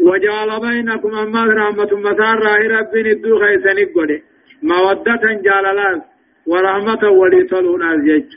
وجعل 0.00 0.60
بينكم 0.60 1.14
أما 1.14 1.44
رحمة 1.44 1.90
مسار 2.06 2.42
ربي 2.74 3.02
ندو 3.02 3.38
خيساني 3.38 3.84
قده 3.84 4.20
مودة 4.62 5.24
جالالات 5.46 6.02
ورحمة 6.46 7.02
وليطلون 7.10 7.82
أزيج 7.82 8.30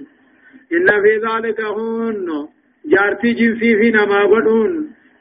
إن 0.74 0.88
في 1.04 1.14
ذلك 1.26 1.62
هون. 1.62 2.48
جارتي 2.86 3.34
جنسي 3.34 3.76
في 3.80 3.92
نما 3.92 4.22
قدون. 4.24 4.72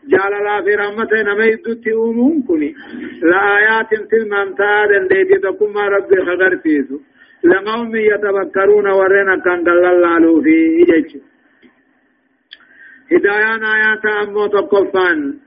جالالا 0.08 0.62
في 0.64 0.74
رحمة 0.74 1.12
نما 1.22 1.44
يدوتي 1.44 1.92
أمون 1.92 2.42
كني 2.48 2.74
لآيات 3.22 3.90
تلمامتا 4.10 4.86
دنديتي 4.90 5.38
تكما 5.38 5.88
ربي 5.88 6.16
خغر 6.26 6.56
فيسو 6.62 6.98
لقوم 7.44 7.96
يتفكرون 7.96 8.86
ورنا 8.86 9.36
كان 9.44 9.64
دلالالو 9.64 10.42
في 10.42 10.56
إجيج 10.82 11.22
هدايان 13.12 13.64
آيات 13.64 14.04
أمو 14.06 14.46
تقفان. 14.46 15.38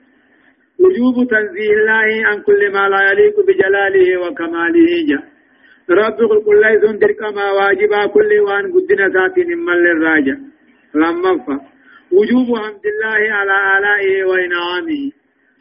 وجوب 0.80 1.15
تنزيه 1.30 1.73
الله 1.73 2.28
عن 2.28 2.41
كل 2.41 2.71
ما 2.73 2.89
لا 2.89 3.11
يليق 3.11 3.36
بجلاله 3.47 4.07
وكماله. 4.21 4.91
جاء. 5.09 5.23
رب 5.89 6.19
كل 6.45 6.61
ليس 6.61 6.84
درك 7.01 7.21
ما 7.38 7.51
واجبا 7.51 8.05
كل 8.05 8.39
وان 8.39 8.65
قدنا 8.73 9.09
ساتين 9.13 9.57
من 9.57 9.73
الراجع. 9.73 10.36
لما 10.95 11.38
فا 11.45 11.59
وجوب 12.11 12.47
حمد 12.57 12.86
الله 12.93 13.34
على 13.38 13.55
آلائه 13.78 14.23
وإنعامه. 14.23 15.11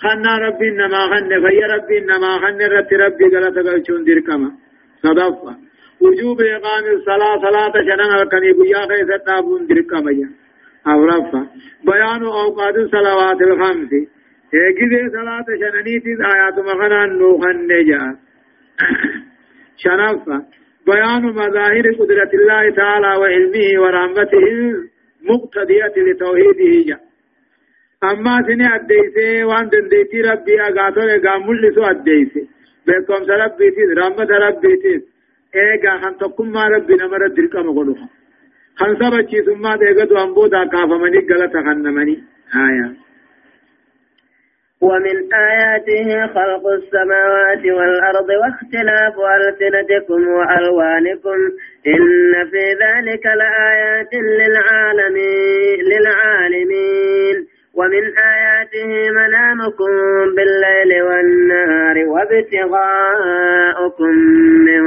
خنا 0.03 0.39
ربي 0.39 0.69
إنما 0.69 1.01
خن 1.11 1.29
في 1.29 1.59
ربي 1.75 1.99
إنما 1.99 2.39
خن 2.39 2.59
رت 2.75 2.93
ربي 2.95 3.25
قالت 3.33 3.59
قلتون 3.59 4.05
دركما. 4.05 4.51
صدفة. 5.03 5.57
وجوب 6.01 6.41
إقام 6.41 6.85
الصلاة 6.97 7.37
صلاة 7.47 7.73
شنن 7.73 8.13
الكني 8.23 8.53
بيا 8.53 8.81
خيس 8.89 9.11
تابون 9.27 9.67
دركما. 9.67 10.13
أو 10.87 11.05
رفا 11.05 11.47
بيان 11.85 12.23
أوقات 12.25 12.77
الصلوات 12.77 13.41
الخمس. 13.43 14.14
هيجي 14.55 15.09
صلاة 15.17 15.47
شننيتي 15.61 16.13
آيات 16.33 16.59
مخنا 16.59 17.07
نوخن 17.07 17.57
نجا 17.71 18.17
شنفة 19.83 20.37
بيان 20.87 21.23
مظاهر 21.23 21.87
قدرة 22.01 22.31
الله 22.39 22.71
تعالى 22.81 23.11
وعلمه 23.21 23.69
ورحمته 23.83 24.45
المقتضية 25.23 25.95
لتوحيده 26.07 26.73
جاء 26.89 27.01
أما 28.11 28.35
سنة 28.47 28.75
أديسي 28.75 29.45
وان 29.45 29.69
دنديتي 29.69 30.21
ربي 30.21 30.61
أغاثو 30.61 31.01
لغا 31.01 31.39
ملسو 31.47 31.83
أديسي 31.83 32.43
بكم 32.87 33.25
سربي 33.29 33.71
تيز 33.77 33.91
رحمة 33.99 34.31
ربي 34.47 34.77
تيز 34.83 35.03
إيغا 35.57 35.99
خان 36.01 36.17
تقم 36.17 36.49
ما 36.53 36.65
ربي 36.69 36.95
نمر 36.95 37.29
دركا 37.37 37.61
مغلوها 37.63 38.09
خان 38.79 38.93
سبچي 39.01 39.39
ثم 39.47 39.65
ديغا 39.81 40.05
دو 40.05 40.17
أنبودا 40.25 40.65
كافمني 40.73 41.19
غلطة 41.31 41.63
خنمني 41.67 42.17
آية 42.67 43.04
ومن 44.85 45.17
آياته 45.35 46.27
خلق 46.27 46.67
السماوات 46.67 47.67
والأرض 47.67 48.29
واختلاف 48.29 49.15
ألسنتكم 49.37 50.29
وألوانكم 50.29 51.39
إن 51.87 52.33
في 52.51 52.65
ذلك 52.85 53.27
لآيات 53.27 54.15
للعالمين 54.15 55.79
للعالمين. 55.93 57.37
ومن 57.75 58.05
آياته 58.19 59.11
منامكم 59.11 59.91
بالليل 60.37 61.03
والنهار 61.03 61.97
وابتغاءكم 62.09 64.13
من 64.69 64.83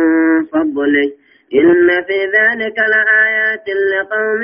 فضله. 0.45 1.09
إن 1.53 1.87
في 2.07 2.19
ذلك 2.37 2.77
لآيات 2.93 3.67
لقوم 3.93 4.41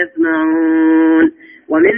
يسمعون. 0.00 1.43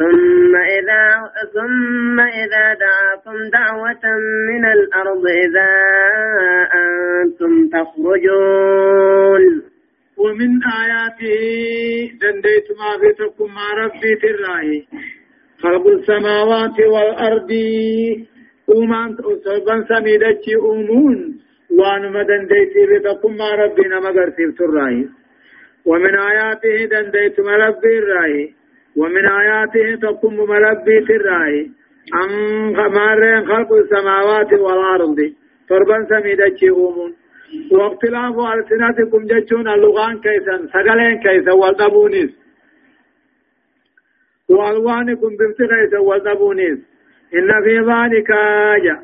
ثم 0.00 0.52
إذا 0.56 1.04
ثم 1.54 2.20
إذا 2.20 2.64
دعاكم 2.84 3.36
دعوة 3.52 4.04
من 4.50 4.64
الأرض 4.76 5.24
إذا 5.44 5.72
أنتم 6.82 7.52
تخرجون. 7.68 9.44
ومن 10.16 10.50
آياته 10.82 11.42
دنديت 12.22 12.68
ما 12.80 12.90
في 13.00 13.08
تكم 13.18 13.48
مع 13.54 13.66
ربي 13.84 14.12
تراهي 14.22 14.78
خلق 15.62 15.86
السماوات 15.86 16.76
والأرض. 16.80 17.50
أمان 18.76 19.16
صلبا 19.44 19.76
سميدتش 19.88 20.46
أمون. 20.70 21.18
وانما 21.78 22.22
دنديت 22.22 22.74
بتكم 22.90 23.36
مع 23.36 23.54
ربي 23.54 23.82
نمغر 23.88 24.28
تراهي 24.58 25.04
ومن 25.86 26.14
آياته 26.18 26.84
دنديت 26.84 27.40
ما 27.40 27.56
ربي 27.56 27.98
الراهي 27.98 28.59
ومن 28.96 29.26
آياته 29.26 29.96
تقوم 30.02 30.36
مربي 30.36 31.00
تراي 31.08 31.70
أن 32.14 32.76
خمار 32.76 33.44
خلق 33.46 33.72
السماوات 33.72 34.52
والأرض. 34.52 35.32
فربا 35.68 36.06
سميدة 36.08 36.60
أمون 36.68 37.14
واختلاف 37.72 38.34
ألسنتكم 38.38 39.24
جتشون 39.24 39.68
اللغان 39.68 40.18
كيسا 40.20 40.66
سقلين 40.72 41.18
كيسا 41.22 41.52
والدبونيس. 41.52 42.30
وألوانكم 44.48 45.28
بمت 45.28 45.58
كيسا 45.70 45.98
والدبونيس. 45.98 46.78
إن 47.34 47.50
في 47.64 47.78
ذلك 47.78 48.30
آية. 48.30 49.02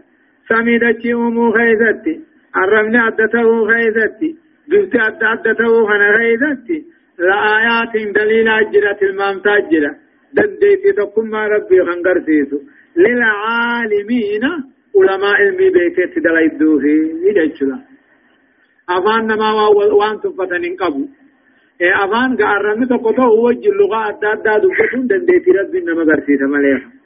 سميدة 0.49 1.14
أمو 1.14 1.53
خيزتي. 1.53 2.20
الرمن 2.57 2.97
أدته 2.97 3.66
خيزتي. 3.68 4.37
بمت 4.68 4.97
أدته 5.22 5.87
خنا 5.87 6.18
خيزتي. 6.18 6.95
لآيات 7.19 7.95
دليل 8.17 8.49
أجرة 8.49 8.99
المامتا 9.03 9.57
أجرة 9.57 9.93
دنديتي 10.35 10.93
تقم 10.93 11.35
ربي 11.35 11.79
خنقر 11.87 12.19
سيسو 12.27 12.59
للعالمين 12.97 14.45
علماء 14.97 15.35
علمي 15.41 15.71
بيكت 15.71 16.19
دلائدوه 16.19 16.85
يدجلا 17.27 17.79
أفان 18.97 19.27
نما 19.27 19.67
وأنتم 19.99 20.33
فتنين 20.39 20.77
قبو 20.77 21.05
إيه 21.81 21.95
أفان 22.05 22.37
قارمي 22.37 22.87
تقطع 22.87 23.29
وجه 23.45 23.69
اللغة 23.69 24.09
أداد 24.09 24.43
دادو 24.43 24.69
كتون 24.79 25.07
دنديتي 25.07 25.51
ربي 25.51 25.81
نما 25.81 26.05
قرسيت 26.05 26.43
مليها 26.43 26.97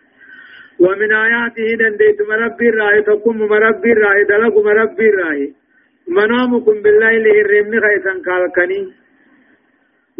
ومن 0.80 1.12
آياته 1.12 1.68
دنديت 1.80 2.18
مربي 2.28 2.68
الرأي 2.68 3.02
تقم 3.02 3.38
مربي 3.38 3.92
الرأي 3.92 4.24
دلق 4.24 4.54
مربي 4.64 5.08
الرأي. 5.08 5.54
منامكم 6.08 6.82
بالليل 6.82 7.26
الرمن 7.40 7.80
خيسا 7.84 8.12
كالكني. 8.26 8.80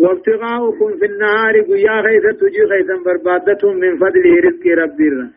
وابتغاؤكم 0.00 0.98
في 0.98 1.06
النهار 1.06 1.60
قيا 1.60 2.02
خيث 2.02 2.24
تجي 2.40 2.62
خيثا 2.70 2.96
بربادتهم 3.04 3.76
من 3.76 3.98
فضله 4.02 4.34
رزق 4.46 4.64
ربي 4.82 5.08
الرا 5.08 5.30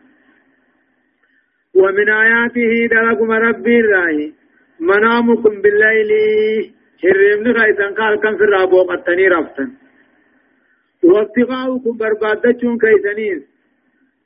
ومن 1.74 2.08
آياته 2.10 2.72
دلكم 2.94 3.30
ربي 3.30 3.80
الراي 3.80 4.32
منامكم 4.80 5.62
بالليل. 5.62 6.10
هرمن 7.04 7.58
خيثا 7.58 7.86
قال 7.98 8.20
كم 8.20 8.36
في 8.36 8.44
الرابو 8.44 8.82
قتني 8.82 9.28
رفتا 9.28 9.70
وابتغاؤكم 11.02 11.96
بربادتهم 11.96 12.78
كيثنيس 12.78 13.42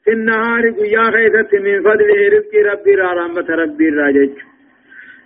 في 0.05 0.11
النهار 0.13 0.71
قيا 0.71 1.05
خيث 1.11 1.55
من 1.55 1.83
فضله 1.83 2.21
رزق 2.35 2.53
ربي 2.73 2.95
الرا 2.95 3.13
رحمة 3.15 3.49
ربي 3.63 3.89
الرا 3.89 4.09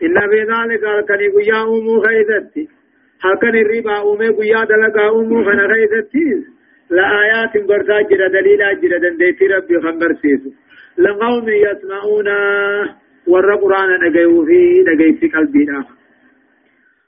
إن 0.03 0.17
في 0.31 0.41
ذلك 0.53 0.85
قال 0.85 1.05
كني 1.09 1.29
قيا 1.37 1.63
أمو 1.63 2.01
خيثتي 2.07 2.69
هكذا 3.25 3.61
الربا 3.65 3.97
أمي 4.13 4.29
قيا 4.29 4.65
دلقا 4.65 5.09
أمو 5.09 5.45
خنا 5.45 5.65
غيثتيز 5.73 6.43
لآيات 6.91 7.55
برسا 7.69 8.01
جرى 8.11 8.29
دليل 8.29 8.81
جرى 8.81 8.99
دنديتي 8.99 9.47
ربي 9.47 9.81
خنبر 9.81 10.13
سيسو. 10.23 10.51
لقوم 10.99 11.49
يسمعون 11.49 12.29
ور 13.27 13.55
قرآن 13.55 13.91
نقيو 14.03 14.45
في 14.47 14.85
نقيت 14.89 15.35
قلبنا 15.35 15.85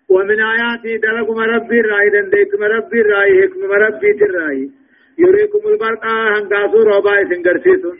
ومن 0.08 0.40
آياته 0.40 0.96
دلكم 1.04 1.38
ربي 1.38 1.80
الرأي 1.80 2.10
دنديكم 2.10 2.62
ربي 2.62 3.00
الرأي 3.00 3.42
حكم 3.42 3.72
ربي 3.72 4.10
الرأي 4.10 4.70
يريكم 5.18 5.62
البرق 5.68 6.04
هنقاسو 6.06 6.82
روبا 6.82 7.24
سنگرسيسون 7.30 7.96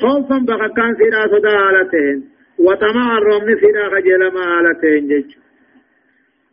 خوفا 0.00 0.38
بخكان 0.48 0.94
سيرا 0.98 1.26
صدا 1.26 1.58
حالتين 1.58 2.18
وطمع 2.58 3.18
الرمن 3.18 3.56
سيرا 3.60 3.88
خجل 3.88 4.22
ما 4.34 4.42
حالتين 4.54 5.08
جج. 5.08 5.41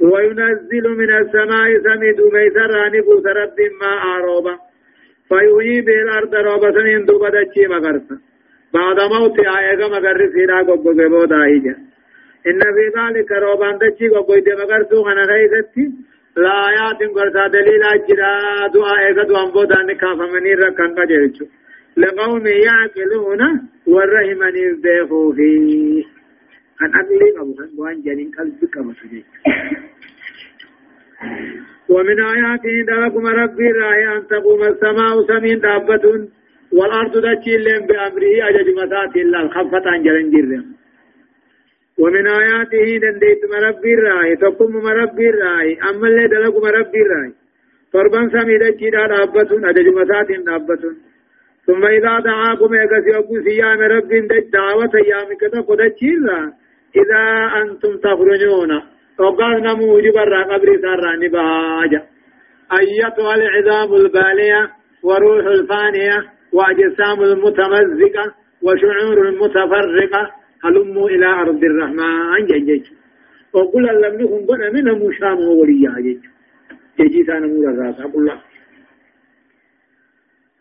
وينزل 0.01 0.85
من 0.97 1.09
السماء 1.17 1.67
سميد 1.83 2.21
ميسر 2.33 2.71
نبوس 2.93 3.25
رب 3.25 3.59
ما 3.81 3.91
آروبا. 4.15 4.55
فيحيي 5.29 5.81
به 5.81 6.01
الأرض 6.01 6.35
روبا 6.35 6.71
سنين 6.71 7.05
دوبا 7.05 7.29
دچي 7.29 7.67
مغرسا. 7.67 8.17
بعد 8.73 8.99
موت 9.13 9.39
آيغا 9.39 9.87
مغر 9.87 10.29
سيرا 10.33 10.61
قبو 10.61 10.89
قبو 10.89 11.25
داهجا 11.25 11.75
إن 12.47 12.61
في 12.75 12.85
ذلك 12.97 13.31
روبان 13.31 13.77
دچي 13.77 14.07
قبو 14.09 14.35
دي 14.35 14.51
مغرسو 14.51 15.03
خنا 15.03 15.23
غيثتي 15.31 15.85
لا 16.37 16.69
آيات 16.69 16.99
قرصا 17.15 17.47
دليل 17.47 17.83
أجرا. 17.83 18.67
دعا 18.73 18.93
إيغا 19.07 19.23
دعا 19.23 19.45
بودا 19.45 19.81
نكافا 19.81 20.25
مني 20.33 20.53
ركان 20.53 20.95
قجلچو 20.95 21.45
لقوم 21.97 22.47
يعقلون 22.47 23.41
والرحمن 23.87 24.55
فيه 24.81 26.18
akli 26.79 27.27
qabu 27.37 27.53
kan 27.59 27.69
waan 27.77 27.97
janiin 28.05 28.31
qalbi 28.31 28.65
qabatu 28.75 29.05
ومن 31.89 32.19
آياته 32.19 32.75
دلكم 32.87 33.27
ربي 33.27 33.67
راهي 33.71 34.17
أن 34.17 34.27
تقوم 34.27 34.63
السماء 34.63 35.27
سمين 35.27 35.59
دابة 35.59 36.05
والأرض 36.71 37.13
دجيل 37.25 37.65
بأمره 37.87 38.33
أجج 38.49 38.67
مسات 38.79 39.15
إلا 39.15 39.41
الخفة 39.41 39.85
عن 39.85 40.03
جلن 40.03 40.29
جرم. 40.33 40.65
ومن 41.97 42.27
آياته 42.27 42.97
دنديت 43.03 43.41
مربي 43.51 43.95
راهي 43.95 44.35
تقوم 44.35 44.73
مربي 44.87 45.29
راهي 45.29 45.73
أما 45.89 46.07
اللي 46.07 46.27
دلكم 46.27 46.61
مربي 46.61 47.01
راهي 47.11 47.31
فربان 47.93 48.29
سمي 48.29 48.57
دجيل 48.57 48.91
دابة 48.91 49.69
أجج 49.69 49.87
مسات 49.87 50.29
دابة. 50.47 50.83
ثم 51.65 51.85
إذا 51.85 52.19
دعاكم 52.19 52.73
إيقاسي 52.73 53.17
أبو 53.17 53.41
سيام 53.45 53.79
ربي 53.79 54.19
دعوة 54.53 54.91
أيامك 54.95 55.41
تقود 55.53 55.81
إذا 56.95 57.51
أنتم 57.61 57.97
تخرجون 57.97 58.81
وقال 59.19 59.63
نمو 59.63 59.99
جبر 59.99 60.43
قبر 60.43 60.77
سر 60.81 61.15
نباجا 61.15 62.03
أيتها 62.79 63.35
العظام 63.35 63.93
البالية 63.95 64.71
وروح 65.03 65.45
الفانية 65.45 66.25
وأجسام 66.53 67.23
المتمزقة 67.23 68.33
وشعور 68.61 69.27
المتفرقة. 69.27 70.31
هلموا 70.63 71.09
إلى 71.09 71.25
أرض 71.25 71.63
الرحمن. 71.63 72.45
جيج 72.45 72.83
وقل 73.53 73.83
لم 73.83 74.13
نكن 74.21 74.45
قد 74.45 74.73
من 74.73 75.07
مشام 75.07 75.39
وليا 75.39 75.95
جيج 75.97 76.19
جيجي 76.99 77.23
سانا 77.23 77.47
مورا 77.47 77.71
الراس 77.71 77.99
الله 78.15 78.41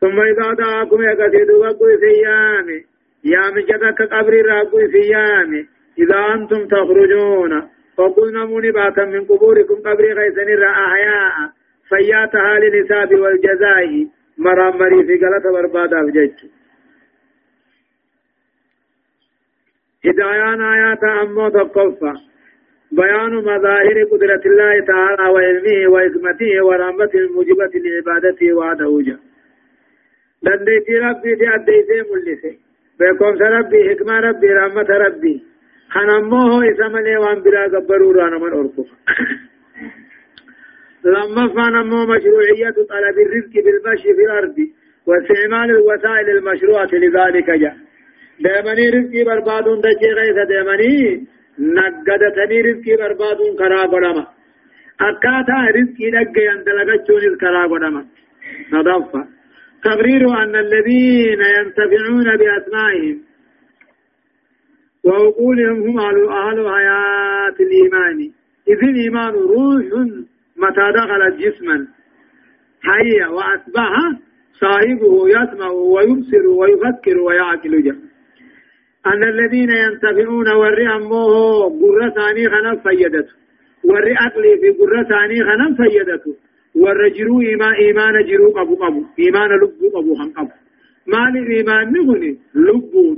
ثم 0.01 0.21
إذا 0.21 0.55
دعاكم 0.55 1.03
يقصدوا 1.03 1.67
وقل 1.67 1.99
سيامي 2.01 2.85
يا 3.25 3.51
مجدك 3.51 4.03
قبر 4.03 4.47
راقل 4.47 4.93
سيامي 4.93 5.69
إذا 5.99 6.35
أنتم 6.35 6.67
تخرجون. 6.67 7.69
فقلنا 7.97 8.45
منباتا 8.45 9.05
من 9.05 9.25
قبوركم 9.25 9.75
قبر 9.75 10.05
غيثن 10.19 10.63
أحياء 10.63 11.33
فياتها 11.89 12.59
للنساب 12.59 13.15
والجزاء. 13.15 14.07
مرامري 14.39 15.07
في 15.07 15.15
قلة 15.17 15.53
بربادا 15.53 16.01
وجج 16.01 16.39
هدايان 20.07 20.63
آيات 20.63 21.05
أمو 21.05 21.49
تقفى. 21.49 22.13
بيان 22.93 23.35
مظاهر 23.35 24.05
قدرة 24.13 24.43
الله 24.47 24.85
تعالى 24.87 25.27
وعلمه 25.33 25.89
وحكمته 25.93 26.65
ورحمته 26.65 27.19
الموجبة 27.19 27.73
لعبادته 27.75 28.53
وعده 28.53 29.01
جل 29.07 29.19
دنديتي 30.43 30.99
ربي 30.99 31.37
في 31.37 31.55
أديتي 31.55 31.99
ملسي. 32.11 32.59
بكم 33.01 33.43
ربي 33.43 33.91
حكمة 33.91 34.21
ربي 34.21 34.47
رحمة 34.47 34.89
ربي. 35.05 35.45
خنموه 35.91 36.71
إسمالي 36.71 37.17
وان 37.17 37.43
بلا 37.43 37.65
قبروا 37.73 38.13
رانا 38.13 38.39
من 38.39 38.53
أركف 38.53 38.89
لما 41.05 41.49
فنمو 41.55 42.07
مشروعية 42.07 42.77
طلب 42.91 43.17
الرزق 43.27 43.55
بالمشي 43.65 44.15
في 44.17 44.23
الأرض 44.27 44.57
واستعمال 45.07 45.71
الوسائل 45.71 46.29
المشروعة 46.37 46.89
لذلك 46.93 47.51
جاء 47.51 47.77
دائمني 48.41 48.91
رزقي 48.91 49.25
بربادون 49.25 49.81
دجي 49.81 50.11
غيث 50.19 50.39
دائمني 50.49 51.27
نقدتني 51.59 52.61
رزقي 52.61 52.97
بربادون 52.97 53.57
كرا 53.59 53.83
قدما 53.83 54.27
أكاتا 55.01 55.59
رزقي 55.77 56.11
دقي 56.11 56.43
يندلقشون 56.49 57.23
الكرا 57.33 57.63
قدما 57.73 58.03
نضفة 58.73 59.23
تبرير 59.85 60.23
أن 60.43 60.57
الذين 60.57 61.41
ينتفعون 61.57 62.37
بأسمائهم. 62.37 63.28
وعقولهم 65.09 65.83
هم 65.83 66.01
أهل 66.31 66.69
حياة 66.75 67.57
الإيمان. 67.61 68.31
إذ 68.69 68.85
الإيمان 68.85 69.33
روح 69.35 69.85
متى 70.57 70.93
دخلت 70.97 71.35
جسما. 71.39 71.87
حي 72.83 73.25
وأصبح 73.35 73.93
صاحبه 74.61 75.29
يسمع 75.29 75.71
ويبصر 75.71 76.47
ويفكر 76.47 77.19
ويعقل 77.19 77.97
أن 79.07 79.23
الذين 79.23 79.71
ينتفعون 79.71 80.49
وري 80.49 80.89
أمه 80.89 81.63
قرة 81.81 82.11
ثاني 82.11 82.49
خنا 82.49 82.77
فيدته. 82.77 83.35
وري 83.85 84.15
أقلي 84.27 84.57
في 84.61 84.71
قرة 84.71 85.03
ثاني 85.03 85.45
خنا 85.45 85.77
فيدته. 85.77 86.35
ور 86.75 87.09
جرو 87.09 87.41
إيمان 87.41 87.75
إيمان 87.75 88.25
جرو 88.27 88.63
أبو 88.63 88.75
أبو 88.87 89.03
إيمان 89.19 89.51
لبو 89.51 89.99
أبو 89.99 90.15
هم 90.15 90.33
أبو. 90.37 90.51
مال 91.07 91.51
إيمان 91.57 91.93
نغني 91.93 92.39
لبو. 92.55 93.17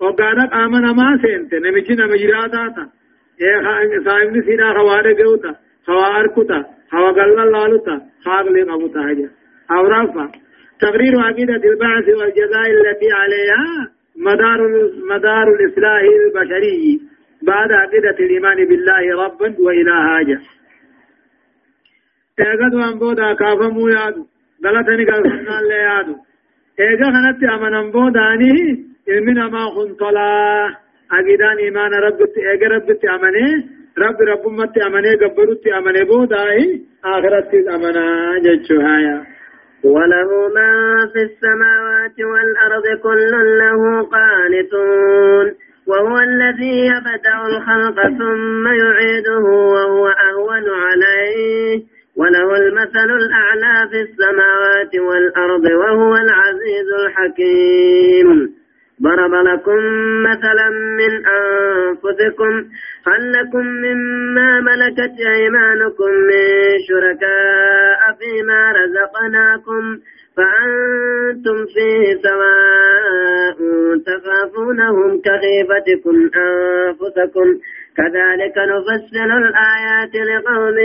وقالت 0.00 0.52
آمن 0.52 0.84
ما 0.98 1.18
سنت 1.22 1.54
نمشي 1.54 1.94
نمجرا 1.94 2.46
داتا 2.46 2.88
إيه 3.40 4.04
صاحبني 4.04 4.42
سيدا 4.42 4.72
خواري 4.72 5.22
قوتا 5.22 5.54
خوار 5.86 6.26
كتا 6.26 6.64
خوا 6.90 7.10
قلل 7.10 7.52
لالتا 7.52 8.00
خاغلي 8.24 8.62
قبوتا 8.62 9.00
هجا 9.00 9.30
أو 9.70 9.86
رفع 9.86 10.28
تقرير 10.80 11.20
عقيدة 11.20 11.62
البعث 11.70 12.08
والجزاء 12.18 12.66
التي 12.76 13.08
عليها 13.20 13.90
مدار 14.16 14.60
مدار 15.10 15.46
الإصلاح 15.54 16.02
البشري 16.24 17.00
بعد 17.42 17.72
عقيدة 17.72 18.16
الإيمان 18.20 18.56
بالله 18.68 19.24
ربا 19.24 19.54
وإلها 19.58 20.18
ايغد 22.40 22.74
وان 22.74 22.98
بودا 22.98 23.34
كافمو 23.34 23.88
يادو 23.88 24.26
غلطني 24.64 25.04
قال 25.04 25.26
الله 25.60 25.74
يادو 25.74 26.16
ايغا 26.80 27.08
خنت 27.14 27.44
امنن 27.44 27.90
بوداني 27.90 28.86
علمنا 29.08 29.48
ما 29.48 29.70
خنطلا 29.70 30.74
اجدان 31.12 31.56
ايمان 31.58 31.92
رب 31.94 32.20
ايغا 32.36 32.68
رب 32.68 32.90
امنه 33.14 33.64
رب 33.98 34.20
رب 34.20 34.46
مت 34.46 34.78
امنه 34.78 35.12
غبرت 35.22 35.66
امنه 35.66 36.04
بوداي 36.04 36.80
آخرت 37.04 37.54
أمنا 37.74 38.38
جچو 38.44 38.80
هايا 38.80 39.26
وله 39.84 40.48
ما 40.54 40.72
في 41.12 41.22
السماوات 41.22 42.16
والأرض 42.20 42.86
كل 43.02 43.32
له 43.58 44.02
قانتون 44.02 45.66
وهو 45.86 46.18
الذي 46.18 46.86
يبدأ 46.86 47.36
الخلق 47.46 48.02
ثم 48.18 48.66
يعيده 48.66 49.44
وهو 49.74 50.08
أهون 50.08 50.66
عليه. 50.84 51.82
وله 52.16 52.56
المثل 52.56 53.10
الأعلى 53.10 53.88
في 53.90 54.00
السماوات 54.00 54.94
والأرض 55.08 55.64
وهو 55.64 56.16
العزيز 56.16 56.88
الحكيم. 57.04 58.54
ضرب 59.02 59.34
لكم 59.34 59.80
مثلا 60.22 60.68
من 60.70 61.12
أنفسكم 61.26 62.52
هل 63.06 63.32
لكم 63.32 63.66
مما 63.66 64.60
ملكت 64.60 65.14
أيمانكم 65.34 66.10
من 66.10 66.42
شركاء 66.88 68.00
فيما 68.18 68.72
رزقناكم 68.72 69.98
فأنتم 70.36 71.66
فيه 71.74 72.14
سواء 72.22 73.56
تخافونهم 74.06 75.20
كخيفتكم 75.20 76.16
أنفسكم. 76.36 77.48
كذلك 77.96 78.56
نفسر 78.58 79.38
الآيات 79.38 80.14
لقوم 80.14 80.78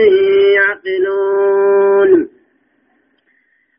يعقلون. 0.56 2.41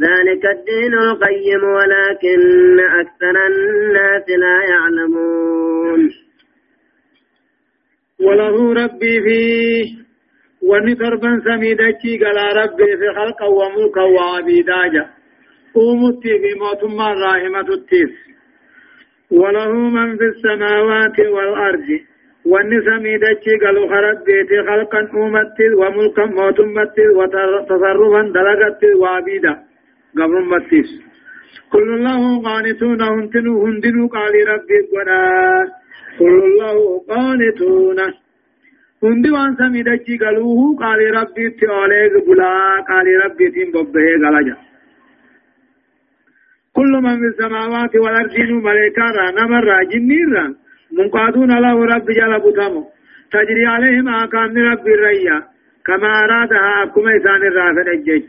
ذلك 0.00 0.44
الدين 0.56 0.94
القيم 0.94 1.64
ولكن 1.64 2.80
أكثر 2.80 3.34
الناس 3.46 4.26
لا 4.28 4.56
يعلمون. 4.72 6.10
وله 8.20 8.72
ربي 8.72 9.14
فيه 9.24 9.84
وني 10.62 10.94
تربا 10.94 11.40
سميدتي 11.44 12.18
قال 12.24 12.38
ربي 12.56 12.96
في 12.96 13.08
خلقا 13.16 13.46
وملكا 13.46 14.02
وعبيداجا 14.02 15.06
قومتي 15.74 16.38
في 16.42 16.50
موت 16.60 16.82
راهمة 17.24 17.68
التيس. 17.74 18.14
وله 19.30 19.72
من 19.72 20.16
في 20.18 20.24
السماوات 20.24 21.20
والأرض. 21.20 21.88
واني 22.44 22.80
سميدتي 22.80 23.52
قالوا 23.64 23.88
خرب 23.88 24.24
بيتي 24.24 24.62
خلقا 24.68 25.00
أمتي 25.00 25.68
وملكا 25.80 26.24
موتمتي 26.24 27.06
وتصرفا 27.16 28.22
دلقتي 28.34 28.94
وعبيدا 28.94 29.69
قبل 30.18 30.44
متيس 30.52 30.90
كل 31.72 31.88
الله 31.98 32.42
قانتون 32.42 33.00
هنتنو 33.02 33.66
هندنو 33.66 34.06
قال 34.16 34.34
ربي 34.52 34.78
قنا 34.92 35.22
كل 36.18 36.38
الله 36.48 36.76
قانتون 37.08 37.98
هندي 39.04 39.30
وان 39.30 39.56
سميدتي 39.56 40.16
قالوه 40.22 40.76
قال 40.82 41.00
ربي 41.18 41.50
تيوليك 41.50 42.14
بلا 42.26 42.54
قال 42.88 43.06
ربي 43.24 43.50
تيم 43.50 43.68
ببه 43.74 44.06
قلجا 44.24 44.56
كل 46.76 46.92
من 47.04 47.16
في 47.20 47.26
السماوات 47.32 47.96
والأرض 47.96 48.34
ملائكة 48.66 49.30
نمر 49.38 49.68
جنيرا 49.92 50.54
منقادون 50.98 51.52
له 51.64 51.84
رب 51.94 52.06
جل 52.18 52.32
بطمو 52.44 52.82
تجري 53.32 53.66
عليهم 53.66 54.08
آكام 54.08 54.58
رب 54.58 54.86
الريا 54.96 55.38
كما 55.86 56.24
أرادها 56.24 56.82
أكما 56.82 57.16
إسان 57.16 57.42
الرافد 57.50 57.88
الجج 57.88 58.24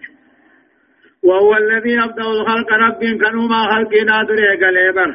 وهو 1.24 1.55
الذي 1.55 1.99
أبدأ 2.03 2.22
الخلق 2.22 2.74
رب 2.74 2.99
كانوا 3.22 3.47
ما 3.47 3.61
خلقنا 3.72 4.24
دريق 4.24 4.69
ليبر 4.69 5.11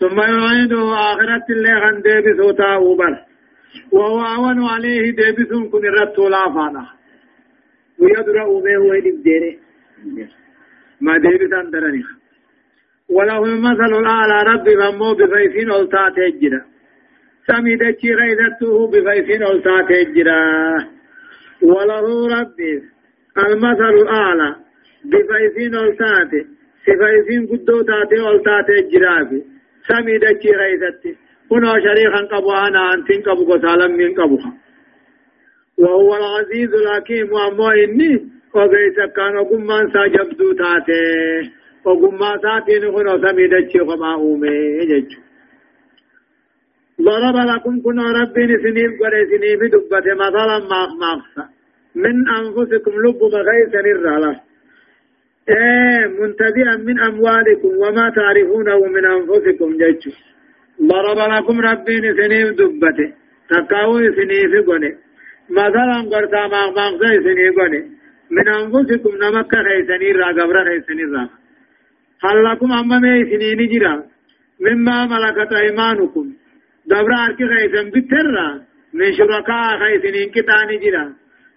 ثم 0.00 0.18
يعيده 0.20 0.94
آخرة 0.94 1.44
اللي 1.50 1.72
غن 1.82 2.02
ديبسو 2.02 2.50
تاوبر 2.50 3.14
وهو 3.92 4.20
أون 4.20 4.64
عليه 4.64 5.10
ديبس 5.10 5.52
كن 5.72 5.84
الرد 5.86 6.20
لافانا. 6.20 6.86
ويدرأ 7.98 8.44
به 8.64 8.78
ويدب 8.88 9.22
ديره. 9.22 9.56
ما 11.00 11.18
ديبسان 11.18 11.70
درني 11.70 12.02
وله 13.08 13.44
المثل 13.44 13.92
الأعلى 14.00 14.42
رب 14.50 14.66
فمو 14.80 15.14
بفيفين 15.14 15.70
ألتات 15.70 16.18
الجرا 16.18 16.62
سمي 17.46 17.76
دچي 17.76 18.14
غيثته 18.14 18.86
بفيفين 18.92 19.42
ألتات 19.42 19.90
الجرا 19.90 20.40
وله 21.62 22.06
ربي 22.40 22.82
المثل 23.38 23.94
الأعلى 24.02 24.56
بفيفين 25.04 25.74
ألتات 25.74 26.30
سفيفين 26.86 27.46
قدو 27.46 27.82
تاتي 27.82 28.18
ألتات 28.30 28.68
الجرا 28.70 29.42
سمي 29.88 30.18
دچي 30.18 30.50
غيثته 30.60 31.14
هنا 31.52 31.72
شريخا 31.84 32.20
قبوانا 32.32 32.94
أنتين 32.94 33.22
قبو 33.22 33.52
قسالا 33.52 33.86
من 33.86 34.14
قبوها 34.14 34.52
وهو 35.78 36.16
العزيز 36.16 36.74
الحكيم 36.74 37.32
وأمو 37.32 37.68
إني 37.70 38.12
وغيث 38.54 38.96
كان 39.16 39.44
قمان 39.50 39.90
ساجبدو 39.92 40.52
تاتي 40.52 41.60
isaatiin 41.80 42.92
kun 42.92 43.06
osamii 43.06 43.50
dachii 43.50 43.86
kophaa 43.86 44.16
uume 44.16 44.50
jechuudha. 44.90 45.30
ضرب 47.04 47.36
لكم 47.50 47.80
كنا 47.82 48.12
ربي 48.12 48.56
سنيف 48.64 48.92
قد 49.00 49.14
سنيف 49.30 49.60
دبت 49.72 50.06
مثلا 50.24 50.58
ما 50.70 50.80
مغفى 51.00 51.44
من 51.94 52.28
أنفسكم 52.28 52.90
لب 52.90 53.18
بغيث 53.18 53.74
الرالة 53.74 54.40
إيه 55.48 56.06
منتبئا 56.20 56.76
من 56.76 57.00
أموالكم 57.00 57.68
وما 57.68 58.10
تعرفونه 58.16 58.86
من 58.86 59.04
أنفسكم 59.06 59.76
جيتش. 59.76 60.16
ضرب 60.82 61.18
لكم 61.32 61.60
ربي 61.60 61.96
سنيف 62.18 62.48
دبت 62.58 62.98
تقاو 63.50 63.98
سنيف 63.98 64.52
قد 64.68 64.84
مثلا 65.50 65.96
قرطا 66.12 66.46
ما 66.52 66.62
مغفى 66.76 67.10
سنيف 67.26 67.58
قد 67.58 67.74
من 68.30 68.48
أنفسكم 68.48 69.12
نمك 69.22 69.52
خيسنير 69.66 70.16
را 70.16 70.28
قبر 70.28 70.64
خيسنير 70.64 71.10
را 71.12 71.28
هل 72.24 72.44
لكم 72.44 72.72
أما 72.72 72.98
ميسنين 72.98 73.68
جرا 73.68 74.04
مما 74.60 75.06
ملكت 75.06 75.52
أيمانكم. 75.52 76.32
دبر 76.86 77.12
أرك 77.24 77.38
خيسن 77.52 77.90
بترا. 77.90 78.48
من 78.94 79.12
شركاء 79.12 79.78
خيسنين 79.78 80.30
كتاني 80.30 80.76
جرا 80.84 81.04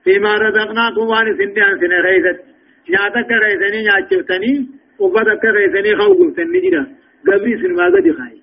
فيما 0.03 0.33
رزقناكم 0.33 1.05
وأن 1.11 1.37
سندان 1.37 1.79
سنة 1.81 1.97
خيست 2.05 2.39
نياتك 2.89 3.29
خيسني 3.43 3.79
نياتشفتني 3.83 4.53
وقدك 4.99 5.43
خيسني 5.55 5.91
خوقفتني 5.99 6.59
جرا 6.65 6.83
قبري 7.27 7.53
سنما 7.61 7.85
قد 7.93 8.07
خاي 8.17 8.37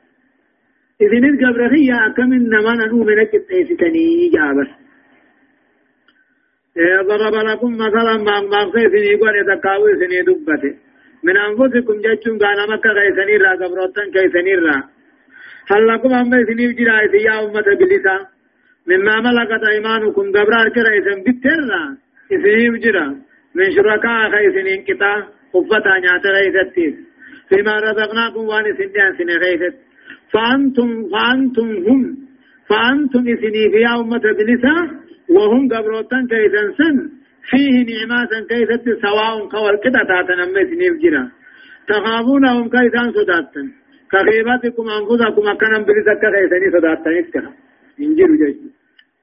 إذن 1.05 1.25
قبر 1.43 1.69
خيا 1.73 2.07
أكم 2.07 2.33
إنما 2.39 2.73
ننو 2.75 3.05
منك 3.09 3.35
التيستني 3.35 4.29
جابر 4.35 4.69
ضرب 7.09 7.35
لكم 7.49 7.73
مثلا 7.85 8.15
ما 8.27 8.41
مغفي 8.41 8.85
سني 8.93 9.15
قول 9.21 9.35
يتكاوي 9.41 9.93
سني 10.01 10.23
دبته 10.29 10.75
من 11.25 11.37
أنفسكم 11.37 12.01
جاتشون 12.05 12.39
غانا 12.43 12.67
مكة 12.73 12.91
غيثني 12.91 13.37
را 13.37 13.53
قبروتن 13.61 14.11
كيثني 14.15 14.55
را. 14.55 14.77
هل 15.71 15.87
لكم 15.89 16.13
أما 16.15 16.45
سنيف 16.49 16.71
جرائي 16.79 17.23
يا 17.25 17.35
أمة 17.45 17.69
بلسا 17.81 18.17
مما 18.87 19.21
ملكت 19.21 19.63
أيمانكم 19.73 20.23
قبرار 20.37 20.69
كرائسن 20.69 21.19
بتر 21.27 21.61
سنيف 22.29 22.75
جرا. 22.85 23.07
من 23.55 23.73
شركاء 23.77 24.31
خيثنين 24.31 24.85
كتا 24.85 25.15
خفتا 25.53 25.95
نعت 26.05 26.27
غيثتيس 26.27 26.95
فيما 27.49 27.75
رزقناكم 27.81 28.41
وان 28.41 28.65
سندان 28.79 29.11
سنة 29.19 29.35
غيثت 29.35 29.77
فأنتم 30.33 31.09
فأنتم 31.13 31.69
هم. 31.87 32.03
فأنتم 32.69 33.25
سنيف 33.43 33.75
يا 33.75 34.01
أمة 34.01 34.25
بلسا 34.39 34.77
وهم 35.31 35.69
قبروتن 35.73 36.27
كيثن 36.31 36.69
سن. 36.79 36.97
فيه 37.51 37.75
نعمات 37.91 38.33
كيست 38.49 38.87
سواء 39.03 39.47
قول 39.55 39.75
كده 39.85 40.01
تاتنا 40.09 40.45
مثنيف 40.57 40.95
جرا. 41.03 41.25
تخافونهم 41.89 42.69
كيسان 42.75 43.13
صداتن. 43.17 43.67
كخيباتكم 44.13 44.85
أنفسكم 44.99 45.49
أكنا 45.53 45.79
بلسك 45.89 46.21
كيساني 46.23 46.69
صداتن 46.75 47.15
اسكنا 47.21 47.53
انجروا 48.01 48.37
جيش 48.37 48.57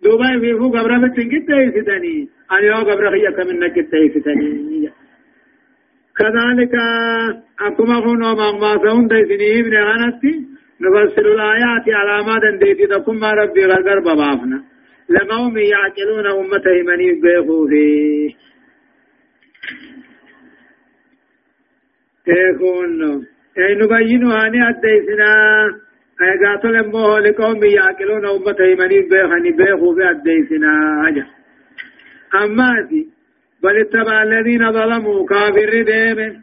دوبا 0.04 0.40
في 0.40 0.54
فو 0.60 0.68
قبر 0.70 1.08
بتن 1.08 1.30
كده 1.30 1.56
يفتني 1.66 2.30
أن 2.52 2.64
يو 2.64 2.76
قبر 2.90 3.12
خيا 3.12 3.32
كمن 3.38 3.68
كده 3.76 3.98
يفتني 4.06 4.90
كذلك 6.18 6.74
أكما 7.68 7.98
هنا 8.06 8.34
ما 8.34 8.72
سون 8.84 9.08
ديسني 9.08 9.60
ابن 9.60 9.76
غنتي 9.88 10.34
نفسر 10.82 11.26
الآيات 11.36 11.86
على 12.00 12.24
ما 12.28 12.40
دنديتي 12.40 12.88
تكم 12.88 13.24
ربي 13.24 13.66
غرغر 13.66 14.00
بابافنا 14.00 14.64
لقوم 15.10 15.58
يعقلون 15.58 16.28
أمته 16.28 16.82
من 16.88 17.00
يبقوا 17.00 17.68
فيه 17.70 18.36
يكون 22.28 23.26
أي 23.58 23.76
نبين 23.76 24.24
هاني 24.24 24.70
أديسنا 24.70 25.34
أي 25.66 25.87
قاتل 26.20 26.76
أمه 26.76 27.20
لقوم 27.20 27.63
يعقلون 27.63 28.26
أمته 28.26 28.76
من 28.76 28.91
يبقوا 28.91 29.95
في 29.95 30.09
أديسنا 30.09 30.72
أجا 31.07 31.26
أما 32.43 32.88
دي 32.89 33.07
بل 33.63 33.80
اتبع 33.82 34.24
الذين 34.24 34.72
ظلموا 34.72 35.26
كافر 35.28 35.82
ديم 35.82 36.41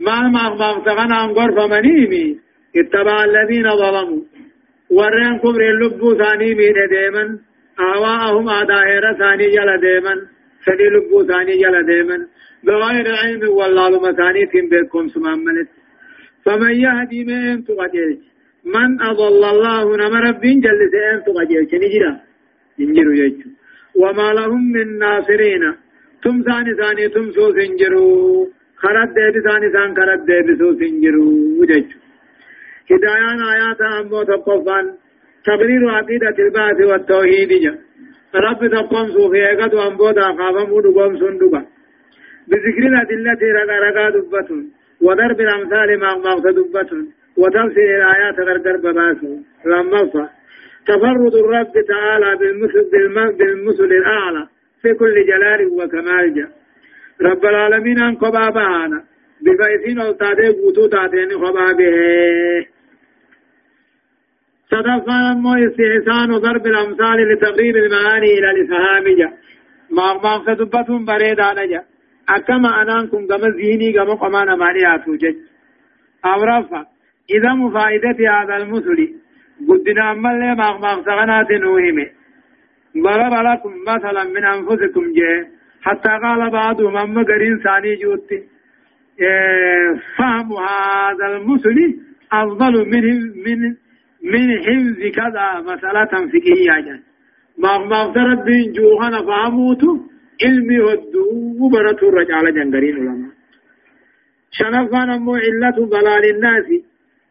ما 0.00 0.20
ما 0.20 0.48
مغتغن 0.50 1.12
عن 1.12 1.28
غرف 1.28 1.70
منيمي 1.70 2.38
اتبع 2.76 3.24
الذين 3.24 3.68
ظلموا 3.70 4.22
ورين 4.90 5.38
كبر 5.38 5.60
اللبو 5.70 6.14
ثاني 6.14 6.54
من 6.54 6.74
ديما 6.90 7.38
آواءهم 7.80 8.48
آدائر 8.48 9.12
ثاني 9.18 9.46
جل 9.56 9.80
ديما 9.80 10.14
فدي 10.64 10.86
لبو 10.94 11.22
ثاني 11.24 11.56
جل 11.62 11.86
ديما 11.86 12.26
بغير 12.64 13.06
علم 13.22 13.48
والله 13.48 13.90
مكاني 14.10 14.46
تم 14.46 14.68
بكم 14.72 15.08
سمان 15.08 15.38
ملت 15.44 15.68
فمن 16.44 16.74
يهدي 16.84 17.24
من 17.24 17.64
تقجيج 17.64 18.18
من 18.74 18.90
أضل 19.10 19.44
الله 19.52 19.84
نمر 20.02 20.24
بين 20.42 20.60
جل 20.64 20.80
سيئن 20.92 21.18
تقجيج 21.26 21.72
نجرا 21.82 22.12
ينجروا 22.78 23.14
يجو 23.22 23.48
وما 24.00 24.28
لهم 24.38 24.62
من 24.74 24.88
ناصرين 25.02 25.64
تم 26.22 26.36
ثاني 26.46 26.72
ثاني 26.80 27.08
تم 27.14 27.26
سو 27.36 27.44
سنجروا 27.56 28.46
خرد 28.82 29.08
ديب 29.16 29.36
ثاني 29.46 29.68
ثان 29.74 29.90
خرد 29.98 30.20
ديب 30.28 30.48
سو 30.60 30.68
سنجروا 30.80 31.66
جيجو 31.70 31.98
هدايان 32.90 33.40
آيات 33.52 33.80
أمو 33.80 34.22
تقفان 34.30 34.86
تبرير 35.46 35.82
عقيدة 35.96 36.36
البعث 36.44 36.80
والتوحيد 36.90 37.52
جا 37.64 37.74
رب 38.34 38.60
تقوم 38.74 39.06
صوفي 39.14 39.40
ايقظ 39.48 39.74
وانبودا 39.74 40.26
خافم 40.38 40.72
ودقوم 40.72 41.12
سندقا 41.20 41.62
بذكر 42.48 42.84
الأدلة 42.92 43.40
رقا 43.56 43.76
رقا 43.86 44.10
دبتون 44.14 44.64
وضرب 45.06 45.40
الأمثال 45.40 45.88
ما 46.02 46.10
مغت 46.24 46.46
دبتون 46.56 47.06
وتفسير 47.38 47.88
الآيات 47.96 48.38
غرقر 48.40 48.76
بباسو 48.76 49.32
لما 49.66 50.28
تفرد 50.86 51.34
الرب 51.34 51.72
تعالى 51.88 52.36
بالمثل, 53.38 53.84
الأعلى 53.84 54.48
في 54.82 54.94
كل 54.94 55.26
جلال 55.26 55.66
وكمال. 55.66 56.34
جاء 56.34 56.48
رب 57.22 57.44
العالمين 57.44 57.98
أن 57.98 58.14
قبابانا 58.14 59.04
بفايسين 59.42 60.00
ألتاتي 60.00 60.48
قوتو 60.48 60.86
تاتين 60.86 61.30
قبابه 61.44 61.92
صدفا 64.70 65.34
مو 65.42 65.54
استحسان 65.54 66.38
ضرب 66.38 66.66
الأمثال 66.66 67.32
لتقريب 67.32 67.76
المعاني 67.76 68.30
إلى 68.38 68.50
الإفهام. 68.50 69.04
جاء 69.18 69.32
ما 69.90 70.06
ما 70.24 70.38
فتبتهم 70.46 71.04
بريد 71.04 71.40
على 71.40 71.68
جاء 71.68 71.84
أكما 72.28 72.82
أنانكم 72.82 73.26
كما 73.26 73.50
زيني 73.50 73.92
كما 73.92 74.14
قمان 74.14 74.58
ماني 74.58 74.94
آتوجج 74.94 75.36
أو 76.24 76.42
رفع 76.42 76.84
إذا 77.30 77.52
مفائدة 77.54 78.18
هذا 78.30 78.56
المثل 78.56 79.14
قدنا 79.68 80.12
أمال 80.12 80.56
ما 80.56 80.78
ما 80.78 81.02
سغنات 81.04 81.50
نوهمه 81.52 82.06
ضرب 82.96 83.32
لكم 83.46 83.72
مثلا 83.88 84.24
من 84.24 84.44
أنفسكم 84.44 85.12
جاء 85.12 85.48
حتى 85.82 86.08
قال 86.08 86.50
بعضهم 86.50 86.96
أما 86.96 87.22
قرين 87.22 87.58
ثاني 87.58 87.96
جوتي 87.96 88.42
إيه، 89.20 90.00
فهم 90.16 90.52
هذا 90.52 91.26
المثل 91.36 91.98
أفضل 92.32 92.88
من 92.88 93.04
من 93.46 93.74
من 94.22 94.58
حفظ 94.66 95.00
كذا 95.14 95.60
مسألة 95.60 96.28
فقهية 96.32 97.00
ما 97.58 97.78
ما 97.78 98.08
افترض 98.08 98.44
بين 98.44 98.72
جوهنا 98.72 99.22
فهموتو 99.22 99.98
علمي 100.44 100.80
ودو 100.80 101.68
برة 101.68 102.00
الرجال 102.02 102.54
جنگرين 102.54 102.96
علماء. 102.96 103.30
شنفان 104.50 105.10
أمو 105.10 105.34
علة 105.34 105.86
ضلال 105.94 106.24
الناس. 106.34 106.87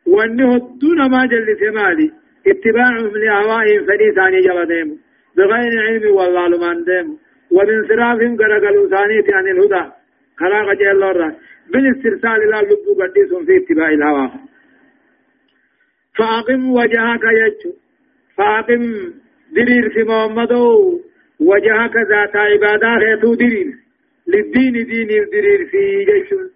واني 0.07 0.43
هدون 0.43 0.99
ما 1.11 1.25
جلس 1.25 1.61
مالي 1.73 2.11
اتباعهم 2.47 3.17
لأهوائهم 3.17 3.85
فريساني 3.85 4.41
جل 4.41 4.97
بغير 5.37 5.73
علم 5.87 6.15
والله 6.15 6.47
لمن 6.47 6.83
ديمو 6.83 7.17
وبانصرافهم 7.51 8.37
قرقلوا 8.37 8.89
ثانية 8.89 9.27
عن 9.33 9.47
الهدى. 9.47 9.91
خلاق 10.37 10.73
جل 10.73 11.03
الله 11.03 11.35
بالاسترسال 11.73 12.37
إلى 12.43 12.59
اللبو 12.59 12.91
قديسهم 13.01 13.45
في 13.45 13.57
اتباع 13.57 13.89
الهوى. 13.89 14.31
فأقم 16.17 16.71
وجهك 16.71 17.23
يجو 17.23 17.71
فأقم 18.37 18.83
درير 19.51 19.89
في 19.89 20.03
محمد. 20.03 20.51
وجهك 21.39 21.95
ذات 22.09 22.35
عبادة 22.35 22.87
هيتو 22.87 23.33
درير 23.33 23.67
للدين 24.27 24.73
دين 24.73 25.07
درير 25.07 25.65
في 25.71 26.05
جيشون 26.05 26.49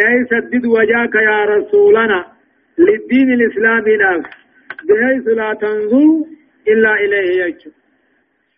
أي 0.00 0.24
سدد 0.30 0.66
وجهك 0.66 1.14
يا 1.14 1.44
رسولنا. 1.44 2.33
للدين 2.78 3.32
الإسلامي 3.32 3.96
نفس 3.96 4.30
بحيث 4.88 5.26
لا 5.28 5.54
تنظر 5.54 6.08
إلا 6.68 6.92
إليه 6.94 7.44
يجو 7.44 7.70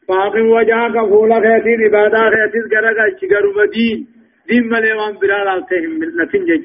فاقم 0.08 0.46
وجهك 0.56 1.08
فولا 1.10 1.34
خيتين 1.44 1.80
عبادة 1.84 2.30
خيتين 2.30 2.64
قرقا 2.72 3.06
شكر 3.20 3.66
دين. 3.74 4.06
دين 4.48 4.68
ملي 4.68 4.92
وان 4.92 5.14
برال 5.20 5.48
آلتهم 5.48 5.92
نتنجج 6.20 6.64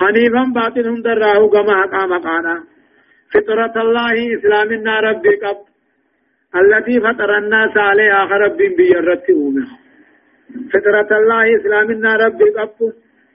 حنيفا 0.00 0.42
باطنهم 0.54 1.02
دراه 1.02 1.48
كما 1.48 1.82
حقا 1.82 2.06
مقانا 2.06 2.64
فطرة 3.32 3.74
الله 3.82 4.14
إسلامنا 4.36 5.00
ربي 5.00 5.34
قب. 5.42 5.60
التي 6.60 7.00
فطر 7.00 7.38
الناس 7.38 7.76
عليها 7.76 8.24
رب 8.24 8.56
بيرت 8.56 9.30
أومه 9.30 9.66
فطرة 10.72 11.10
الله 11.18 11.56
إسلامنا 11.56 12.16
ربي 12.16 12.50
قب. 12.50 12.92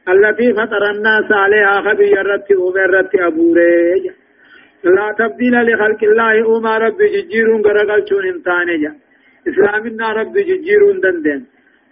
التي 0.09 0.53
فطر 0.53 0.83
الناس 0.91 1.31
عليها 1.31 1.93
بيرت 1.93 2.51
أومه 2.51 2.85
رت 2.93 3.15
أبوري. 3.15 4.11
لا 4.83 5.15
تبديل 5.19 5.55
لخلق 5.67 6.03
الله 6.03 6.43
أوما 6.43 6.77
ربي 6.77 7.05
ججيرون 7.07 7.61
قرقل 7.61 8.05
شون 8.09 8.25
انتاني 8.27 8.85
إسلامنا 9.49 10.13
ربي 10.13 10.41
ججيرون 10.43 10.99
دندن. 10.99 11.41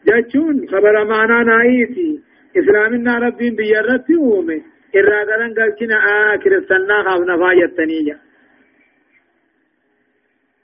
جچون 0.07 0.67
خبر 0.71 1.05
معنا 1.05 1.43
نايتي 1.43 2.19
إسلامنا 2.57 3.17
ربي 3.19 3.49
بيرت 3.49 4.07
أومه 4.19 4.61
إرادران 4.95 5.53
قلتنا 5.57 5.97
آه 6.11 6.35
كرستنا 6.35 7.03
خاف 7.03 7.21
نفايتني 7.29 8.17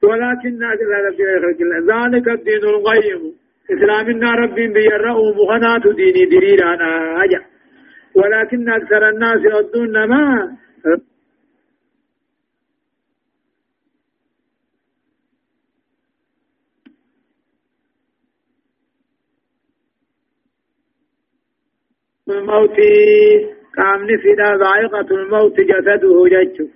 ولكن 0.04 0.60
ناجل 0.60 0.89
ربي 1.08 1.24
ذلك 1.89 2.28
الدين 2.28 2.64
القيم. 2.64 3.22
إسلامنا 3.74 4.32
ربي 4.32 4.67
بيرأوا 4.67 5.36
مغنات 5.36 5.82
ديني 5.95 6.26
دريرانا 6.26 7.24
أجا. 7.24 7.41
ولكن 8.15 8.70
أكثر 8.70 9.09
الناس 9.09 9.39
يردون 9.45 10.05
ما 10.05 10.57
الموت 22.30 22.78
قامني 23.78 24.17
فينا 24.17 24.57
ذائقة 24.57 25.09
الموت 25.11 25.59
جسده 25.59 26.28
جج. 26.28 26.67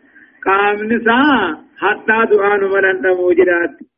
قامني 0.45 0.99
سا 1.05 1.63
حتى 1.77 2.35
دعان 2.35 2.61
من 2.61 3.01
موجودات 3.07 3.92